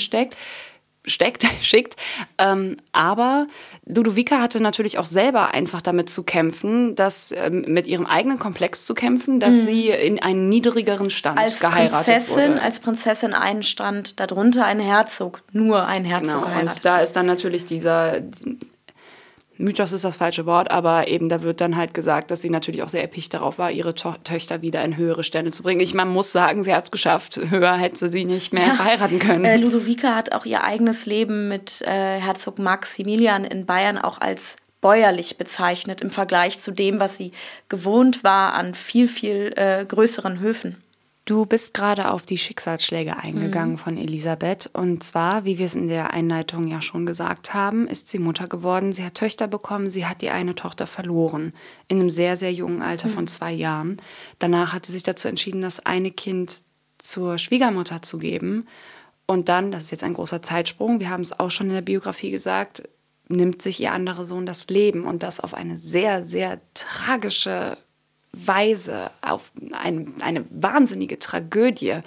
steckt 1.04 1.46
schickt. 1.62 1.96
Ähm, 2.38 2.76
aber 2.92 3.46
Ludovica 3.86 4.40
hatte 4.40 4.62
natürlich 4.62 4.98
auch 4.98 5.04
selber 5.04 5.54
einfach 5.54 5.80
damit 5.80 6.10
zu 6.10 6.22
kämpfen, 6.22 6.94
dass 6.94 7.32
ähm, 7.32 7.64
mit 7.68 7.86
ihrem 7.86 8.06
eigenen 8.06 8.38
Komplex 8.38 8.84
zu 8.84 8.94
kämpfen, 8.94 9.40
dass 9.40 9.56
mhm. 9.56 9.64
sie 9.64 9.88
in 9.90 10.22
einen 10.22 10.48
niedrigeren 10.48 11.10
Stand 11.10 11.38
als 11.38 11.60
geheiratet 11.60 12.14
Prinzessin, 12.14 12.52
wurde. 12.52 12.62
Als 12.62 12.80
Prinzessin 12.80 13.34
einen 13.34 13.62
Stand, 13.62 14.20
darunter 14.20 14.64
ein 14.64 14.80
Herzog, 14.80 15.42
nur 15.52 15.86
ein 15.86 16.04
Herzog 16.04 16.44
genau, 16.44 16.60
Und 16.60 16.84
da 16.84 17.00
ist 17.00 17.14
dann 17.14 17.26
natürlich 17.26 17.64
dieser 17.64 18.20
Mythos 19.58 19.92
ist 19.92 20.04
das 20.04 20.16
falsche 20.16 20.46
Wort, 20.46 20.70
aber 20.70 21.08
eben 21.08 21.28
da 21.28 21.42
wird 21.42 21.60
dann 21.60 21.76
halt 21.76 21.92
gesagt, 21.92 22.30
dass 22.30 22.40
sie 22.40 22.48
natürlich 22.48 22.82
auch 22.82 22.88
sehr 22.88 23.02
erpicht 23.02 23.34
darauf 23.34 23.58
war, 23.58 23.72
ihre 23.72 23.94
to 23.94 24.14
Töchter 24.22 24.62
wieder 24.62 24.84
in 24.84 24.96
höhere 24.96 25.24
Stände 25.24 25.50
zu 25.50 25.64
bringen. 25.64 25.80
Ich 25.80 25.94
man 25.94 26.08
muss 26.08 26.30
sagen, 26.30 26.62
sie 26.62 26.72
hat 26.72 26.84
es 26.84 26.90
geschafft. 26.92 27.36
Höher 27.36 27.76
hätte 27.76 28.08
sie 28.08 28.24
nicht 28.24 28.52
mehr 28.52 28.68
ja. 28.68 28.74
verheiraten 28.74 29.18
können. 29.18 29.44
Äh, 29.44 29.56
Ludovica 29.56 30.14
hat 30.14 30.32
auch 30.32 30.46
ihr 30.46 30.62
eigenes 30.62 31.06
Leben 31.06 31.48
mit 31.48 31.82
äh, 31.82 32.20
Herzog 32.20 32.58
Maximilian 32.58 33.44
in 33.44 33.66
Bayern 33.66 33.98
auch 33.98 34.20
als 34.20 34.56
bäuerlich 34.80 35.38
bezeichnet 35.38 36.00
im 36.00 36.10
Vergleich 36.10 36.60
zu 36.60 36.70
dem, 36.70 37.00
was 37.00 37.16
sie 37.16 37.32
gewohnt 37.68 38.22
war 38.22 38.54
an 38.54 38.74
viel, 38.74 39.08
viel 39.08 39.52
äh, 39.56 39.84
größeren 39.84 40.38
Höfen. 40.38 40.76
Du 41.28 41.44
bist 41.44 41.74
gerade 41.74 42.10
auf 42.10 42.22
die 42.22 42.38
Schicksalsschläge 42.38 43.18
eingegangen 43.18 43.72
mhm. 43.72 43.78
von 43.78 43.98
Elisabeth. 43.98 44.70
Und 44.72 45.04
zwar, 45.04 45.44
wie 45.44 45.58
wir 45.58 45.66
es 45.66 45.74
in 45.74 45.86
der 45.86 46.14
Einleitung 46.14 46.66
ja 46.66 46.80
schon 46.80 47.04
gesagt 47.04 47.52
haben, 47.52 47.86
ist 47.86 48.08
sie 48.08 48.18
Mutter 48.18 48.48
geworden. 48.48 48.94
Sie 48.94 49.04
hat 49.04 49.16
Töchter 49.16 49.46
bekommen. 49.46 49.90
Sie 49.90 50.06
hat 50.06 50.22
die 50.22 50.30
eine 50.30 50.54
Tochter 50.54 50.86
verloren. 50.86 51.52
In 51.86 52.00
einem 52.00 52.08
sehr, 52.08 52.34
sehr 52.34 52.50
jungen 52.54 52.80
Alter 52.80 53.08
mhm. 53.08 53.12
von 53.12 53.26
zwei 53.26 53.52
Jahren. 53.52 54.00
Danach 54.38 54.72
hat 54.72 54.86
sie 54.86 54.92
sich 54.92 55.02
dazu 55.02 55.28
entschieden, 55.28 55.60
das 55.60 55.84
eine 55.84 56.10
Kind 56.10 56.62
zur 56.96 57.36
Schwiegermutter 57.36 58.00
zu 58.00 58.16
geben. 58.16 58.66
Und 59.26 59.50
dann, 59.50 59.70
das 59.70 59.82
ist 59.82 59.90
jetzt 59.90 60.04
ein 60.04 60.14
großer 60.14 60.40
Zeitsprung, 60.40 60.98
wir 60.98 61.10
haben 61.10 61.22
es 61.22 61.38
auch 61.38 61.50
schon 61.50 61.66
in 61.66 61.74
der 61.74 61.82
Biografie 61.82 62.30
gesagt, 62.30 62.88
nimmt 63.28 63.60
sich 63.60 63.82
ihr 63.82 63.92
anderer 63.92 64.24
Sohn 64.24 64.46
das 64.46 64.66
Leben 64.68 65.04
und 65.04 65.22
das 65.22 65.40
auf 65.40 65.52
eine 65.52 65.78
sehr, 65.78 66.24
sehr 66.24 66.58
tragische 66.72 67.76
Weise, 68.32 69.10
auf 69.20 69.50
ein, 69.72 70.14
eine 70.20 70.44
wahnsinnige 70.50 71.18
Tragödie, 71.18 72.00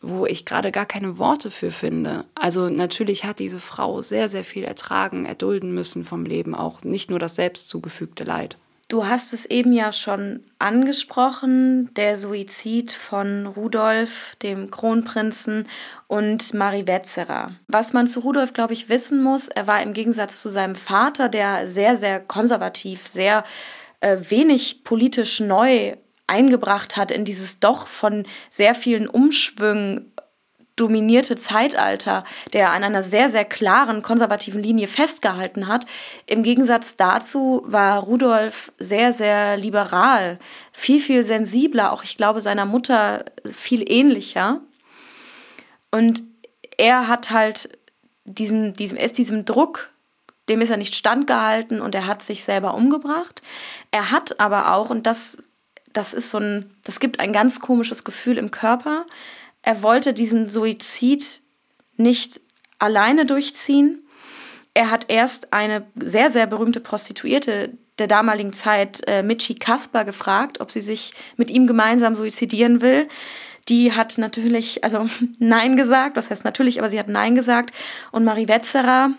wo 0.00 0.24
ich 0.26 0.46
gerade 0.46 0.72
gar 0.72 0.86
keine 0.86 1.18
Worte 1.18 1.50
für 1.50 1.70
finde. 1.70 2.24
Also 2.34 2.70
natürlich 2.70 3.24
hat 3.24 3.38
diese 3.38 3.60
Frau 3.60 4.00
sehr, 4.00 4.28
sehr 4.28 4.44
viel 4.44 4.64
ertragen, 4.64 5.26
erdulden 5.26 5.74
müssen 5.74 6.04
vom 6.04 6.24
Leben, 6.24 6.54
auch 6.54 6.82
nicht 6.84 7.10
nur 7.10 7.18
das 7.18 7.36
selbst 7.36 7.68
zugefügte 7.68 8.24
Leid. 8.24 8.56
Du 8.88 9.06
hast 9.06 9.32
es 9.32 9.46
eben 9.46 9.72
ja 9.72 9.92
schon 9.92 10.40
angesprochen, 10.58 11.94
der 11.94 12.16
Suizid 12.16 12.90
von 12.90 13.46
Rudolf, 13.46 14.34
dem 14.42 14.68
Kronprinzen 14.72 15.68
und 16.08 16.54
Marie 16.54 16.88
Wetzerer. 16.88 17.52
Was 17.68 17.92
man 17.92 18.08
zu 18.08 18.18
Rudolf, 18.18 18.52
glaube 18.52 18.72
ich, 18.72 18.88
wissen 18.88 19.22
muss, 19.22 19.46
er 19.46 19.68
war 19.68 19.80
im 19.80 19.92
Gegensatz 19.92 20.40
zu 20.40 20.48
seinem 20.48 20.74
Vater, 20.74 21.28
der 21.28 21.68
sehr, 21.68 21.96
sehr 21.96 22.18
konservativ, 22.18 23.06
sehr 23.06 23.38
äh, 23.38 23.79
wenig 24.02 24.84
politisch 24.84 25.40
neu 25.40 25.96
eingebracht 26.26 26.96
hat 26.96 27.10
in 27.10 27.24
dieses 27.24 27.58
doch 27.60 27.88
von 27.88 28.24
sehr 28.50 28.74
vielen 28.74 29.08
Umschwüngen 29.08 30.12
dominierte 30.76 31.36
Zeitalter, 31.36 32.24
der 32.54 32.70
an 32.70 32.82
einer 32.82 33.02
sehr, 33.02 33.28
sehr 33.28 33.44
klaren 33.44 34.02
konservativen 34.02 34.62
Linie 34.62 34.88
festgehalten 34.88 35.68
hat. 35.68 35.84
Im 36.26 36.42
Gegensatz 36.42 36.96
dazu 36.96 37.62
war 37.66 38.02
Rudolf 38.02 38.72
sehr, 38.78 39.12
sehr 39.12 39.58
liberal, 39.58 40.38
viel, 40.72 41.00
viel 41.00 41.24
sensibler, 41.24 41.92
auch 41.92 42.02
ich 42.02 42.16
glaube 42.16 42.40
seiner 42.40 42.64
Mutter 42.64 43.26
viel 43.44 43.84
ähnlicher. 43.90 44.62
Und 45.90 46.22
er 46.78 47.08
hat 47.08 47.30
halt 47.30 47.78
diesen, 48.24 48.72
diesem, 48.74 48.96
ist 48.96 49.18
diesem 49.18 49.44
Druck 49.44 49.89
dem 50.50 50.60
ist 50.60 50.70
er 50.70 50.76
nicht 50.76 50.94
standgehalten 50.94 51.80
und 51.80 51.94
er 51.94 52.06
hat 52.06 52.22
sich 52.22 52.44
selber 52.44 52.74
umgebracht. 52.74 53.40
Er 53.90 54.10
hat 54.10 54.40
aber 54.40 54.74
auch, 54.74 54.90
und 54.90 55.06
das, 55.06 55.38
das 55.92 56.12
ist 56.12 56.30
so 56.30 56.38
ein, 56.38 56.74
das 56.84 57.00
gibt 57.00 57.20
ein 57.20 57.32
ganz 57.32 57.60
komisches 57.60 58.04
Gefühl 58.04 58.36
im 58.36 58.50
Körper, 58.50 59.06
er 59.62 59.82
wollte 59.82 60.12
diesen 60.12 60.48
Suizid 60.48 61.40
nicht 61.96 62.40
alleine 62.78 63.26
durchziehen. 63.26 64.02
Er 64.74 64.90
hat 64.90 65.06
erst 65.08 65.52
eine 65.52 65.86
sehr, 65.96 66.30
sehr 66.30 66.46
berühmte 66.46 66.80
Prostituierte 66.80 67.76
der 67.98 68.06
damaligen 68.06 68.52
Zeit, 68.52 69.02
äh, 69.06 69.22
Michi 69.22 69.54
Kasper, 69.54 70.04
gefragt, 70.04 70.60
ob 70.60 70.70
sie 70.70 70.80
sich 70.80 71.12
mit 71.36 71.50
ihm 71.50 71.66
gemeinsam 71.66 72.14
suizidieren 72.14 72.80
will. 72.80 73.06
Die 73.68 73.92
hat 73.92 74.16
natürlich, 74.16 74.82
also 74.82 75.06
Nein 75.38 75.76
gesagt, 75.76 76.16
das 76.16 76.30
heißt 76.30 76.44
natürlich, 76.44 76.78
aber 76.78 76.88
sie 76.88 76.98
hat 76.98 77.08
Nein 77.08 77.34
gesagt. 77.34 77.74
Und 78.10 78.24
Marie 78.24 78.48
Wetzerer, 78.48 79.12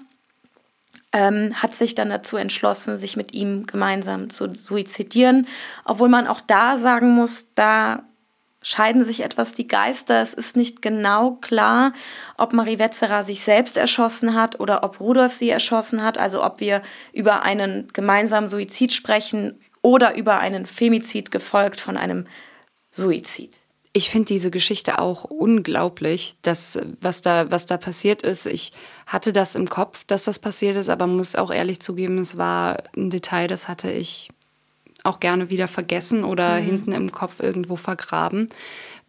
ähm, 1.13 1.53
hat 1.61 1.73
sich 1.73 1.95
dann 1.95 2.09
dazu 2.09 2.37
entschlossen, 2.37 2.97
sich 2.97 3.17
mit 3.17 3.33
ihm 3.33 3.65
gemeinsam 3.65 4.29
zu 4.29 4.53
suizidieren. 4.53 5.47
Obwohl 5.85 6.09
man 6.09 6.27
auch 6.27 6.41
da 6.41 6.77
sagen 6.77 7.11
muss, 7.11 7.47
da 7.55 8.03
scheiden 8.61 9.03
sich 9.03 9.23
etwas 9.23 9.53
die 9.53 9.67
Geister. 9.67 10.21
Es 10.21 10.33
ist 10.33 10.55
nicht 10.55 10.81
genau 10.81 11.31
klar, 11.41 11.93
ob 12.37 12.53
Marie 12.53 12.79
Wetzerer 12.79 13.23
sich 13.23 13.43
selbst 13.43 13.75
erschossen 13.75 14.35
hat 14.35 14.59
oder 14.59 14.83
ob 14.83 14.99
Rudolf 14.99 15.33
sie 15.33 15.49
erschossen 15.49 16.03
hat. 16.03 16.17
Also 16.17 16.43
ob 16.43 16.59
wir 16.59 16.81
über 17.11 17.43
einen 17.43 17.89
gemeinsamen 17.91 18.47
Suizid 18.47 18.93
sprechen 18.93 19.59
oder 19.81 20.15
über 20.15 20.39
einen 20.39 20.65
Femizid 20.65 21.31
gefolgt 21.31 21.81
von 21.81 21.97
einem 21.97 22.27
Suizid. 22.91 23.60
Ich 23.93 24.09
finde 24.09 24.27
diese 24.27 24.51
Geschichte 24.51 24.99
auch 24.99 25.25
unglaublich, 25.25 26.35
dass, 26.43 26.79
was 27.01 27.21
da, 27.21 27.51
was 27.51 27.65
da 27.65 27.77
passiert 27.77 28.21
ist. 28.21 28.45
Ich 28.45 28.71
hatte 29.05 29.33
das 29.33 29.55
im 29.55 29.67
Kopf, 29.67 30.05
dass 30.05 30.23
das 30.23 30.39
passiert 30.39 30.77
ist, 30.77 30.89
aber 30.89 31.07
muss 31.07 31.35
auch 31.35 31.51
ehrlich 31.51 31.81
zugeben, 31.81 32.17
es 32.19 32.37
war 32.37 32.83
ein 32.95 33.09
Detail, 33.09 33.47
das 33.47 33.67
hatte 33.67 33.91
ich 33.91 34.29
auch 35.03 35.19
gerne 35.19 35.49
wieder 35.49 35.67
vergessen 35.67 36.23
oder 36.23 36.59
mhm. 36.59 36.65
hinten 36.65 36.91
im 36.93 37.11
Kopf 37.11 37.39
irgendwo 37.39 37.75
vergraben. 37.75 38.49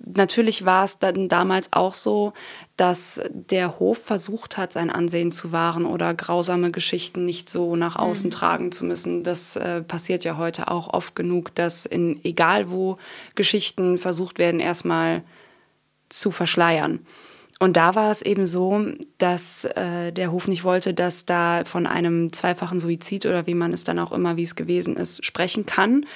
Natürlich 0.04 0.64
war 0.64 0.84
es 0.84 0.98
dann 0.98 1.28
damals 1.28 1.72
auch 1.72 1.94
so, 1.94 2.32
dass 2.76 3.20
der 3.30 3.78
Hof 3.78 3.98
versucht 3.98 4.56
hat, 4.56 4.72
sein 4.72 4.90
Ansehen 4.90 5.30
zu 5.30 5.52
wahren 5.52 5.86
oder 5.86 6.12
grausame 6.14 6.70
Geschichten 6.70 7.24
nicht 7.24 7.48
so 7.48 7.76
nach 7.76 7.96
außen 7.96 8.28
mhm. 8.28 8.32
tragen 8.32 8.72
zu 8.72 8.84
müssen. 8.84 9.22
Das 9.22 9.56
äh, 9.56 9.82
passiert 9.82 10.24
ja 10.24 10.36
heute 10.36 10.70
auch 10.70 10.92
oft 10.92 11.14
genug, 11.14 11.54
dass 11.54 11.86
in 11.86 12.22
egal 12.24 12.70
wo 12.70 12.98
Geschichten 13.34 13.98
versucht 13.98 14.38
werden, 14.38 14.60
erstmal 14.60 15.22
zu 16.08 16.30
verschleiern. 16.30 17.06
Und 17.60 17.76
da 17.76 17.94
war 17.94 18.10
es 18.10 18.22
eben 18.22 18.44
so, 18.44 18.84
dass 19.18 19.64
äh, 19.64 20.10
der 20.12 20.32
Hof 20.32 20.48
nicht 20.48 20.64
wollte, 20.64 20.94
dass 20.94 21.26
da 21.26 21.64
von 21.64 21.86
einem 21.86 22.32
zweifachen 22.32 22.80
Suizid 22.80 23.24
oder 23.24 23.46
wie 23.46 23.54
man 23.54 23.72
es 23.72 23.84
dann 23.84 24.00
auch 24.00 24.10
immer, 24.10 24.36
wie 24.36 24.42
es 24.42 24.56
gewesen 24.56 24.96
ist, 24.96 25.24
sprechen 25.24 25.64
kann. 25.64 26.06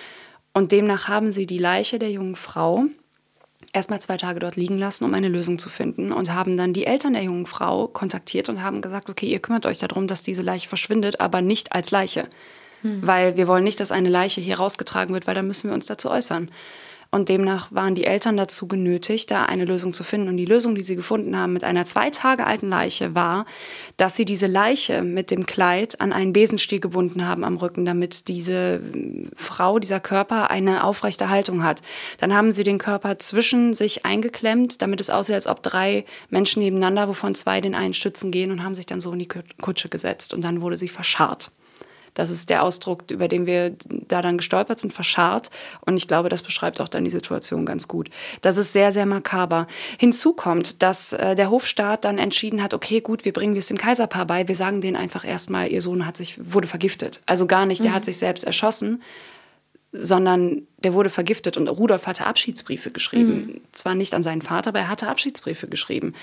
Und 0.53 0.73
demnach 0.73 1.07
haben 1.07 1.31
sie 1.31 1.47
die 1.47 1.59
Leiche 1.59 2.01
der 2.01 2.11
jungen 2.11 2.35
Frau 2.35 2.87
erstmal 3.77 4.01
zwei 4.01 4.17
Tage 4.17 4.41
dort 4.41 4.57
liegen 4.57 4.79
lassen, 4.79 5.05
um 5.05 5.13
eine 5.13 5.29
Lösung 5.29 5.59
zu 5.59 5.69
finden 5.69 6.11
und 6.11 6.33
haben 6.33 6.57
dann 6.57 6.73
die 6.73 6.87
Eltern 6.87 7.13
der 7.13 7.23
jungen 7.23 7.45
Frau 7.45 7.87
kontaktiert 7.87 8.49
und 8.49 8.63
haben 8.63 8.81
gesagt, 8.81 9.11
okay, 9.11 9.27
ihr 9.27 9.39
kümmert 9.39 9.67
euch 9.67 9.79
darum, 9.79 10.07
dass 10.07 10.23
diese 10.23 10.43
Leiche 10.43 10.69
verschwindet, 10.69 11.21
aber 11.21 11.43
nicht 11.43 11.73
als 11.73 11.91
Leiche. 11.91 12.27
Hm. 12.81 13.07
Weil 13.07 13.37
wir 13.37 13.47
wollen 13.47 13.65
nicht, 13.65 13.79
dass 13.79 13.93
eine 13.93 14.09
Leiche 14.09 14.41
hier 14.41 14.57
rausgetragen 14.57 15.13
wird, 15.15 15.27
weil 15.27 15.35
dann 15.35 15.47
müssen 15.47 15.69
wir 15.69 15.75
uns 15.75 15.85
dazu 15.85 16.11
äußern. 16.11 16.51
Und 17.17 17.31
demnach 17.31 17.73
waren 17.73 17.95
die 17.95 18.05
Eltern 18.05 18.37
dazu 18.37 18.69
genötigt, 18.69 19.31
da 19.31 19.47
eine 19.47 19.65
Lösung 19.65 19.95
zu 19.95 20.05
finden. 20.05 20.29
Und 20.29 20.37
die 20.37 20.45
Lösung, 20.45 20.75
die 20.75 20.83
sie 20.83 20.97
gefunden 20.97 21.39
haben 21.39 21.55
mit 21.55 21.65
einer 21.65 21.87
zwei 21.87 22.11
Tage 22.11 22.47
alten 22.47 22.69
Leiche, 22.69 23.15
war, 23.15 23.47
dass 23.97 24.17
sie 24.17 24.27
diese 24.27 24.47
Leiche 24.47 25.01
mit 25.01 25.31
dem 25.31 25.47
Kleid 25.47 25.99
an 26.03 26.13
einen 26.13 26.35
Besenstiel 26.35 26.79
gebunden 26.79 27.27
haben 27.27 27.43
am 27.43 27.57
Rücken, 27.57 27.87
damit 27.87 28.29
diese 28.29 28.83
Frau, 29.35 29.79
dieser 29.79 29.99
Körper 29.99 30.51
eine 30.51 30.85
aufrechte 30.85 31.31
Haltung 31.31 31.65
hat. 31.65 31.81
Dann 32.19 32.35
haben 32.35 32.53
sie 32.53 32.65
den 32.65 32.77
Körper 32.77 33.19
zwischen 33.19 33.73
sich 33.73 34.05
eingeklemmt, 34.05 34.83
damit 34.83 35.01
es 35.01 35.09
aussieht, 35.09 35.37
als 35.37 35.47
ob 35.47 35.63
drei 35.63 36.05
Menschen 36.29 36.63
nebeneinander, 36.63 37.09
wovon 37.09 37.35
zwei 37.35 37.63
den 37.63 37.75
einen 37.75 37.95
stützen 37.95 38.31
gehen 38.31 38.51
und 38.51 38.63
haben 38.63 38.75
sich 38.75 38.85
dann 38.85 39.01
so 39.01 39.11
in 39.13 39.21
die 39.21 39.29
Kutsche 39.59 39.89
gesetzt. 39.89 40.35
Und 40.35 40.43
dann 40.43 40.61
wurde 40.61 40.77
sie 40.77 40.89
verscharrt. 40.89 41.51
Das 42.17 42.31
ist 42.31 42.51
der 42.51 42.63
Ausdruck, 42.63 43.11
über 43.11 43.29
den 43.29 43.47
wir 43.47 43.77
da 44.09 44.23
dann 44.23 44.39
gestolpert 44.39 44.81
sind, 44.81 44.93
verscharrt. 44.93 45.51
Und 45.85 45.97
ich 45.97 46.09
glaube, 46.09 46.29
das 46.29 46.43
beschreibt 46.43 46.81
auch 46.81 46.89
dann 46.89 47.05
die 47.05 47.11
Situation 47.11 47.67
ganz 47.67 47.87
gut. 47.87 48.11
Das 48.41 48.57
ist 48.57 48.73
sehr, 48.73 48.91
sehr 48.91 49.07
makaber. 49.07 49.67
Hinzu 49.99 50.33
kommt, 50.33 50.83
dass 50.83 51.13
äh, 51.13 51.37
der 51.37 51.51
Hofstaat 51.51 52.05
dann 52.05 52.19
entschieden 52.19 52.63
hat, 52.63 52.75
okay, 52.75 53.01
gut, 53.01 53.25
wir 53.25 53.33
bringen 53.33 53.55
es 53.55 53.67
dem 53.67 53.77
Kaiserpaar 53.77 54.27
bei. 54.27 54.49
Wir 54.49 54.57
sagen 54.57 54.81
denen 54.81 54.97
einfach 54.97 55.25
erstmal, 55.25 55.71
ihr 55.71 55.83
Sohn 55.83 56.07
hat 56.07 56.17
sich, 56.17 56.39
wurde 56.53 56.67
vergiftet. 56.67 57.21
Also 57.27 57.47
gar 57.47 57.67
nicht, 57.67 57.85
der 57.85 57.91
mhm. 57.91 57.97
hat 57.97 58.05
sich 58.07 58.17
selbst 58.17 58.45
erschossen, 58.45 59.03
sondern 59.93 60.67
der 60.79 60.93
wurde 60.93 61.11
vergiftet 61.11 61.57
und 61.57 61.69
Rudolf 61.69 62.07
hatte 62.07 62.27
Abschiedsbriefe 62.27 62.91
geschrieben. 62.91 63.35
Mhm. 63.35 63.61
Zwar 63.73 63.95
nicht 63.95 64.15
an 64.15 64.23
seinen 64.23 64.43
Vater, 64.43 64.69
aber 64.69 64.81
er 64.81 64.89
hatte 64.89 65.09
Abschiedsbriefe 65.09 65.69
geschrieben. 65.69 66.15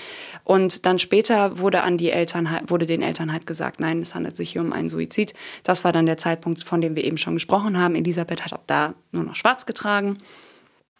Und 0.44 0.86
dann 0.86 0.98
später 0.98 1.58
wurde 1.58 1.82
an 1.82 1.98
die 1.98 2.10
Eltern 2.10 2.48
wurde 2.66 2.86
den 2.86 3.02
Eltern 3.02 3.32
halt 3.32 3.46
gesagt, 3.46 3.80
nein, 3.80 4.00
es 4.00 4.14
handelt 4.14 4.36
sich 4.36 4.50
hier 4.50 4.60
um 4.60 4.72
einen 4.72 4.88
Suizid. 4.88 5.34
Das 5.64 5.84
war 5.84 5.92
dann 5.92 6.06
der 6.06 6.18
Zeitpunkt, 6.18 6.62
von 6.62 6.80
dem 6.80 6.96
wir 6.96 7.04
eben 7.04 7.18
schon 7.18 7.34
gesprochen 7.34 7.78
haben. 7.78 7.94
Elisabeth 7.94 8.44
hat 8.44 8.52
ab 8.52 8.64
da 8.66 8.94
nur 9.12 9.24
noch 9.24 9.34
schwarz 9.34 9.66
getragen. 9.66 10.18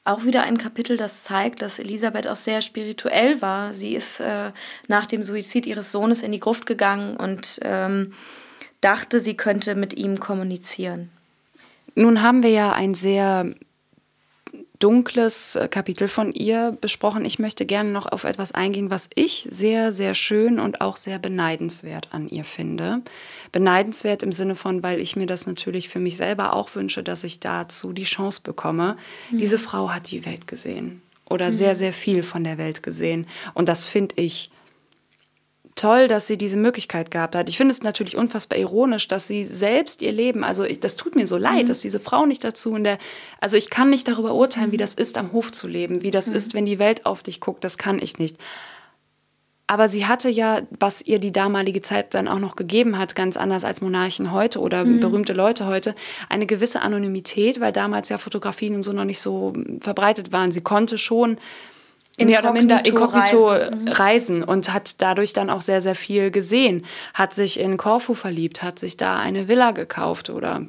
Auch 0.07 0.25
wieder 0.25 0.43
ein 0.43 0.59
Kapitel, 0.59 0.99
das 0.99 1.25
zeigt, 1.25 1.63
dass 1.63 1.79
Elisabeth 1.79 2.27
auch 2.27 2.37
sehr 2.37 2.61
spirituell 2.61 3.41
war. 3.41 3.73
Sie 3.73 3.95
ist 3.95 4.21
äh, 4.21 4.53
nach 4.87 5.07
dem 5.07 5.23
Suizid 5.23 5.65
ihres 5.65 5.93
Sohnes 5.93 6.23
in 6.23 6.31
die 6.31 6.41
Gruft 6.41 6.67
gegangen 6.67 7.17
und 7.17 7.59
ähm, 7.63 8.13
dachte, 8.83 9.21
sie 9.21 9.35
könnte 9.35 9.75
mit 9.75 9.95
ihm 9.95 10.21
kommunizieren. 10.21 11.11
Nun 11.95 12.23
haben 12.23 12.43
wir 12.43 12.51
ja 12.51 12.73
ein 12.73 12.95
sehr 12.95 13.55
dunkles 14.79 15.57
äh, 15.57 15.69
Kapitel 15.69 16.09
von 16.09 16.33
ihr 16.33 16.77
besprochen. 16.81 17.25
Ich 17.25 17.39
möchte 17.39 17.65
gerne 17.65 17.91
noch 17.91 18.07
auf 18.07 18.25
etwas 18.25 18.53
eingehen, 18.53 18.91
was 18.91 19.09
ich 19.15 19.49
sehr, 19.51 19.93
sehr 19.93 20.15
schön 20.15 20.59
und 20.59 20.81
auch 20.81 20.97
sehr 20.97 21.19
beneidenswert 21.19 22.09
an 22.11 22.29
ihr 22.29 22.45
finde. 22.45 23.01
Beneidenswert 23.53 24.23
im 24.23 24.33
Sinne 24.33 24.57
von, 24.57 24.83
weil 24.83 25.01
ich 25.01 25.17
mir 25.17 25.27
das 25.27 25.47
natürlich 25.47 25.89
für 25.89 26.01
mich 26.01 26.17
selber 26.17 26.53
auch 26.53 26.75
wünsche, 26.75 27.03
dass 27.03 27.25
ich 27.25 27.41
dazu 27.41 27.93
die 27.93 28.05
Chance 28.05 28.41
bekomme. 28.43 28.97
Mhm. 29.31 29.39
Diese 29.39 29.59
Frau 29.59 29.91
hat 29.91 30.11
die 30.11 30.27
Welt 30.27 30.47
gesehen 30.47 31.01
oder 31.31 31.47
mhm. 31.47 31.53
sehr, 31.53 31.75
sehr 31.75 31.93
viel 31.93 32.23
von 32.23 32.45
der 32.45 32.59
Welt 32.59 32.83
gesehen. 32.83 33.27
Und 33.55 33.69
das 33.69 33.87
finde 33.87 34.17
ich 34.17 34.51
toll, 35.75 36.07
dass 36.09 36.27
sie 36.27 36.39
diese 36.39 36.57
Möglichkeit 36.57 37.11
gehabt 37.11 37.35
hat. 37.35 37.49
Ich 37.49 37.57
finde 37.57 37.73
es 37.73 37.83
natürlich 37.83 38.17
unfassbar 38.17 38.59
ironisch, 38.59 39.09
dass 39.09 39.27
sie 39.27 39.45
selbst 39.45 40.03
ihr 40.03 40.13
Leben, 40.13 40.45
also 40.45 40.65
ich, 40.65 40.81
das 40.81 40.97
tut 40.97 41.17
mir 41.17 41.27
so 41.27 41.37
leid, 41.37 41.65
mhm. 41.65 41.67
dass 41.67 41.81
diese 41.81 42.01
Frau 42.01 42.27
nicht 42.27 42.45
dazu 42.45 42.77
in 42.77 42.85
der, 42.85 42.99
also 43.41 43.57
ich 43.57 43.71
kann 43.71 43.91
nicht 43.91 44.07
darüber 44.07 44.35
urteilen, 44.35 44.73
wie 44.73 44.77
das 44.77 44.95
ist, 44.95 45.19
am 45.19 45.33
Hof 45.33 45.51
zu 45.53 45.67
leben, 45.67 46.03
wie 46.03 46.11
das 46.11 46.29
mhm. 46.29 46.37
ist, 46.37 46.55
wenn 46.55 46.67
die 46.67 46.79
Welt 46.79 47.07
auf 47.07 47.23
dich 47.23 47.41
guckt, 47.41 47.65
das 47.65 47.79
kann 47.79 48.01
ich 48.01 48.19
nicht. 48.19 48.39
Aber 49.67 49.89
sie 49.89 50.07
hatte 50.07 50.29
ja, 50.29 50.61
was 50.79 51.01
ihr 51.01 51.19
die 51.19 51.33
damalige 51.33 51.81
Zeit 51.81 52.13
dann 52.13 52.29
auch 52.29 52.39
noch 52.39 52.55
gegeben 52.55 52.99
hat, 52.99 53.17
ganz 53.17 53.39
anders 53.39 53.65
als 53.65 53.81
Monarchen 53.81 54.31
heute 54.31 54.61
oder 54.61 54.85
mhm. 54.85 55.01
berühmte 55.01 55.33
Leute 55.33 55.67
heute, 55.67 55.95
eine 56.29 56.47
gewisse 56.47 56.83
Anonymität, 56.83 57.61
weil 57.61 57.73
damals 57.73 58.11
ja 58.11 58.19
Fotografien 58.19 58.75
und 58.75 58.83
so 58.83 58.93
noch 58.93 59.07
nicht 59.07 59.21
so 59.21 59.55
verbreitet 59.81 60.33
waren. 60.33 60.53
Sie 60.53 60.61
konnte 60.61 60.99
schon 60.99 61.39
mehr 62.19 62.41
oder 62.41 62.53
minder 62.53 62.85
inkognito 62.85 63.49
reisen. 63.49 63.85
Mhm. 63.85 63.89
reisen. 63.89 64.45
und 64.45 64.73
hat 64.73 65.03
dadurch 65.03 65.33
dann 65.33 65.51
auch 65.51 65.61
sehr, 65.61 65.81
sehr 65.81 65.95
viel 65.95 66.31
gesehen. 66.31 66.85
Hat 67.13 67.35
sich 67.35 67.59
in 67.59 67.77
Korfu 67.77 68.15
verliebt, 68.15 68.63
hat 68.63 68.79
sich 68.79 68.97
da 68.97 69.19
eine 69.19 69.49
Villa 69.49 69.73
gekauft 69.73 70.31
oder 70.31 70.63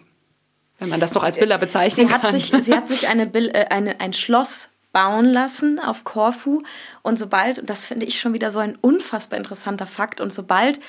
wenn 0.80 0.90
man 0.90 1.00
das 1.00 1.12
doch 1.12 1.24
als 1.24 1.40
Villa 1.40 1.58
bezeichnen 1.58 2.08
sie 2.08 2.14
hat 2.14 2.22
kann. 2.22 2.34
Sich, 2.34 2.52
sie 2.64 2.74
hat 2.74 2.88
sich 2.88 3.08
eine, 3.08 3.34
äh, 3.34 3.68
eine, 3.70 4.00
ein 4.02 4.14
Schloss 4.14 4.70
bauen 4.92 5.26
lassen 5.26 5.80
auf 5.80 6.04
Korfu 6.04 6.64
und 7.02 7.20
sobald, 7.20 7.60
und 7.60 7.70
das 7.70 7.86
finde 7.86 8.06
ich 8.06 8.20
schon 8.20 8.34
wieder 8.34 8.50
so 8.50 8.60
ein 8.60 8.78
unfassbar 8.80 9.38
interessanter 9.38 9.88
Fakt, 9.88 10.22
und 10.22 10.34
sobald 10.34 10.80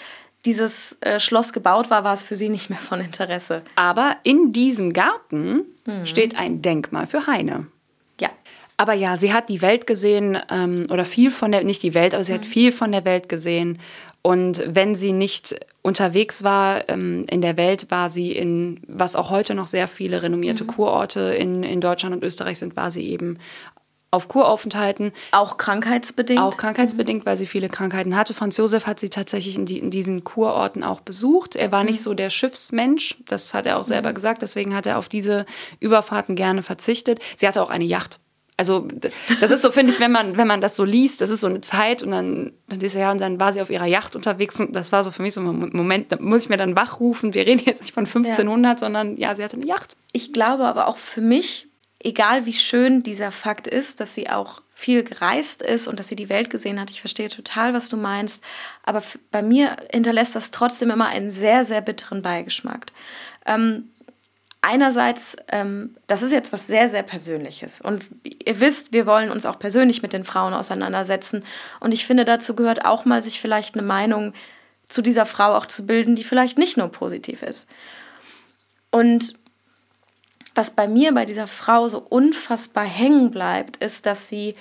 dieses 0.45 0.97
äh, 1.01 1.19
Schloss 1.19 1.53
gebaut 1.53 1.91
war, 1.91 2.05
war 2.05 2.15
es 2.15 2.23
für 2.23 2.37
sie 2.37 2.49
nicht 2.49 2.71
mehr 2.71 2.79
von 2.79 3.01
Interesse. 3.01 3.63
Aber 3.75 4.17
in 4.23 4.53
diesem 4.53 4.93
Garten 4.93 5.65
mhm. 5.85 6.07
steht 6.07 6.39
ein 6.39 6.63
Denkmal 6.63 7.07
für 7.07 7.27
Heine. 7.27 7.67
Aber 8.77 8.93
ja, 8.93 9.17
sie 9.17 9.33
hat 9.33 9.49
die 9.49 9.63
Welt 9.63 9.87
gesehen 9.87 10.39
ähm, 10.51 10.85
oder 10.91 11.05
viel 11.05 11.31
von 11.31 11.51
der, 11.51 11.65
nicht 11.65 11.83
die 11.83 11.95
Welt, 11.95 12.15
aber 12.15 12.25
sie 12.25 12.33
mhm. 12.33 12.39
hat 12.39 12.47
viel 12.47 12.73
von 12.73 12.93
der 12.93 13.05
Welt 13.05 13.29
gesehen. 13.29 13.79
Und 14.23 14.63
wenn 14.67 14.95
sie 14.95 15.13
nicht 15.13 15.55
unterwegs 15.83 16.43
war 16.43 16.89
ähm, 16.89 17.25
in 17.29 17.41
der 17.41 17.57
Welt, 17.57 17.91
war 17.91 18.11
sie 18.11 18.33
in, 18.33 18.81
was 18.89 19.15
auch 19.15 19.31
heute 19.31 19.55
noch 19.55 19.69
sehr 19.69 19.87
viele 19.87 20.23
renommierte 20.23 20.65
mhm. 20.65 20.69
Kurorte 20.69 21.21
in, 21.21 21.63
in 21.63 21.81
Deutschland 21.81 22.15
und 22.15 22.25
Österreich 22.25 22.59
sind, 22.59 22.77
war 22.77 22.91
sie 22.91 23.09
eben 23.09 23.39
auf 24.11 24.29
Kuraufenthalten. 24.29 25.13
Auch 25.31 25.59
krankheitsbedingt? 25.59 26.41
Auch 26.41 26.57
krankheitsbedingt, 26.57 27.25
mhm. 27.25 27.27
weil 27.27 27.37
sie 27.37 27.47
viele 27.47 27.69
Krankheiten 27.69 28.17
hatte. 28.17 28.35
Franz 28.35 28.57
Josef 28.57 28.87
hat 28.87 28.99
sie 28.99 29.11
tatsächlich 29.11 29.57
in, 29.57 29.67
die, 29.67 29.79
in 29.79 29.91
diesen 29.91 30.25
Kurorten 30.25 30.83
auch 30.83 31.01
besucht. 31.01 31.55
Er 31.55 31.71
war 31.71 31.83
mhm. 31.83 31.91
nicht 31.91 32.03
so 32.03 32.13
der 32.13 32.31
Schiffsmensch, 32.31 33.17
das 33.27 33.55
hat 33.55 33.67
er 33.67 33.79
auch 33.79 33.85
selber 33.85 34.11
mhm. 34.11 34.15
gesagt, 34.15 34.43
deswegen 34.43 34.75
hat 34.75 34.87
er 34.87 34.99
auf 34.99 35.09
diese 35.09 35.47
Überfahrten 35.81 36.35
gerne 36.35 36.63
verzichtet. 36.63 37.21
Sie 37.37 37.47
hatte 37.47 37.63
auch 37.63 37.71
eine 37.71 37.85
Yacht. 37.85 38.19
Also 38.59 38.89
das 39.41 39.51
ist 39.51 39.61
so, 39.61 39.71
finde 39.71 39.93
ich, 39.93 40.01
wenn 40.01 40.13
man, 40.13 40.39
wenn 40.39 40.47
man 40.47 40.63
das 40.63 40.77
so 40.77 40.85
liest, 40.85 41.21
das 41.21 41.29
ist 41.29 41.41
so 41.41 41.47
eine 41.47 41.61
Zeit 41.61 42.03
und 42.03 42.11
dann, 42.11 42.53
dann 42.69 42.81
ist 42.81 42.95
ja, 42.95 43.11
und 43.11 43.21
dann 43.21 43.39
war 43.39 43.53
sie 43.53 43.61
auf 43.61 43.69
ihrer 43.69 43.85
Yacht 43.85 44.17
unterwegs 44.17 44.59
und 44.59 44.75
das 44.75 44.93
war 44.93 45.03
so 45.05 45.11
für 45.11 45.21
mich 45.21 45.35
so 45.35 45.43
ein 45.43 45.71
Moment, 45.75 46.11
da 46.11 46.17
muss 46.19 46.45
ich 46.45 46.49
mir 46.49 46.57
dann 46.57 46.75
wachrufen, 46.75 47.35
wir 47.35 47.47
reden 47.47 47.63
jetzt 47.67 47.83
nicht 47.83 47.93
von 47.93 48.07
1500, 48.07 48.73
ja. 48.73 48.79
sondern 48.79 49.17
ja, 49.19 49.35
sie 49.35 49.45
hatte 49.45 49.59
eine 49.59 49.67
Yacht. 49.67 49.97
Ich 50.13 50.33
glaube 50.33 50.65
aber 50.65 50.89
auch 50.89 50.97
für 50.97 51.21
mich, 51.21 51.69
egal 52.03 52.47
wie 52.47 52.55
schön 52.55 53.03
dieser 53.03 53.31
Fakt 53.31 53.67
ist, 53.67 54.01
dass 54.01 54.15
sie 54.15 54.31
auch 54.31 54.63
viel 54.73 55.03
gereist 55.05 55.61
ist 55.61 55.87
und 55.87 55.99
dass 55.99 56.09
sie 56.09 56.17
die 56.17 56.31
Welt 56.31 56.49
gesehen 56.49 56.81
hat, 56.81 56.91
ich 56.91 57.01
verstehe 57.01 57.29
total, 57.29 57.75
was 57.75 57.91
du 57.91 57.99
meinst, 57.99 58.43
aber 58.85 59.03
bei 59.31 59.43
mir 59.43 59.77
hinterlässt 59.91 60.35
das 60.35 60.51
trotzdem 60.51 60.91
immer 60.91 61.09
einen 61.09 61.31
sehr, 61.31 61.67
sehr 61.67 61.83
bitteren 61.83 62.23
Beigeschmack. 62.23 62.87
Ähm, 63.45 63.91
einerseits, 64.67 65.37
ähm, 65.49 65.97
das 66.09 66.23
ist 66.23 66.33
jetzt 66.33 66.53
was 66.53 66.67
sehr, 66.67 66.91
sehr 66.91 67.05
Persönliches. 67.05 67.81
Und 67.81 68.05
ihr 68.25 68.61
wisst, 68.61 68.93
wir 68.93 69.07
wollen 69.07 69.31
uns 69.31 69.47
auch 69.47 69.59
persönlich 69.59 70.03
mit 70.03 70.13
den 70.13 70.25
Frauen 70.25 70.55
auseinandersetzen. 70.55 71.45
Und 71.81 71.95
ich 71.95 72.05
finde, 72.05 72.25
dazu 72.25 72.57
gehört 72.57 72.85
auch 72.85 73.05
mal, 73.05 73.23
sich 73.23 73.41
vielleicht 73.41 73.77
eine 73.77 73.87
Meinung 73.87 74.35
zu 74.89 75.03
dieser 75.03 75.25
Frau 75.25 75.55
auch 75.55 75.67
zu 75.67 75.87
bilden, 75.87 76.17
die 76.17 76.25
vielleicht 76.25 76.59
nicht 76.59 76.77
nur 76.77 76.89
positiv 76.89 77.43
ist. 77.43 77.69
Und 78.91 79.35
was 80.55 80.71
bei 80.71 80.89
mir 80.89 81.13
bei 81.15 81.27
dieser 81.27 81.47
Frau 81.47 81.89
so 81.89 81.99
unfassbar 81.99 82.85
hängen 82.85 83.31
bleibt, 83.31 83.77
ist, 83.77 84.07
dass 84.07 84.29
sie, 84.29 84.57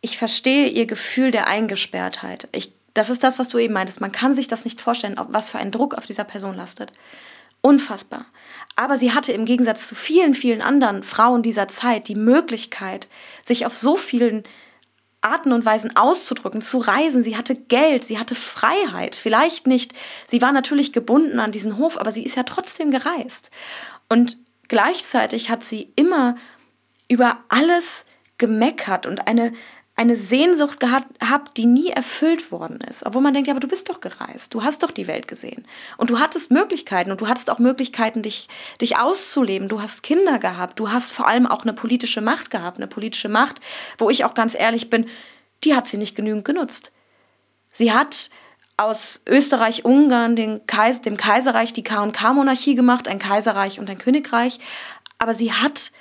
ich 0.00 0.18
verstehe 0.18 0.68
ihr 0.68 0.86
Gefühl 0.86 1.30
der 1.30 1.48
Eingesperrtheit. 1.48 2.48
Ich, 2.52 2.72
das 2.94 3.10
ist 3.10 3.24
das, 3.24 3.38
was 3.38 3.48
du 3.48 3.58
eben 3.58 3.74
meintest. 3.74 4.00
Man 4.00 4.12
kann 4.12 4.34
sich 4.34 4.46
das 4.46 4.64
nicht 4.64 4.80
vorstellen, 4.80 5.16
was 5.28 5.50
für 5.50 5.58
ein 5.58 5.72
Druck 5.72 5.94
auf 5.94 6.06
dieser 6.06 6.24
Person 6.24 6.54
lastet. 6.54 6.92
Unfassbar. 7.60 8.26
Aber 8.76 8.98
sie 8.98 9.12
hatte 9.12 9.32
im 9.32 9.44
Gegensatz 9.44 9.86
zu 9.86 9.94
vielen, 9.94 10.34
vielen 10.34 10.62
anderen 10.62 11.02
Frauen 11.02 11.42
dieser 11.42 11.68
Zeit 11.68 12.08
die 12.08 12.14
Möglichkeit, 12.14 13.08
sich 13.44 13.66
auf 13.66 13.76
so 13.76 13.96
vielen 13.96 14.44
Arten 15.20 15.52
und 15.52 15.64
Weisen 15.64 15.96
auszudrücken, 15.96 16.62
zu 16.62 16.78
reisen. 16.78 17.22
Sie 17.22 17.36
hatte 17.36 17.54
Geld, 17.54 18.04
sie 18.04 18.18
hatte 18.18 18.34
Freiheit. 18.34 19.14
Vielleicht 19.14 19.66
nicht, 19.66 19.92
sie 20.26 20.42
war 20.42 20.52
natürlich 20.52 20.92
gebunden 20.92 21.38
an 21.38 21.52
diesen 21.52 21.78
Hof, 21.78 21.98
aber 21.98 22.12
sie 22.12 22.24
ist 22.24 22.34
ja 22.34 22.42
trotzdem 22.42 22.90
gereist. 22.90 23.50
Und 24.08 24.36
gleichzeitig 24.68 25.48
hat 25.48 25.62
sie 25.62 25.92
immer 25.96 26.36
über 27.08 27.38
alles 27.48 28.04
gemeckert 28.38 29.06
und 29.06 29.28
eine, 29.28 29.52
eine 30.02 30.16
Sehnsucht 30.16 30.80
gehabt, 30.80 31.56
die 31.56 31.66
nie 31.66 31.90
erfüllt 31.90 32.50
worden 32.50 32.80
ist. 32.80 33.06
Obwohl 33.06 33.22
man 33.22 33.32
denkt, 33.32 33.46
ja, 33.46 33.54
aber 33.54 33.60
du 33.60 33.68
bist 33.68 33.88
doch 33.88 34.00
gereist, 34.00 34.52
du 34.52 34.64
hast 34.64 34.82
doch 34.82 34.90
die 34.90 35.06
Welt 35.06 35.28
gesehen. 35.28 35.64
Und 35.96 36.10
du 36.10 36.18
hattest 36.18 36.50
Möglichkeiten 36.50 37.12
und 37.12 37.20
du 37.20 37.28
hattest 37.28 37.50
auch 37.50 37.60
Möglichkeiten, 37.60 38.22
dich, 38.22 38.48
dich 38.80 38.98
auszuleben. 38.98 39.68
Du 39.68 39.80
hast 39.80 40.02
Kinder 40.02 40.38
gehabt, 40.38 40.78
du 40.80 40.90
hast 40.90 41.12
vor 41.12 41.28
allem 41.28 41.46
auch 41.46 41.62
eine 41.62 41.72
politische 41.72 42.20
Macht 42.20 42.50
gehabt, 42.50 42.78
eine 42.78 42.88
politische 42.88 43.28
Macht, 43.28 43.60
wo 43.96 44.10
ich 44.10 44.24
auch 44.24 44.34
ganz 44.34 44.54
ehrlich 44.58 44.90
bin, 44.90 45.06
die 45.62 45.74
hat 45.74 45.86
sie 45.86 45.98
nicht 45.98 46.16
genügend 46.16 46.44
genutzt. 46.44 46.92
Sie 47.72 47.92
hat 47.92 48.30
aus 48.76 49.22
Österreich-Ungarn, 49.28 50.34
dem 50.34 50.66
Kaiserreich, 50.66 51.72
die 51.72 51.84
K&K-Monarchie 51.84 52.74
gemacht, 52.74 53.06
ein 53.06 53.20
Kaiserreich 53.20 53.78
und 53.78 53.88
ein 53.88 53.98
Königreich. 53.98 54.58
Aber 55.18 55.34
sie 55.34 55.52
hat 55.52 55.92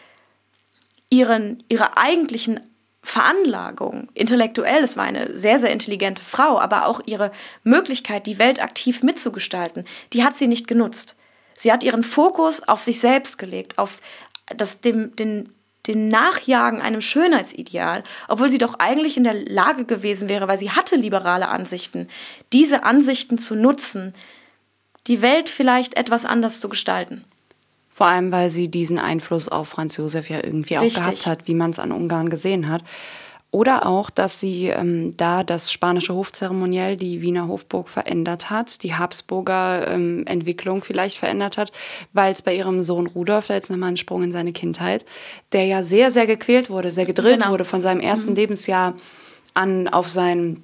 ihren, 1.11 1.63
ihre 1.69 1.97
eigentlichen 1.97 2.61
Veranlagung, 3.03 4.09
intellektuell, 4.13 4.83
es 4.83 4.95
war 4.95 5.05
eine 5.05 5.37
sehr, 5.37 5.59
sehr 5.59 5.71
intelligente 5.71 6.21
Frau, 6.21 6.59
aber 6.59 6.85
auch 6.85 7.01
ihre 7.05 7.31
Möglichkeit, 7.63 8.27
die 8.27 8.37
Welt 8.37 8.61
aktiv 8.61 9.01
mitzugestalten, 9.01 9.85
die 10.13 10.23
hat 10.23 10.37
sie 10.37 10.47
nicht 10.47 10.67
genutzt. 10.67 11.15
Sie 11.57 11.71
hat 11.71 11.83
ihren 11.83 12.03
Fokus 12.03 12.67
auf 12.67 12.81
sich 12.81 12.99
selbst 12.99 13.37
gelegt, 13.37 13.77
auf 13.77 13.99
das, 14.55 14.81
dem, 14.81 15.15
den, 15.15 15.49
den 15.87 16.09
Nachjagen 16.09 16.81
einem 16.81 17.01
Schönheitsideal, 17.01 18.03
obwohl 18.27 18.49
sie 18.49 18.59
doch 18.59 18.75
eigentlich 18.79 19.17
in 19.17 19.23
der 19.23 19.33
Lage 19.33 19.85
gewesen 19.85 20.29
wäre, 20.29 20.47
weil 20.47 20.59
sie 20.59 20.71
hatte 20.71 20.95
liberale 20.95 21.49
Ansichten, 21.49 22.07
diese 22.53 22.83
Ansichten 22.83 23.39
zu 23.39 23.55
nutzen, 23.55 24.13
die 25.07 25.21
Welt 25.23 25.49
vielleicht 25.49 25.97
etwas 25.97 26.25
anders 26.25 26.59
zu 26.59 26.69
gestalten. 26.69 27.25
Vor 27.93 28.07
allem, 28.07 28.31
weil 28.31 28.49
sie 28.49 28.67
diesen 28.69 28.99
Einfluss 28.99 29.47
auf 29.47 29.69
Franz 29.69 29.97
Josef 29.97 30.29
ja 30.29 30.43
irgendwie 30.43 30.77
auch 30.77 30.83
Richtig. 30.83 31.03
gehabt 31.03 31.25
hat, 31.25 31.47
wie 31.47 31.53
man 31.53 31.71
es 31.71 31.79
an 31.79 31.91
Ungarn 31.91 32.29
gesehen 32.29 32.69
hat. 32.69 32.83
Oder 33.53 33.85
auch, 33.85 34.09
dass 34.09 34.39
sie 34.39 34.67
ähm, 34.67 35.15
da 35.17 35.43
das 35.43 35.73
spanische 35.73 36.13
Hofzeremoniell, 36.13 36.95
die 36.95 37.21
Wiener 37.21 37.49
Hofburg 37.49 37.89
verändert 37.89 38.49
hat, 38.49 38.81
die 38.81 38.95
Habsburger 38.95 39.89
ähm, 39.89 40.25
Entwicklung 40.25 40.85
vielleicht 40.85 41.17
verändert 41.17 41.57
hat, 41.57 41.73
weil 42.13 42.31
es 42.31 42.41
bei 42.41 42.55
ihrem 42.55 42.81
Sohn 42.81 43.07
Rudolf, 43.07 43.47
da 43.47 43.55
jetzt 43.55 43.69
nochmal 43.69 43.89
ein 43.89 43.97
Sprung 43.97 44.23
in 44.23 44.31
seine 44.31 44.53
Kindheit, 44.53 45.03
der 45.51 45.65
ja 45.65 45.83
sehr, 45.83 46.11
sehr 46.11 46.27
gequält 46.27 46.69
wurde, 46.69 46.93
sehr 46.93 47.05
gedrillt 47.05 47.39
genau. 47.39 47.51
wurde 47.51 47.65
von 47.65 47.81
seinem 47.81 47.99
ersten 47.99 48.29
mhm. 48.29 48.37
Lebensjahr 48.37 48.93
an 49.53 49.89
auf 49.89 50.07
sein 50.07 50.63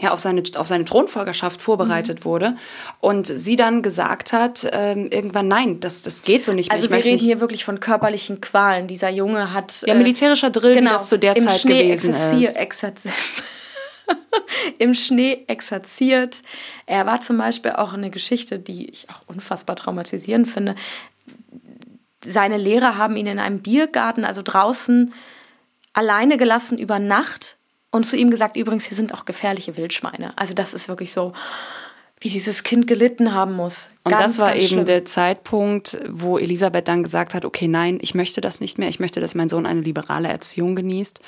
ja, 0.00 0.12
auf 0.12 0.20
seine, 0.20 0.42
auf 0.56 0.66
seine 0.66 0.84
Thronfolgerschaft 0.84 1.60
vorbereitet 1.60 2.20
mhm. 2.20 2.24
wurde 2.24 2.56
und 3.00 3.26
sie 3.26 3.56
dann 3.56 3.82
gesagt 3.82 4.32
hat, 4.32 4.68
ähm, 4.72 5.08
irgendwann, 5.10 5.48
nein, 5.48 5.80
das, 5.80 6.02
das 6.02 6.22
geht 6.22 6.44
so 6.44 6.52
nicht 6.52 6.70
mehr. 6.70 6.76
Also 6.76 6.90
wir 6.90 7.04
reden 7.04 7.18
hier 7.18 7.40
wirklich 7.40 7.64
von 7.64 7.80
körperlichen 7.80 8.40
Qualen. 8.40 8.86
Dieser 8.86 9.10
Junge 9.10 9.52
hat... 9.52 9.84
Ja, 9.86 9.94
militärischer 9.94 10.50
Drill, 10.50 10.74
genau, 10.74 10.92
das 10.92 11.08
zu 11.08 11.18
der 11.18 11.34
Zeit 11.36 11.60
Schnee 11.60 11.82
gewesen 11.84 12.10
ist. 12.10 13.08
Im 14.78 14.94
Schnee 14.94 15.44
exerziert. 15.46 16.42
Er 16.86 17.06
war 17.06 17.20
zum 17.20 17.38
Beispiel 17.38 17.72
auch 17.72 17.92
eine 17.92 18.10
Geschichte, 18.10 18.58
die 18.58 18.90
ich 18.90 19.08
auch 19.10 19.22
unfassbar 19.28 19.76
traumatisierend 19.76 20.48
finde. 20.48 20.74
Seine 22.24 22.56
Lehrer 22.56 22.96
haben 22.96 23.16
ihn 23.16 23.26
in 23.26 23.38
einem 23.38 23.60
Biergarten, 23.60 24.24
also 24.24 24.42
draußen, 24.42 25.12
alleine 25.92 26.36
gelassen 26.36 26.78
über 26.78 26.98
Nacht 26.98 27.58
und 27.92 28.04
zu 28.04 28.16
ihm 28.16 28.30
gesagt, 28.30 28.56
übrigens, 28.56 28.86
hier 28.86 28.96
sind 28.96 29.14
auch 29.14 29.24
gefährliche 29.26 29.76
Wildschweine. 29.76 30.32
Also 30.36 30.54
das 30.54 30.74
ist 30.74 30.88
wirklich 30.88 31.12
so, 31.12 31.32
wie 32.22 32.30
dieses 32.30 32.62
Kind 32.62 32.86
gelitten 32.86 33.34
haben 33.34 33.54
muss. 33.54 33.90
Und 34.04 34.12
ganz, 34.12 34.36
das 34.36 34.38
war 34.38 34.54
eben 34.54 34.66
schlimm. 34.66 34.84
der 34.84 35.04
Zeitpunkt, 35.04 35.98
wo 36.08 36.38
Elisabeth 36.38 36.88
dann 36.88 37.02
gesagt 37.02 37.34
hat, 37.34 37.44
okay, 37.44 37.68
nein, 37.68 37.98
ich 38.00 38.14
möchte 38.14 38.40
das 38.40 38.60
nicht 38.60 38.78
mehr. 38.78 38.88
Ich 38.88 39.00
möchte, 39.00 39.20
dass 39.20 39.34
mein 39.34 39.48
Sohn 39.48 39.66
eine 39.66 39.80
liberale 39.80 40.28
Erziehung 40.28 40.74
genießt. 40.74 41.20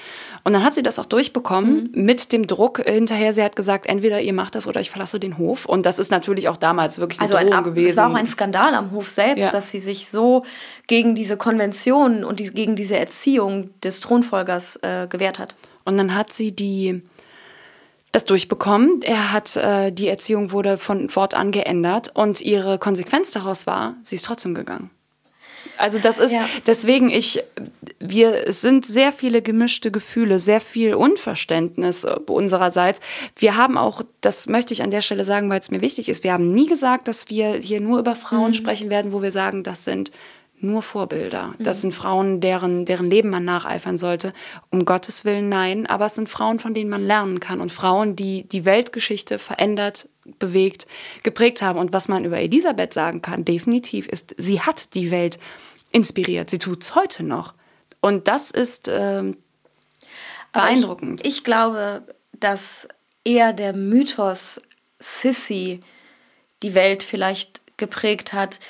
Und 0.45 0.53
dann 0.53 0.65
hat 0.65 0.75
sie 0.75 0.83
das 0.83 0.99
auch 0.99 1.05
durchbekommen 1.05 1.91
mhm. 1.93 2.05
mit 2.05 2.33
dem 2.33 2.47
Druck 2.47 2.81
hinterher. 2.85 3.33
Sie 3.33 3.43
hat 3.43 3.57
gesagt, 3.57 3.87
entweder 3.87 4.21
ihr 4.21 4.33
macht 4.33 4.55
das 4.55 4.67
oder 4.67 4.81
ich 4.81 4.91
verlasse 4.91 5.21
den 5.21 5.37
Hof. 5.37 5.67
Und 5.67 5.85
das 5.85 5.99
ist 5.99 6.11
natürlich 6.11 6.49
auch 6.49 6.57
damals 6.57 6.99
wirklich 6.99 7.21
eine 7.21 7.29
also 7.29 7.39
Drohung 7.39 7.59
ein, 7.59 7.65
gewesen. 7.65 7.91
Es 7.91 7.97
war 7.97 8.11
auch 8.11 8.15
ein 8.15 8.27
Skandal 8.27 8.75
am 8.75 8.93
Hof 8.93 9.11
selbst, 9.11 9.45
ja. 9.45 9.51
dass 9.51 9.71
sie 9.71 9.81
sich 9.81 10.09
so 10.09 10.45
gegen 10.87 11.15
diese 11.15 11.37
Konvention 11.37 12.25
und 12.25 12.41
die, 12.41 12.51
gegen 12.51 12.77
diese 12.77 12.97
Erziehung 12.97 13.71
des 13.81 14.01
Thronfolgers 14.01 14.77
äh, 14.83 15.09
gewehrt 15.09 15.39
hat. 15.39 15.57
Und 15.85 15.99
dann 15.99 16.15
hat 16.15 16.33
sie 16.33 16.53
die 16.53 17.03
das 18.15 18.25
durchbekommen. 18.25 19.03
Er 19.03 19.33
hat 19.33 19.57
äh, 19.57 19.91
die 19.91 20.09
Erziehung 20.09 20.53
wurde 20.53 20.77
von 20.77 21.09
fortan 21.09 21.51
geändert 21.51 22.13
und 22.15 22.41
ihre 22.41 22.79
Konsequenz 22.79 23.33
daraus 23.33 23.67
war, 23.67 23.97
sie 24.05 24.15
ist 24.15 24.25
trotzdem 24.25 24.55
gegangen. 24.55 24.91
Also 25.77 25.99
das 25.99 26.21
ist 26.21 26.33
ja. 26.33 26.47
deswegen 26.67 27.11
ich 27.11 27.43
wir 27.99 28.47
es 28.47 28.61
sind 28.61 28.87
sehr 28.87 29.11
viele 29.11 29.43
gemischte 29.43 29.91
Gefühle, 29.91 30.39
sehr 30.39 30.61
viel 30.61 30.95
Unverständnis 30.95 32.07
unsererseits. 32.27 33.01
Wir 33.37 33.57
haben 33.57 33.77
auch, 33.77 34.03
das 34.21 34.47
möchte 34.47 34.73
ich 34.73 34.83
an 34.83 34.93
der 34.93 35.01
Stelle 35.01 35.25
sagen, 35.25 35.51
weil 35.51 35.59
es 35.59 35.73
mir 35.73 35.81
wichtig 35.81 36.09
ist, 36.09 36.23
wir 36.23 36.33
haben 36.33 36.53
nie 36.53 36.67
gesagt, 36.67 37.09
dass 37.09 37.29
wir 37.29 37.55
hier 37.55 37.81
nur 37.81 37.99
über 37.99 38.15
Frauen 38.15 38.49
mhm. 38.49 38.55
sprechen 38.55 38.91
werden, 38.91 39.13
wo 39.13 39.23
wir 39.23 39.33
sagen, 39.33 39.65
das 39.65 39.83
sind 39.83 40.13
nur 40.65 40.83
Vorbilder. 40.83 41.55
Das 41.59 41.79
mhm. 41.79 41.81
sind 41.83 41.93
Frauen, 41.93 42.41
deren, 42.41 42.85
deren 42.85 43.11
Leben 43.11 43.31
man 43.31 43.45
nacheifern 43.45 43.99
sollte. 43.99 44.33
Um 44.71 44.85
Gottes 44.85 45.25
Willen 45.25 45.49
nein, 45.49 45.87
aber 45.87 46.07
es 46.07 46.15
sind 46.15 46.29
Frauen, 46.29 46.59
von 46.59 46.75
denen 46.75 46.91
man 46.91 47.07
lernen 47.07 47.41
kann 47.41 47.61
und 47.61 47.71
Frauen, 47.71 48.17
die 48.17 48.45
die 48.49 48.65
Weltgeschichte 48.65 49.39
verändert, 49.39 50.09
bewegt, 50.39 50.87
geprägt 51.23 51.63
haben. 51.63 51.79
Und 51.79 51.93
was 51.93 52.09
man 52.09 52.25
über 52.25 52.39
Elisabeth 52.39 52.93
sagen 52.93 53.23
kann, 53.23 53.45
definitiv, 53.45 54.09
ist, 54.09 54.35
sie 54.39 54.61
hat 54.61 54.95
die 54.95 55.11
Welt 55.11 55.39
inspiriert. 55.93 56.51
Sie 56.51 56.59
tut 56.59 56.83
es 56.83 56.95
heute 56.95 57.23
noch. 57.23 57.55
Und 58.01 58.27
das 58.29 58.51
ist 58.51 58.91
ähm, 58.93 59.37
beeindruckend. 60.53 61.21
Ich, 61.21 61.39
ich 61.39 61.45
glaube, 61.45 62.03
dass 62.33 62.89
eher 63.25 63.53
der 63.53 63.75
Mythos 63.75 64.61
Sissy 64.99 65.81
die 66.63 66.75
Welt 66.75 67.03
vielleicht 67.03 67.63
geprägt 67.77 68.33
hat. 68.33 68.61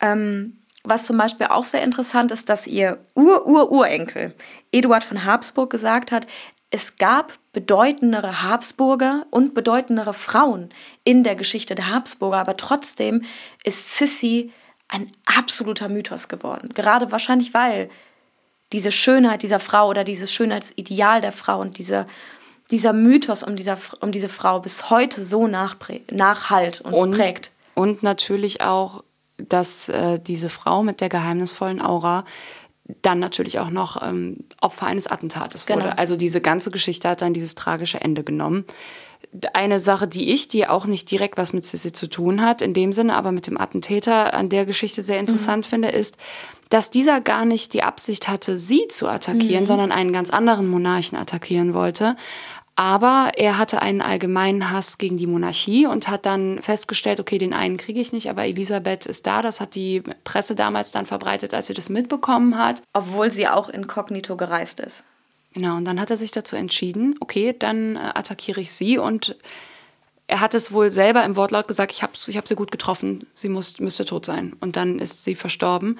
Ähm, 0.00 0.59
was 0.84 1.06
zum 1.06 1.18
Beispiel 1.18 1.46
auch 1.46 1.64
sehr 1.64 1.82
interessant 1.82 2.32
ist, 2.32 2.48
dass 2.48 2.66
ihr 2.66 2.98
Ur-Ur-Urenkel 3.14 4.34
Eduard 4.72 5.04
von 5.04 5.24
Habsburg 5.24 5.70
gesagt 5.70 6.12
hat, 6.12 6.26
es 6.70 6.96
gab 6.96 7.32
bedeutendere 7.52 8.42
Habsburger 8.42 9.26
und 9.30 9.54
bedeutendere 9.54 10.14
Frauen 10.14 10.70
in 11.04 11.24
der 11.24 11.34
Geschichte 11.34 11.74
der 11.74 11.90
Habsburger, 11.90 12.38
aber 12.38 12.56
trotzdem 12.56 13.24
ist 13.64 13.96
Sissy 13.96 14.52
ein 14.88 15.12
absoluter 15.26 15.88
Mythos 15.88 16.28
geworden. 16.28 16.70
Gerade 16.74 17.10
wahrscheinlich, 17.10 17.54
weil 17.54 17.90
diese 18.72 18.92
Schönheit 18.92 19.42
dieser 19.42 19.58
Frau 19.58 19.88
oder 19.88 20.04
dieses 20.04 20.32
Schönheitsideal 20.32 21.20
der 21.20 21.32
Frau 21.32 21.60
und 21.60 21.78
dieser, 21.78 22.06
dieser 22.70 22.92
Mythos 22.92 23.42
um, 23.42 23.56
dieser, 23.56 23.78
um 24.00 24.12
diese 24.12 24.28
Frau 24.28 24.60
bis 24.60 24.90
heute 24.90 25.24
so 25.24 25.48
nachhalt 25.48 26.80
und, 26.80 26.94
und 26.94 27.10
prägt. 27.12 27.50
Und 27.74 28.02
natürlich 28.02 28.60
auch 28.60 29.02
dass 29.48 29.88
äh, 29.88 30.18
diese 30.18 30.48
Frau 30.48 30.82
mit 30.82 31.00
der 31.00 31.08
geheimnisvollen 31.08 31.80
Aura 31.80 32.24
dann 33.02 33.18
natürlich 33.18 33.58
auch 33.58 33.70
noch 33.70 34.02
ähm, 34.02 34.38
Opfer 34.60 34.86
eines 34.86 35.06
Attentates 35.06 35.68
wurde. 35.68 35.82
Genau. 35.82 35.94
Also 35.96 36.16
diese 36.16 36.40
ganze 36.40 36.70
Geschichte 36.70 37.08
hat 37.08 37.22
dann 37.22 37.34
dieses 37.34 37.54
tragische 37.54 38.00
Ende 38.00 38.24
genommen. 38.24 38.64
Eine 39.52 39.78
Sache, 39.78 40.08
die 40.08 40.32
ich, 40.32 40.48
die 40.48 40.66
auch 40.66 40.86
nicht 40.86 41.10
direkt 41.10 41.36
was 41.36 41.52
mit 41.52 41.64
Sissi 41.64 41.92
zu 41.92 42.08
tun 42.08 42.42
hat, 42.42 42.62
in 42.62 42.74
dem 42.74 42.92
Sinne, 42.92 43.14
aber 43.14 43.32
mit 43.32 43.46
dem 43.46 43.58
Attentäter 43.58 44.34
an 44.34 44.48
der 44.48 44.66
Geschichte 44.66 45.02
sehr 45.02 45.20
interessant 45.20 45.66
mhm. 45.66 45.70
finde, 45.70 45.88
ist, 45.88 46.16
dass 46.68 46.90
dieser 46.90 47.20
gar 47.20 47.44
nicht 47.44 47.74
die 47.74 47.82
Absicht 47.82 48.28
hatte, 48.28 48.56
sie 48.56 48.86
zu 48.88 49.08
attackieren, 49.08 49.64
mhm. 49.64 49.66
sondern 49.66 49.92
einen 49.92 50.12
ganz 50.12 50.30
anderen 50.30 50.68
Monarchen 50.68 51.18
attackieren 51.18 51.74
wollte. 51.74 52.16
Aber 52.80 53.32
er 53.36 53.58
hatte 53.58 53.82
einen 53.82 54.00
allgemeinen 54.00 54.70
Hass 54.70 54.96
gegen 54.96 55.18
die 55.18 55.26
Monarchie 55.26 55.84
und 55.84 56.08
hat 56.08 56.24
dann 56.24 56.62
festgestellt, 56.62 57.20
okay, 57.20 57.36
den 57.36 57.52
einen 57.52 57.76
kriege 57.76 58.00
ich 58.00 58.14
nicht, 58.14 58.30
aber 58.30 58.46
Elisabeth 58.46 59.04
ist 59.04 59.26
da. 59.26 59.42
Das 59.42 59.60
hat 59.60 59.74
die 59.74 60.02
Presse 60.24 60.54
damals 60.54 60.90
dann 60.90 61.04
verbreitet, 61.04 61.52
als 61.52 61.66
sie 61.66 61.74
das 61.74 61.90
mitbekommen 61.90 62.56
hat. 62.56 62.82
Obwohl 62.94 63.30
sie 63.30 63.46
auch 63.48 63.68
inkognito 63.68 64.34
gereist 64.34 64.80
ist. 64.80 65.04
Genau, 65.52 65.76
und 65.76 65.84
dann 65.84 66.00
hat 66.00 66.08
er 66.08 66.16
sich 66.16 66.30
dazu 66.30 66.56
entschieden, 66.56 67.16
okay, 67.20 67.54
dann 67.58 67.96
äh, 67.96 68.12
attackiere 68.14 68.62
ich 68.62 68.72
sie 68.72 68.96
und 68.96 69.36
er 70.26 70.40
hat 70.40 70.54
es 70.54 70.72
wohl 70.72 70.90
selber 70.90 71.22
im 71.26 71.36
Wortlaut 71.36 71.68
gesagt, 71.68 71.92
ich 71.92 72.02
habe 72.02 72.14
ich 72.14 72.36
hab 72.38 72.48
sie 72.48 72.54
gut 72.54 72.70
getroffen, 72.70 73.26
sie 73.34 73.50
muss, 73.50 73.78
müsste 73.78 74.06
tot 74.06 74.24
sein. 74.24 74.56
Und 74.58 74.76
dann 74.76 75.00
ist 75.00 75.24
sie 75.24 75.34
verstorben 75.34 75.98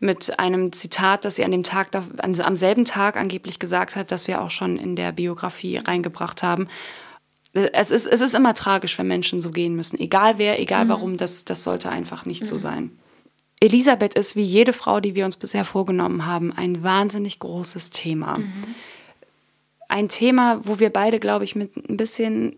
mit 0.00 0.38
einem 0.38 0.72
Zitat, 0.72 1.24
das 1.24 1.36
sie 1.36 1.44
an 1.44 1.50
dem 1.50 1.64
Tag, 1.64 1.88
am 2.18 2.56
selben 2.56 2.84
Tag 2.84 3.16
angeblich 3.16 3.58
gesagt 3.58 3.96
hat, 3.96 4.12
das 4.12 4.28
wir 4.28 4.40
auch 4.40 4.50
schon 4.50 4.76
in 4.76 4.96
der 4.96 5.12
Biografie 5.12 5.78
reingebracht 5.78 6.42
haben. 6.42 6.68
Es 7.52 7.90
ist, 7.90 8.06
es 8.06 8.20
ist 8.20 8.34
immer 8.34 8.54
tragisch, 8.54 8.98
wenn 8.98 9.08
Menschen 9.08 9.40
so 9.40 9.50
gehen 9.50 9.74
müssen. 9.74 9.98
Egal 9.98 10.38
wer, 10.38 10.60
egal 10.60 10.84
mhm. 10.84 10.88
warum, 10.90 11.16
das, 11.16 11.44
das 11.44 11.64
sollte 11.64 11.88
einfach 11.88 12.26
nicht 12.26 12.42
mhm. 12.42 12.46
so 12.46 12.58
sein. 12.58 12.90
Elisabeth 13.60 14.14
ist 14.14 14.36
wie 14.36 14.42
jede 14.42 14.72
Frau, 14.72 15.00
die 15.00 15.16
wir 15.16 15.24
uns 15.24 15.36
bisher 15.36 15.64
vorgenommen 15.64 16.26
haben, 16.26 16.52
ein 16.52 16.82
wahnsinnig 16.84 17.40
großes 17.40 17.90
Thema. 17.90 18.38
Mhm. 18.38 18.74
Ein 19.88 20.08
Thema, 20.08 20.60
wo 20.64 20.78
wir 20.78 20.90
beide, 20.90 21.18
glaube 21.18 21.44
ich, 21.44 21.56
mit 21.56 21.74
ein 21.76 21.96
bisschen 21.96 22.54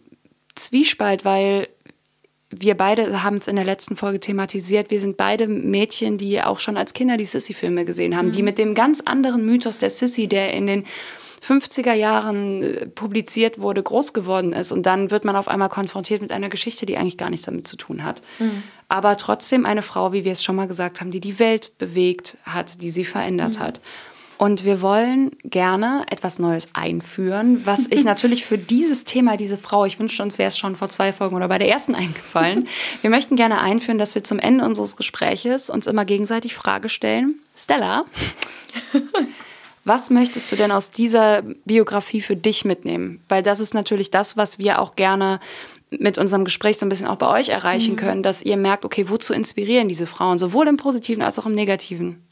Zwiespalt, 0.57 1.24
weil 1.24 1.68
wir 2.51 2.76
beide 2.76 3.22
haben 3.22 3.36
es 3.36 3.46
in 3.46 3.57
der 3.57 3.64
letzten 3.64 3.96
Folge 3.96 4.18
thematisiert. 4.18 4.90
Wir 4.90 5.01
sind 5.01 5.16
beide 5.16 5.46
Mädchen, 5.46 6.18
die 6.18 6.42
auch 6.42 6.59
schon 6.59 6.76
als 6.76 6.94
Kinder 6.94 7.16
die 7.16 7.24
Sissy-Filme 7.24 7.84
gesehen 7.84 8.16
haben, 8.16 8.26
mhm. 8.26 8.32
die 8.32 8.42
mit 8.42 8.59
dem 8.59 8.74
ganz 8.74 9.01
anderen 9.01 9.46
Mythos 9.46 9.78
der 9.78 9.90
Sissy, 9.90 10.26
der 10.26 10.53
in 10.53 10.66
den 10.66 10.84
50er 11.46 11.92
Jahren 11.92 12.62
äh, 12.62 12.86
publiziert 12.86 13.61
wurde, 13.61 13.82
groß 13.82 14.12
geworden 14.12 14.53
ist. 14.53 14.72
Und 14.72 14.84
dann 14.84 15.11
wird 15.11 15.24
man 15.24 15.36
auf 15.36 15.48
einmal 15.48 15.68
konfrontiert 15.68 16.22
mit 16.22 16.32
einer 16.32 16.48
Geschichte, 16.48 16.86
die 16.86 16.96
eigentlich 16.96 17.16
gar 17.16 17.30
nichts 17.30 17.46
damit 17.46 17.66
zu 17.66 17.76
tun 17.76 18.05
hat. 18.05 18.22
Mhm. 18.38 18.64
Aber 18.88 19.16
trotzdem 19.16 19.64
eine 19.64 19.82
Frau, 19.82 20.12
wie 20.12 20.24
wir 20.24 20.32
es 20.32 20.42
schon 20.42 20.57
mal 20.57 20.66
gesagt 20.66 21.01
haben, 21.01 21.12
die 21.12 21.20
die 21.20 21.38
Welt 21.38 21.78
bewegt 21.78 22.36
hat, 22.42 22.82
die 22.82 22.90
sie 22.90 23.05
verändert 23.05 23.57
mhm. 23.57 23.61
hat. 23.61 23.80
Und 24.41 24.64
wir 24.64 24.80
wollen 24.80 25.32
gerne 25.45 26.07
etwas 26.09 26.38
Neues 26.38 26.68
einführen, 26.72 27.61
was 27.66 27.86
ich 27.91 28.05
natürlich 28.05 28.47
für 28.47 28.57
dieses 28.57 29.05
Thema, 29.05 29.36
diese 29.36 29.59
Frau, 29.59 29.84
ich 29.84 29.99
wünschte 29.99 30.22
uns 30.22 30.38
wäre 30.38 30.49
es 30.49 30.57
schon 30.57 30.76
vor 30.76 30.88
zwei 30.88 31.12
Folgen 31.12 31.36
oder 31.36 31.47
bei 31.47 31.59
der 31.59 31.68
ersten 31.68 31.95
eingefallen. 31.95 32.66
Wir 33.03 33.11
möchten 33.11 33.36
gerne 33.36 33.61
einführen, 33.61 33.99
dass 33.99 34.14
wir 34.14 34.24
zum 34.24 34.38
Ende 34.38 34.64
unseres 34.64 34.97
Gespräches 34.97 35.68
uns 35.68 35.86
immer 35.86 36.07
gegenseitig 36.07 36.55
Frage 36.55 36.88
stellen. 36.88 37.43
Stella, 37.55 38.07
was 39.84 40.09
möchtest 40.09 40.51
du 40.51 40.57
denn 40.57 40.72
aus 40.72 40.91
dieser 40.91 41.43
Biografie 41.66 42.22
für 42.22 42.34
dich 42.34 42.64
mitnehmen? 42.64 43.20
Weil 43.28 43.43
das 43.43 43.61
ist 43.61 43.74
natürlich 43.74 44.11
das, 44.11 44.38
was 44.38 44.59
wir 44.59 44.78
auch 44.78 44.97
gerne 44.97 45.38
mit 45.91 46.16
unserem 46.16 46.47
Gespräch 46.47 46.78
so 46.78 46.86
ein 46.86 46.88
bisschen 46.88 47.09
auch 47.09 47.16
bei 47.16 47.28
euch 47.28 47.51
erreichen 47.51 47.93
mhm. 47.93 47.99
können, 47.99 48.22
dass 48.22 48.41
ihr 48.41 48.57
merkt, 48.57 48.86
okay, 48.86 49.11
wozu 49.11 49.34
inspirieren 49.34 49.88
diese 49.88 50.07
Frauen, 50.07 50.38
sowohl 50.38 50.66
im 50.66 50.78
Positiven 50.78 51.20
als 51.20 51.38
auch 51.38 51.45
im 51.45 51.55
Negativen? 51.55 52.22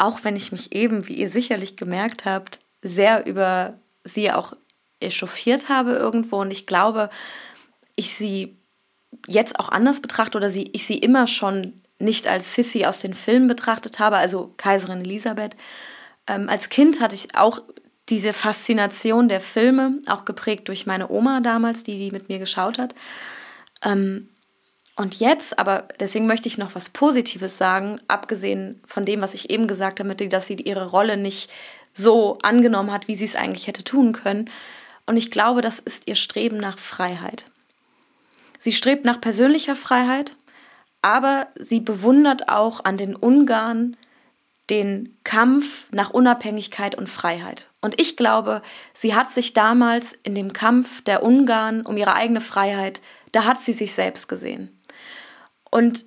Auch 0.00 0.24
wenn 0.24 0.36
ich 0.36 0.52
mich 0.52 0.72
eben, 0.72 1.06
wie 1.08 1.14
ihr 1.14 1.28
sicherlich 1.28 1.76
gemerkt 1.76 2.24
habt, 2.24 2.60
sehr 2.82 3.26
über 3.26 3.74
sie 4.02 4.32
auch 4.32 4.54
echauffiert 5.00 5.68
habe 5.68 5.92
irgendwo 5.92 6.40
und 6.40 6.50
ich 6.50 6.66
glaube, 6.66 7.10
ich 7.96 8.14
sie 8.14 8.56
jetzt 9.26 9.58
auch 9.58 9.68
anders 9.68 10.00
betrachte 10.00 10.38
oder 10.38 10.50
sie, 10.50 10.70
ich 10.72 10.86
sie 10.86 10.98
immer 10.98 11.26
schon 11.26 11.82
nicht 11.98 12.26
als 12.26 12.54
Sissy 12.54 12.86
aus 12.86 13.00
den 13.00 13.14
Filmen 13.14 13.46
betrachtet 13.46 13.98
habe, 13.98 14.16
also 14.16 14.54
Kaiserin 14.56 15.02
Elisabeth. 15.02 15.54
Ähm, 16.26 16.48
als 16.48 16.70
Kind 16.70 17.00
hatte 17.00 17.14
ich 17.14 17.34
auch 17.36 17.62
diese 18.08 18.32
Faszination 18.32 19.28
der 19.28 19.40
Filme, 19.40 19.98
auch 20.06 20.24
geprägt 20.24 20.68
durch 20.68 20.86
meine 20.86 21.10
Oma 21.10 21.40
damals, 21.40 21.82
die 21.82 21.98
die 21.98 22.10
mit 22.10 22.28
mir 22.28 22.38
geschaut 22.38 22.78
hat. 22.78 22.94
Ähm, 23.84 24.29
und 25.00 25.18
jetzt, 25.18 25.58
aber 25.58 25.88
deswegen 25.98 26.26
möchte 26.26 26.46
ich 26.46 26.58
noch 26.58 26.74
was 26.74 26.90
Positives 26.90 27.56
sagen, 27.56 27.98
abgesehen 28.06 28.82
von 28.86 29.06
dem, 29.06 29.22
was 29.22 29.32
ich 29.32 29.48
eben 29.48 29.66
gesagt 29.66 29.98
habe, 29.98 30.14
dass 30.14 30.46
sie 30.46 30.56
ihre 30.56 30.90
Rolle 30.90 31.16
nicht 31.16 31.50
so 31.94 32.36
angenommen 32.42 32.92
hat, 32.92 33.08
wie 33.08 33.14
sie 33.14 33.24
es 33.24 33.34
eigentlich 33.34 33.66
hätte 33.66 33.82
tun 33.82 34.12
können. 34.12 34.50
Und 35.06 35.16
ich 35.16 35.30
glaube, 35.30 35.62
das 35.62 35.78
ist 35.78 36.06
ihr 36.06 36.16
Streben 36.16 36.58
nach 36.58 36.78
Freiheit. 36.78 37.46
Sie 38.58 38.74
strebt 38.74 39.06
nach 39.06 39.22
persönlicher 39.22 39.74
Freiheit, 39.74 40.36
aber 41.00 41.46
sie 41.58 41.80
bewundert 41.80 42.50
auch 42.50 42.84
an 42.84 42.98
den 42.98 43.16
Ungarn 43.16 43.96
den 44.68 45.16
Kampf 45.24 45.86
nach 45.92 46.10
Unabhängigkeit 46.10 46.94
und 46.94 47.08
Freiheit. 47.08 47.70
Und 47.80 47.98
ich 47.98 48.18
glaube, 48.18 48.60
sie 48.92 49.14
hat 49.14 49.30
sich 49.30 49.54
damals 49.54 50.12
in 50.24 50.34
dem 50.34 50.52
Kampf 50.52 51.00
der 51.00 51.22
Ungarn 51.22 51.86
um 51.86 51.96
ihre 51.96 52.12
eigene 52.16 52.42
Freiheit, 52.42 53.00
da 53.32 53.44
hat 53.44 53.60
sie 53.60 53.72
sich 53.72 53.94
selbst 53.94 54.28
gesehen. 54.28 54.76
Und 55.70 56.04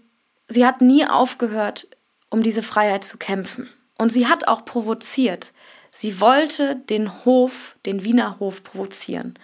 sie 0.48 0.66
hat 0.66 0.82
nie 0.82 1.06
aufgehört, 1.06 1.88
um 2.30 2.44
diese 2.44 2.64
Freiheit 2.64 3.04
zu 3.04 3.18
kämpfen. 3.18 3.70
Und 3.98 4.12
sie 4.12 4.28
hat 4.28 4.48
auch 4.48 4.66
provoziert. 4.66 5.54
Sie 5.92 6.20
wollte 6.20 6.76
den 6.76 7.26
Hof, 7.26 7.76
den 7.86 8.04
Wiener 8.04 8.40
Hof 8.40 8.64
provozieren. 8.64 9.36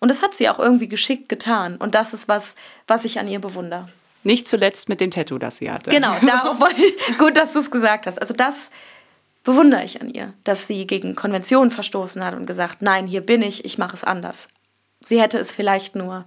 Und 0.00 0.10
das 0.10 0.22
hat 0.22 0.34
sie 0.34 0.48
auch 0.48 0.58
irgendwie 0.58 0.88
geschickt 0.88 1.28
getan. 1.28 1.76
Und 1.76 1.94
das 1.94 2.14
ist 2.14 2.28
was, 2.28 2.54
was 2.86 3.04
ich 3.04 3.18
an 3.18 3.28
ihr 3.28 3.40
bewundere. 3.40 3.88
Nicht 4.24 4.48
zuletzt 4.48 4.88
mit 4.88 5.00
dem 5.00 5.10
Tattoo, 5.10 5.38
das 5.38 5.58
sie 5.58 5.70
hatte. 5.70 5.90
Genau, 5.90 6.16
darauf 6.26 6.60
wollte 6.60 6.82
ich, 6.82 7.18
gut, 7.18 7.36
dass 7.36 7.52
du 7.52 7.60
es 7.60 7.70
gesagt 7.70 8.06
hast. 8.06 8.20
Also 8.20 8.34
das 8.34 8.70
bewundere 9.44 9.84
ich 9.84 10.00
an 10.00 10.08
ihr, 10.08 10.34
dass 10.44 10.66
sie 10.66 10.86
gegen 10.86 11.14
Konventionen 11.14 11.70
verstoßen 11.70 12.24
hat 12.24 12.34
und 12.34 12.46
gesagt, 12.46 12.82
nein, 12.82 13.06
hier 13.06 13.20
bin 13.20 13.42
ich, 13.42 13.64
ich 13.64 13.78
mache 13.78 13.96
es 13.96 14.04
anders. 14.04 14.48
Sie 15.04 15.20
hätte 15.20 15.38
es 15.38 15.50
vielleicht 15.50 15.94
nur 15.94 16.24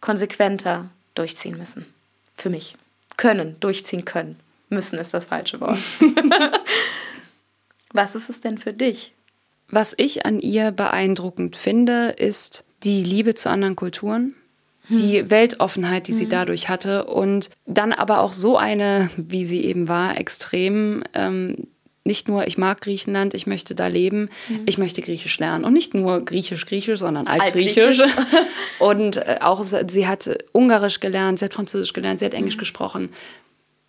konsequenter 0.00 0.88
durchziehen 1.14 1.58
müssen. 1.58 1.92
Für 2.42 2.50
mich 2.50 2.74
können, 3.16 3.54
durchziehen 3.60 4.04
können. 4.04 4.34
Müssen 4.68 4.98
ist 4.98 5.14
das 5.14 5.26
falsche 5.26 5.60
Wort. 5.60 5.78
Was 7.92 8.16
ist 8.16 8.28
es 8.28 8.40
denn 8.40 8.58
für 8.58 8.72
dich? 8.72 9.12
Was 9.68 9.94
ich 9.96 10.26
an 10.26 10.40
ihr 10.40 10.72
beeindruckend 10.72 11.56
finde, 11.56 12.08
ist 12.08 12.64
die 12.82 13.04
Liebe 13.04 13.36
zu 13.36 13.48
anderen 13.48 13.76
Kulturen, 13.76 14.34
hm. 14.88 14.96
die 14.96 15.30
Weltoffenheit, 15.30 16.08
die 16.08 16.14
sie 16.14 16.24
hm. 16.24 16.30
dadurch 16.30 16.68
hatte 16.68 17.04
und 17.04 17.50
dann 17.64 17.92
aber 17.92 18.18
auch 18.18 18.32
so 18.32 18.56
eine, 18.56 19.08
wie 19.16 19.46
sie 19.46 19.62
eben 19.62 19.86
war, 19.86 20.18
extrem 20.18 21.04
ähm, 21.14 21.68
nicht 22.04 22.28
nur, 22.28 22.46
ich 22.46 22.58
mag 22.58 22.80
Griechenland, 22.80 23.34
ich 23.34 23.46
möchte 23.46 23.74
da 23.74 23.86
leben, 23.86 24.28
mhm. 24.48 24.62
ich 24.66 24.78
möchte 24.78 25.02
Griechisch 25.02 25.38
lernen. 25.38 25.64
Und 25.64 25.72
nicht 25.72 25.94
nur 25.94 26.24
Griechisch-Griechisch, 26.24 26.98
sondern 26.98 27.26
Altgriechisch. 27.26 28.00
Altgriechisch. 28.00 28.46
und 28.80 29.16
äh, 29.18 29.38
auch, 29.40 29.64
sie 29.64 30.06
hat 30.06 30.38
Ungarisch 30.52 31.00
gelernt, 31.00 31.38
sie 31.38 31.44
hat 31.44 31.54
Französisch 31.54 31.92
gelernt, 31.92 32.18
sie 32.18 32.26
hat 32.26 32.34
Englisch 32.34 32.56
mhm. 32.56 32.60
gesprochen. 32.60 33.10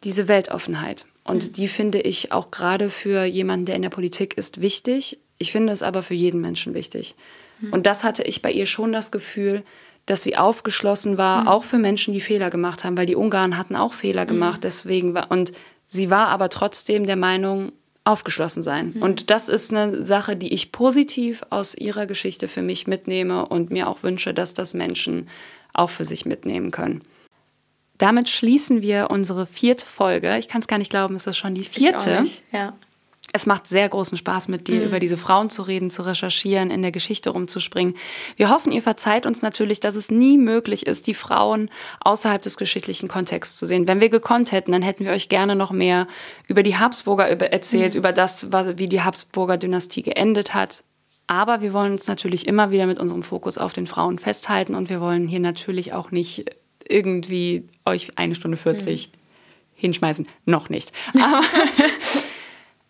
Diese 0.04 0.28
Weltoffenheit. 0.28 1.06
Und 1.24 1.48
mhm. 1.48 1.54
die 1.54 1.68
finde 1.68 2.02
ich 2.02 2.32
auch 2.32 2.52
gerade 2.52 2.90
für 2.90 3.24
jemanden, 3.24 3.66
der 3.66 3.76
in 3.76 3.82
der 3.82 3.90
Politik 3.90 4.38
ist, 4.38 4.62
wichtig. 4.62 5.20
Ich 5.40 5.52
finde 5.52 5.74
es 5.74 5.82
aber 5.82 6.04
für 6.04 6.14
jeden 6.14 6.42
Menschen 6.42 6.74
wichtig. 6.74 7.16
Mhm. 7.62 7.74
Und 7.74 7.86
das 7.88 8.04
hatte 8.04 8.24
ich 8.24 8.42
bei 8.42 8.52
ihr 8.52 8.68
schon 8.68 8.92
das 8.92 9.12
Gefühl, 9.12 9.64
dass 10.06 10.22
sie 10.22 10.38
aufgeschlossen 10.38 11.18
war, 11.18 11.42
mhm. 11.42 11.48
auch 11.48 11.64
für 11.64 11.78
Menschen, 11.80 12.14
die 12.14 12.22
Fehler 12.22 12.50
gemacht 12.50 12.84
haben, 12.84 12.98
weil 12.98 13.06
die 13.06 13.16
Ungarn 13.16 13.58
hatten 13.58 13.76
auch 13.76 13.94
Fehler 13.94 14.26
gemacht. 14.26 14.58
Mhm. 14.58 14.62
Deswegen 14.62 15.14
war, 15.14 15.32
und 15.32 15.54
sie 15.88 16.10
war 16.10 16.28
aber 16.28 16.50
trotzdem 16.50 17.06
der 17.06 17.16
Meinung, 17.16 17.72
aufgeschlossen 18.06 18.64
sein. 18.64 18.94
Mhm. 18.96 19.02
Und 19.02 19.30
das 19.30 19.50
ist 19.50 19.72
eine 19.72 20.04
Sache, 20.04 20.36
die 20.36 20.54
ich 20.54 20.72
positiv 20.72 21.44
aus 21.50 21.76
ihrer 21.76 22.06
Geschichte 22.06 22.48
für 22.48 22.62
mich 22.62 22.88
mitnehme 22.88 23.46
und 23.46 23.72
mir 23.72 23.88
auch 23.88 24.04
wünsche, 24.04 24.34
dass 24.34 24.54
das 24.54 24.74
Menschen 24.74 25.28
auch 25.74 25.90
für 25.90 26.06
sich 26.06 26.26
mitnehmen 26.26 26.72
können. 26.72 27.02
Damit 27.98 28.30
schließen 28.30 28.82
wir 28.82 29.10
unsere 29.12 29.46
vierte 29.46 29.86
Folge. 29.86 30.38
Ich 30.38 30.48
kann 30.48 30.62
es 30.62 30.68
gar 30.68 30.78
nicht 30.78 30.90
glauben, 30.90 31.16
es 31.16 31.28
ist 31.28 31.38
schon 31.38 31.56
die 31.56 31.64
vierte. 31.64 32.10
Ich 32.10 32.18
auch 32.18 32.22
nicht. 32.22 32.44
Ja 32.52 32.74
es 33.36 33.48
macht 33.48 33.66
sehr 33.66 33.90
großen 33.90 34.16
Spaß, 34.16 34.48
mit 34.48 34.68
dir 34.68 34.82
mhm. 34.82 34.86
über 34.86 35.00
diese 35.00 35.18
Frauen 35.18 35.50
zu 35.50 35.64
reden, 35.64 35.90
zu 35.90 36.04
recherchieren, 36.04 36.70
in 36.70 36.84
der 36.84 36.92
Geschichte 36.92 37.32
rumzuspringen. 37.32 37.96
Wir 38.38 38.52
hoffen, 38.52 38.72
ihr 38.72 38.84
verzeiht 38.84 39.26
uns 39.26 39.42
natürlich, 39.42 39.80
dass 39.80 39.96
es 39.96 40.12
nie 40.12 40.38
möglich 40.38 40.86
ist, 40.86 41.08
die 41.08 41.16
Frauen 41.16 41.72
außerhalb 42.02 42.44
des 42.44 42.58
geschichtlichen 42.58 43.10
Kontexts 43.10 43.58
zu 43.58 43.66
sehen. 43.66 43.88
Wenn 43.88 44.02
wir 44.02 44.10
gekonnt 44.10 44.52
hätten, 44.52 44.72
dann 44.72 44.84
hätten 44.84 45.04
wir 45.04 45.12
euch 45.12 45.30
gerne 45.30 45.56
noch 45.56 45.72
mehr 45.72 46.08
über 46.48 46.62
die 46.62 46.78
Habsburger 46.78 47.28
erzählt, 47.28 47.96
mhm. 47.96 48.00
über 48.00 48.12
das, 48.14 48.50
wie 48.52 48.88
die 48.88 49.02
Habsburger 49.02 49.58
Dynastie 49.58 50.04
geendet 50.04 50.54
hat. 50.54 50.84
Aber 51.26 51.62
wir 51.62 51.74
wollen 51.74 51.94
uns 51.94 52.08
natürlich 52.08 52.48
immer 52.48 52.70
wieder 52.70 52.86
mit 52.86 53.00
unserem 53.00 53.24
Fokus 53.24 53.58
auf 53.58 53.74
den 53.74 53.88
Frauen 53.88 54.20
festhalten 54.20 54.76
und 54.76 54.90
wir 54.90 55.02
wollen 55.02 55.28
hier 55.28 55.40
natürlich 55.40 55.94
auch 55.94 56.12
nicht 56.12 56.46
irgendwie 56.88 57.68
euch 57.86 58.16
eine 58.16 58.36
Stunde 58.36 58.58
40 58.58 59.08
mhm. 59.08 59.18
hinschmeißen. 59.74 60.28
Noch 60.46 60.70
nicht. 60.70 60.92
Aber 61.16 61.42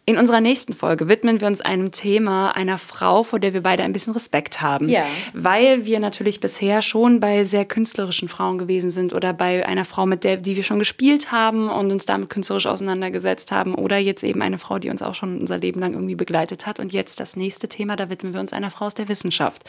In 0.05 0.17
unserer 0.17 0.41
nächsten 0.41 0.73
Folge 0.73 1.07
widmen 1.07 1.39
wir 1.39 1.47
uns 1.47 1.61
einem 1.61 1.91
Thema 1.91 2.51
einer 2.51 2.77
Frau, 2.77 3.23
vor 3.23 3.39
der 3.39 3.53
wir 3.53 3.63
beide 3.63 3.83
ein 3.83 3.93
bisschen 3.93 4.11
Respekt 4.11 4.61
haben. 4.61 4.89
Ja. 4.89 5.05
Weil 5.31 5.85
wir 5.85 6.01
natürlich 6.01 6.41
bisher 6.41 6.81
schon 6.81 7.21
bei 7.21 7.45
sehr 7.45 7.63
künstlerischen 7.63 8.27
Frauen 8.27 8.57
gewesen 8.57 8.89
sind 8.89 9.13
oder 9.13 9.31
bei 9.31 9.65
einer 9.65 9.85
Frau, 9.85 10.05
mit 10.05 10.25
der, 10.25 10.35
die 10.35 10.57
wir 10.57 10.63
schon 10.63 10.79
gespielt 10.79 11.31
haben 11.31 11.69
und 11.69 11.89
uns 11.89 12.05
damit 12.05 12.29
künstlerisch 12.29 12.65
auseinandergesetzt 12.65 13.53
haben. 13.53 13.75
Oder 13.75 13.97
jetzt 13.97 14.25
eben 14.25 14.41
eine 14.41 14.57
Frau, 14.57 14.77
die 14.77 14.89
uns 14.89 15.01
auch 15.01 15.15
schon 15.15 15.39
unser 15.39 15.57
Leben 15.57 15.79
lang 15.79 15.93
irgendwie 15.93 16.15
begleitet 16.15 16.65
hat. 16.65 16.81
Und 16.81 16.91
jetzt 16.91 17.21
das 17.21 17.37
nächste 17.37 17.69
Thema, 17.69 17.95
da 17.95 18.09
widmen 18.09 18.33
wir 18.33 18.41
uns 18.41 18.51
einer 18.51 18.71
Frau 18.71 18.87
aus 18.87 18.95
der 18.95 19.07
Wissenschaft. 19.07 19.63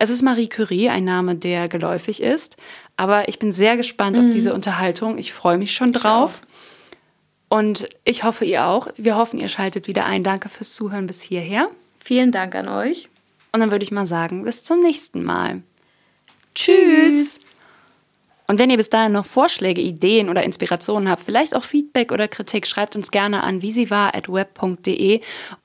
Es 0.00 0.10
ist 0.10 0.20
Marie 0.20 0.48
Curie, 0.48 0.88
ein 0.88 1.04
Name, 1.04 1.36
der 1.36 1.68
geläufig 1.68 2.20
ist. 2.20 2.56
Aber 2.96 3.28
ich 3.28 3.38
bin 3.38 3.52
sehr 3.52 3.76
gespannt 3.76 4.16
mhm. 4.16 4.26
auf 4.26 4.32
diese 4.32 4.52
Unterhaltung. 4.52 5.16
Ich 5.16 5.32
freue 5.32 5.58
mich 5.58 5.74
schon 5.74 5.92
drauf. 5.92 6.42
Und 7.48 7.88
ich 8.04 8.24
hoffe, 8.24 8.44
ihr 8.44 8.66
auch. 8.66 8.88
Wir 8.96 9.16
hoffen, 9.16 9.38
ihr 9.38 9.48
schaltet 9.48 9.88
wieder 9.88 10.04
ein. 10.04 10.24
Danke 10.24 10.48
fürs 10.48 10.74
Zuhören 10.74 11.06
bis 11.06 11.22
hierher. 11.22 11.70
Vielen 11.98 12.32
Dank 12.32 12.54
an 12.54 12.68
euch. 12.68 13.08
Und 13.52 13.60
dann 13.60 13.70
würde 13.70 13.84
ich 13.84 13.92
mal 13.92 14.06
sagen, 14.06 14.44
bis 14.44 14.64
zum 14.64 14.80
nächsten 14.80 15.22
Mal. 15.22 15.62
Tschüss. 16.54 17.40
Und 18.48 18.58
wenn 18.58 18.70
ihr 18.70 18.76
bis 18.76 18.90
dahin 18.90 19.12
noch 19.12 19.26
Vorschläge, 19.26 19.80
Ideen 19.80 20.28
oder 20.28 20.44
Inspirationen 20.44 21.08
habt, 21.10 21.24
vielleicht 21.24 21.54
auch 21.54 21.64
Feedback 21.64 22.12
oder 22.12 22.28
Kritik, 22.28 22.66
schreibt 22.66 22.94
uns 22.94 23.10
gerne 23.10 23.42
an 23.42 23.62
web.de 23.62 25.20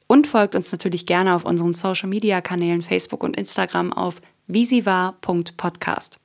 und 0.07 0.27
folgt 0.27 0.55
uns 0.55 0.71
natürlich 0.71 1.05
gerne 1.05 1.36
auf 1.36 1.45
unseren 1.45 1.73
Social 1.73 2.09
Media 2.09 2.41
Kanälen 2.41 2.82
Facebook 2.82 3.23
und 3.23 3.38
Instagram 3.38 3.93
auf 3.93 4.21
visivar.podcast. 4.47 6.19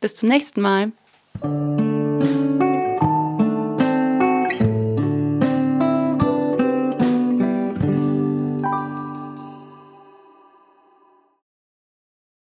Bis 0.00 0.16
zum 0.16 0.28
nächsten 0.28 0.60
Mal. 0.60 0.92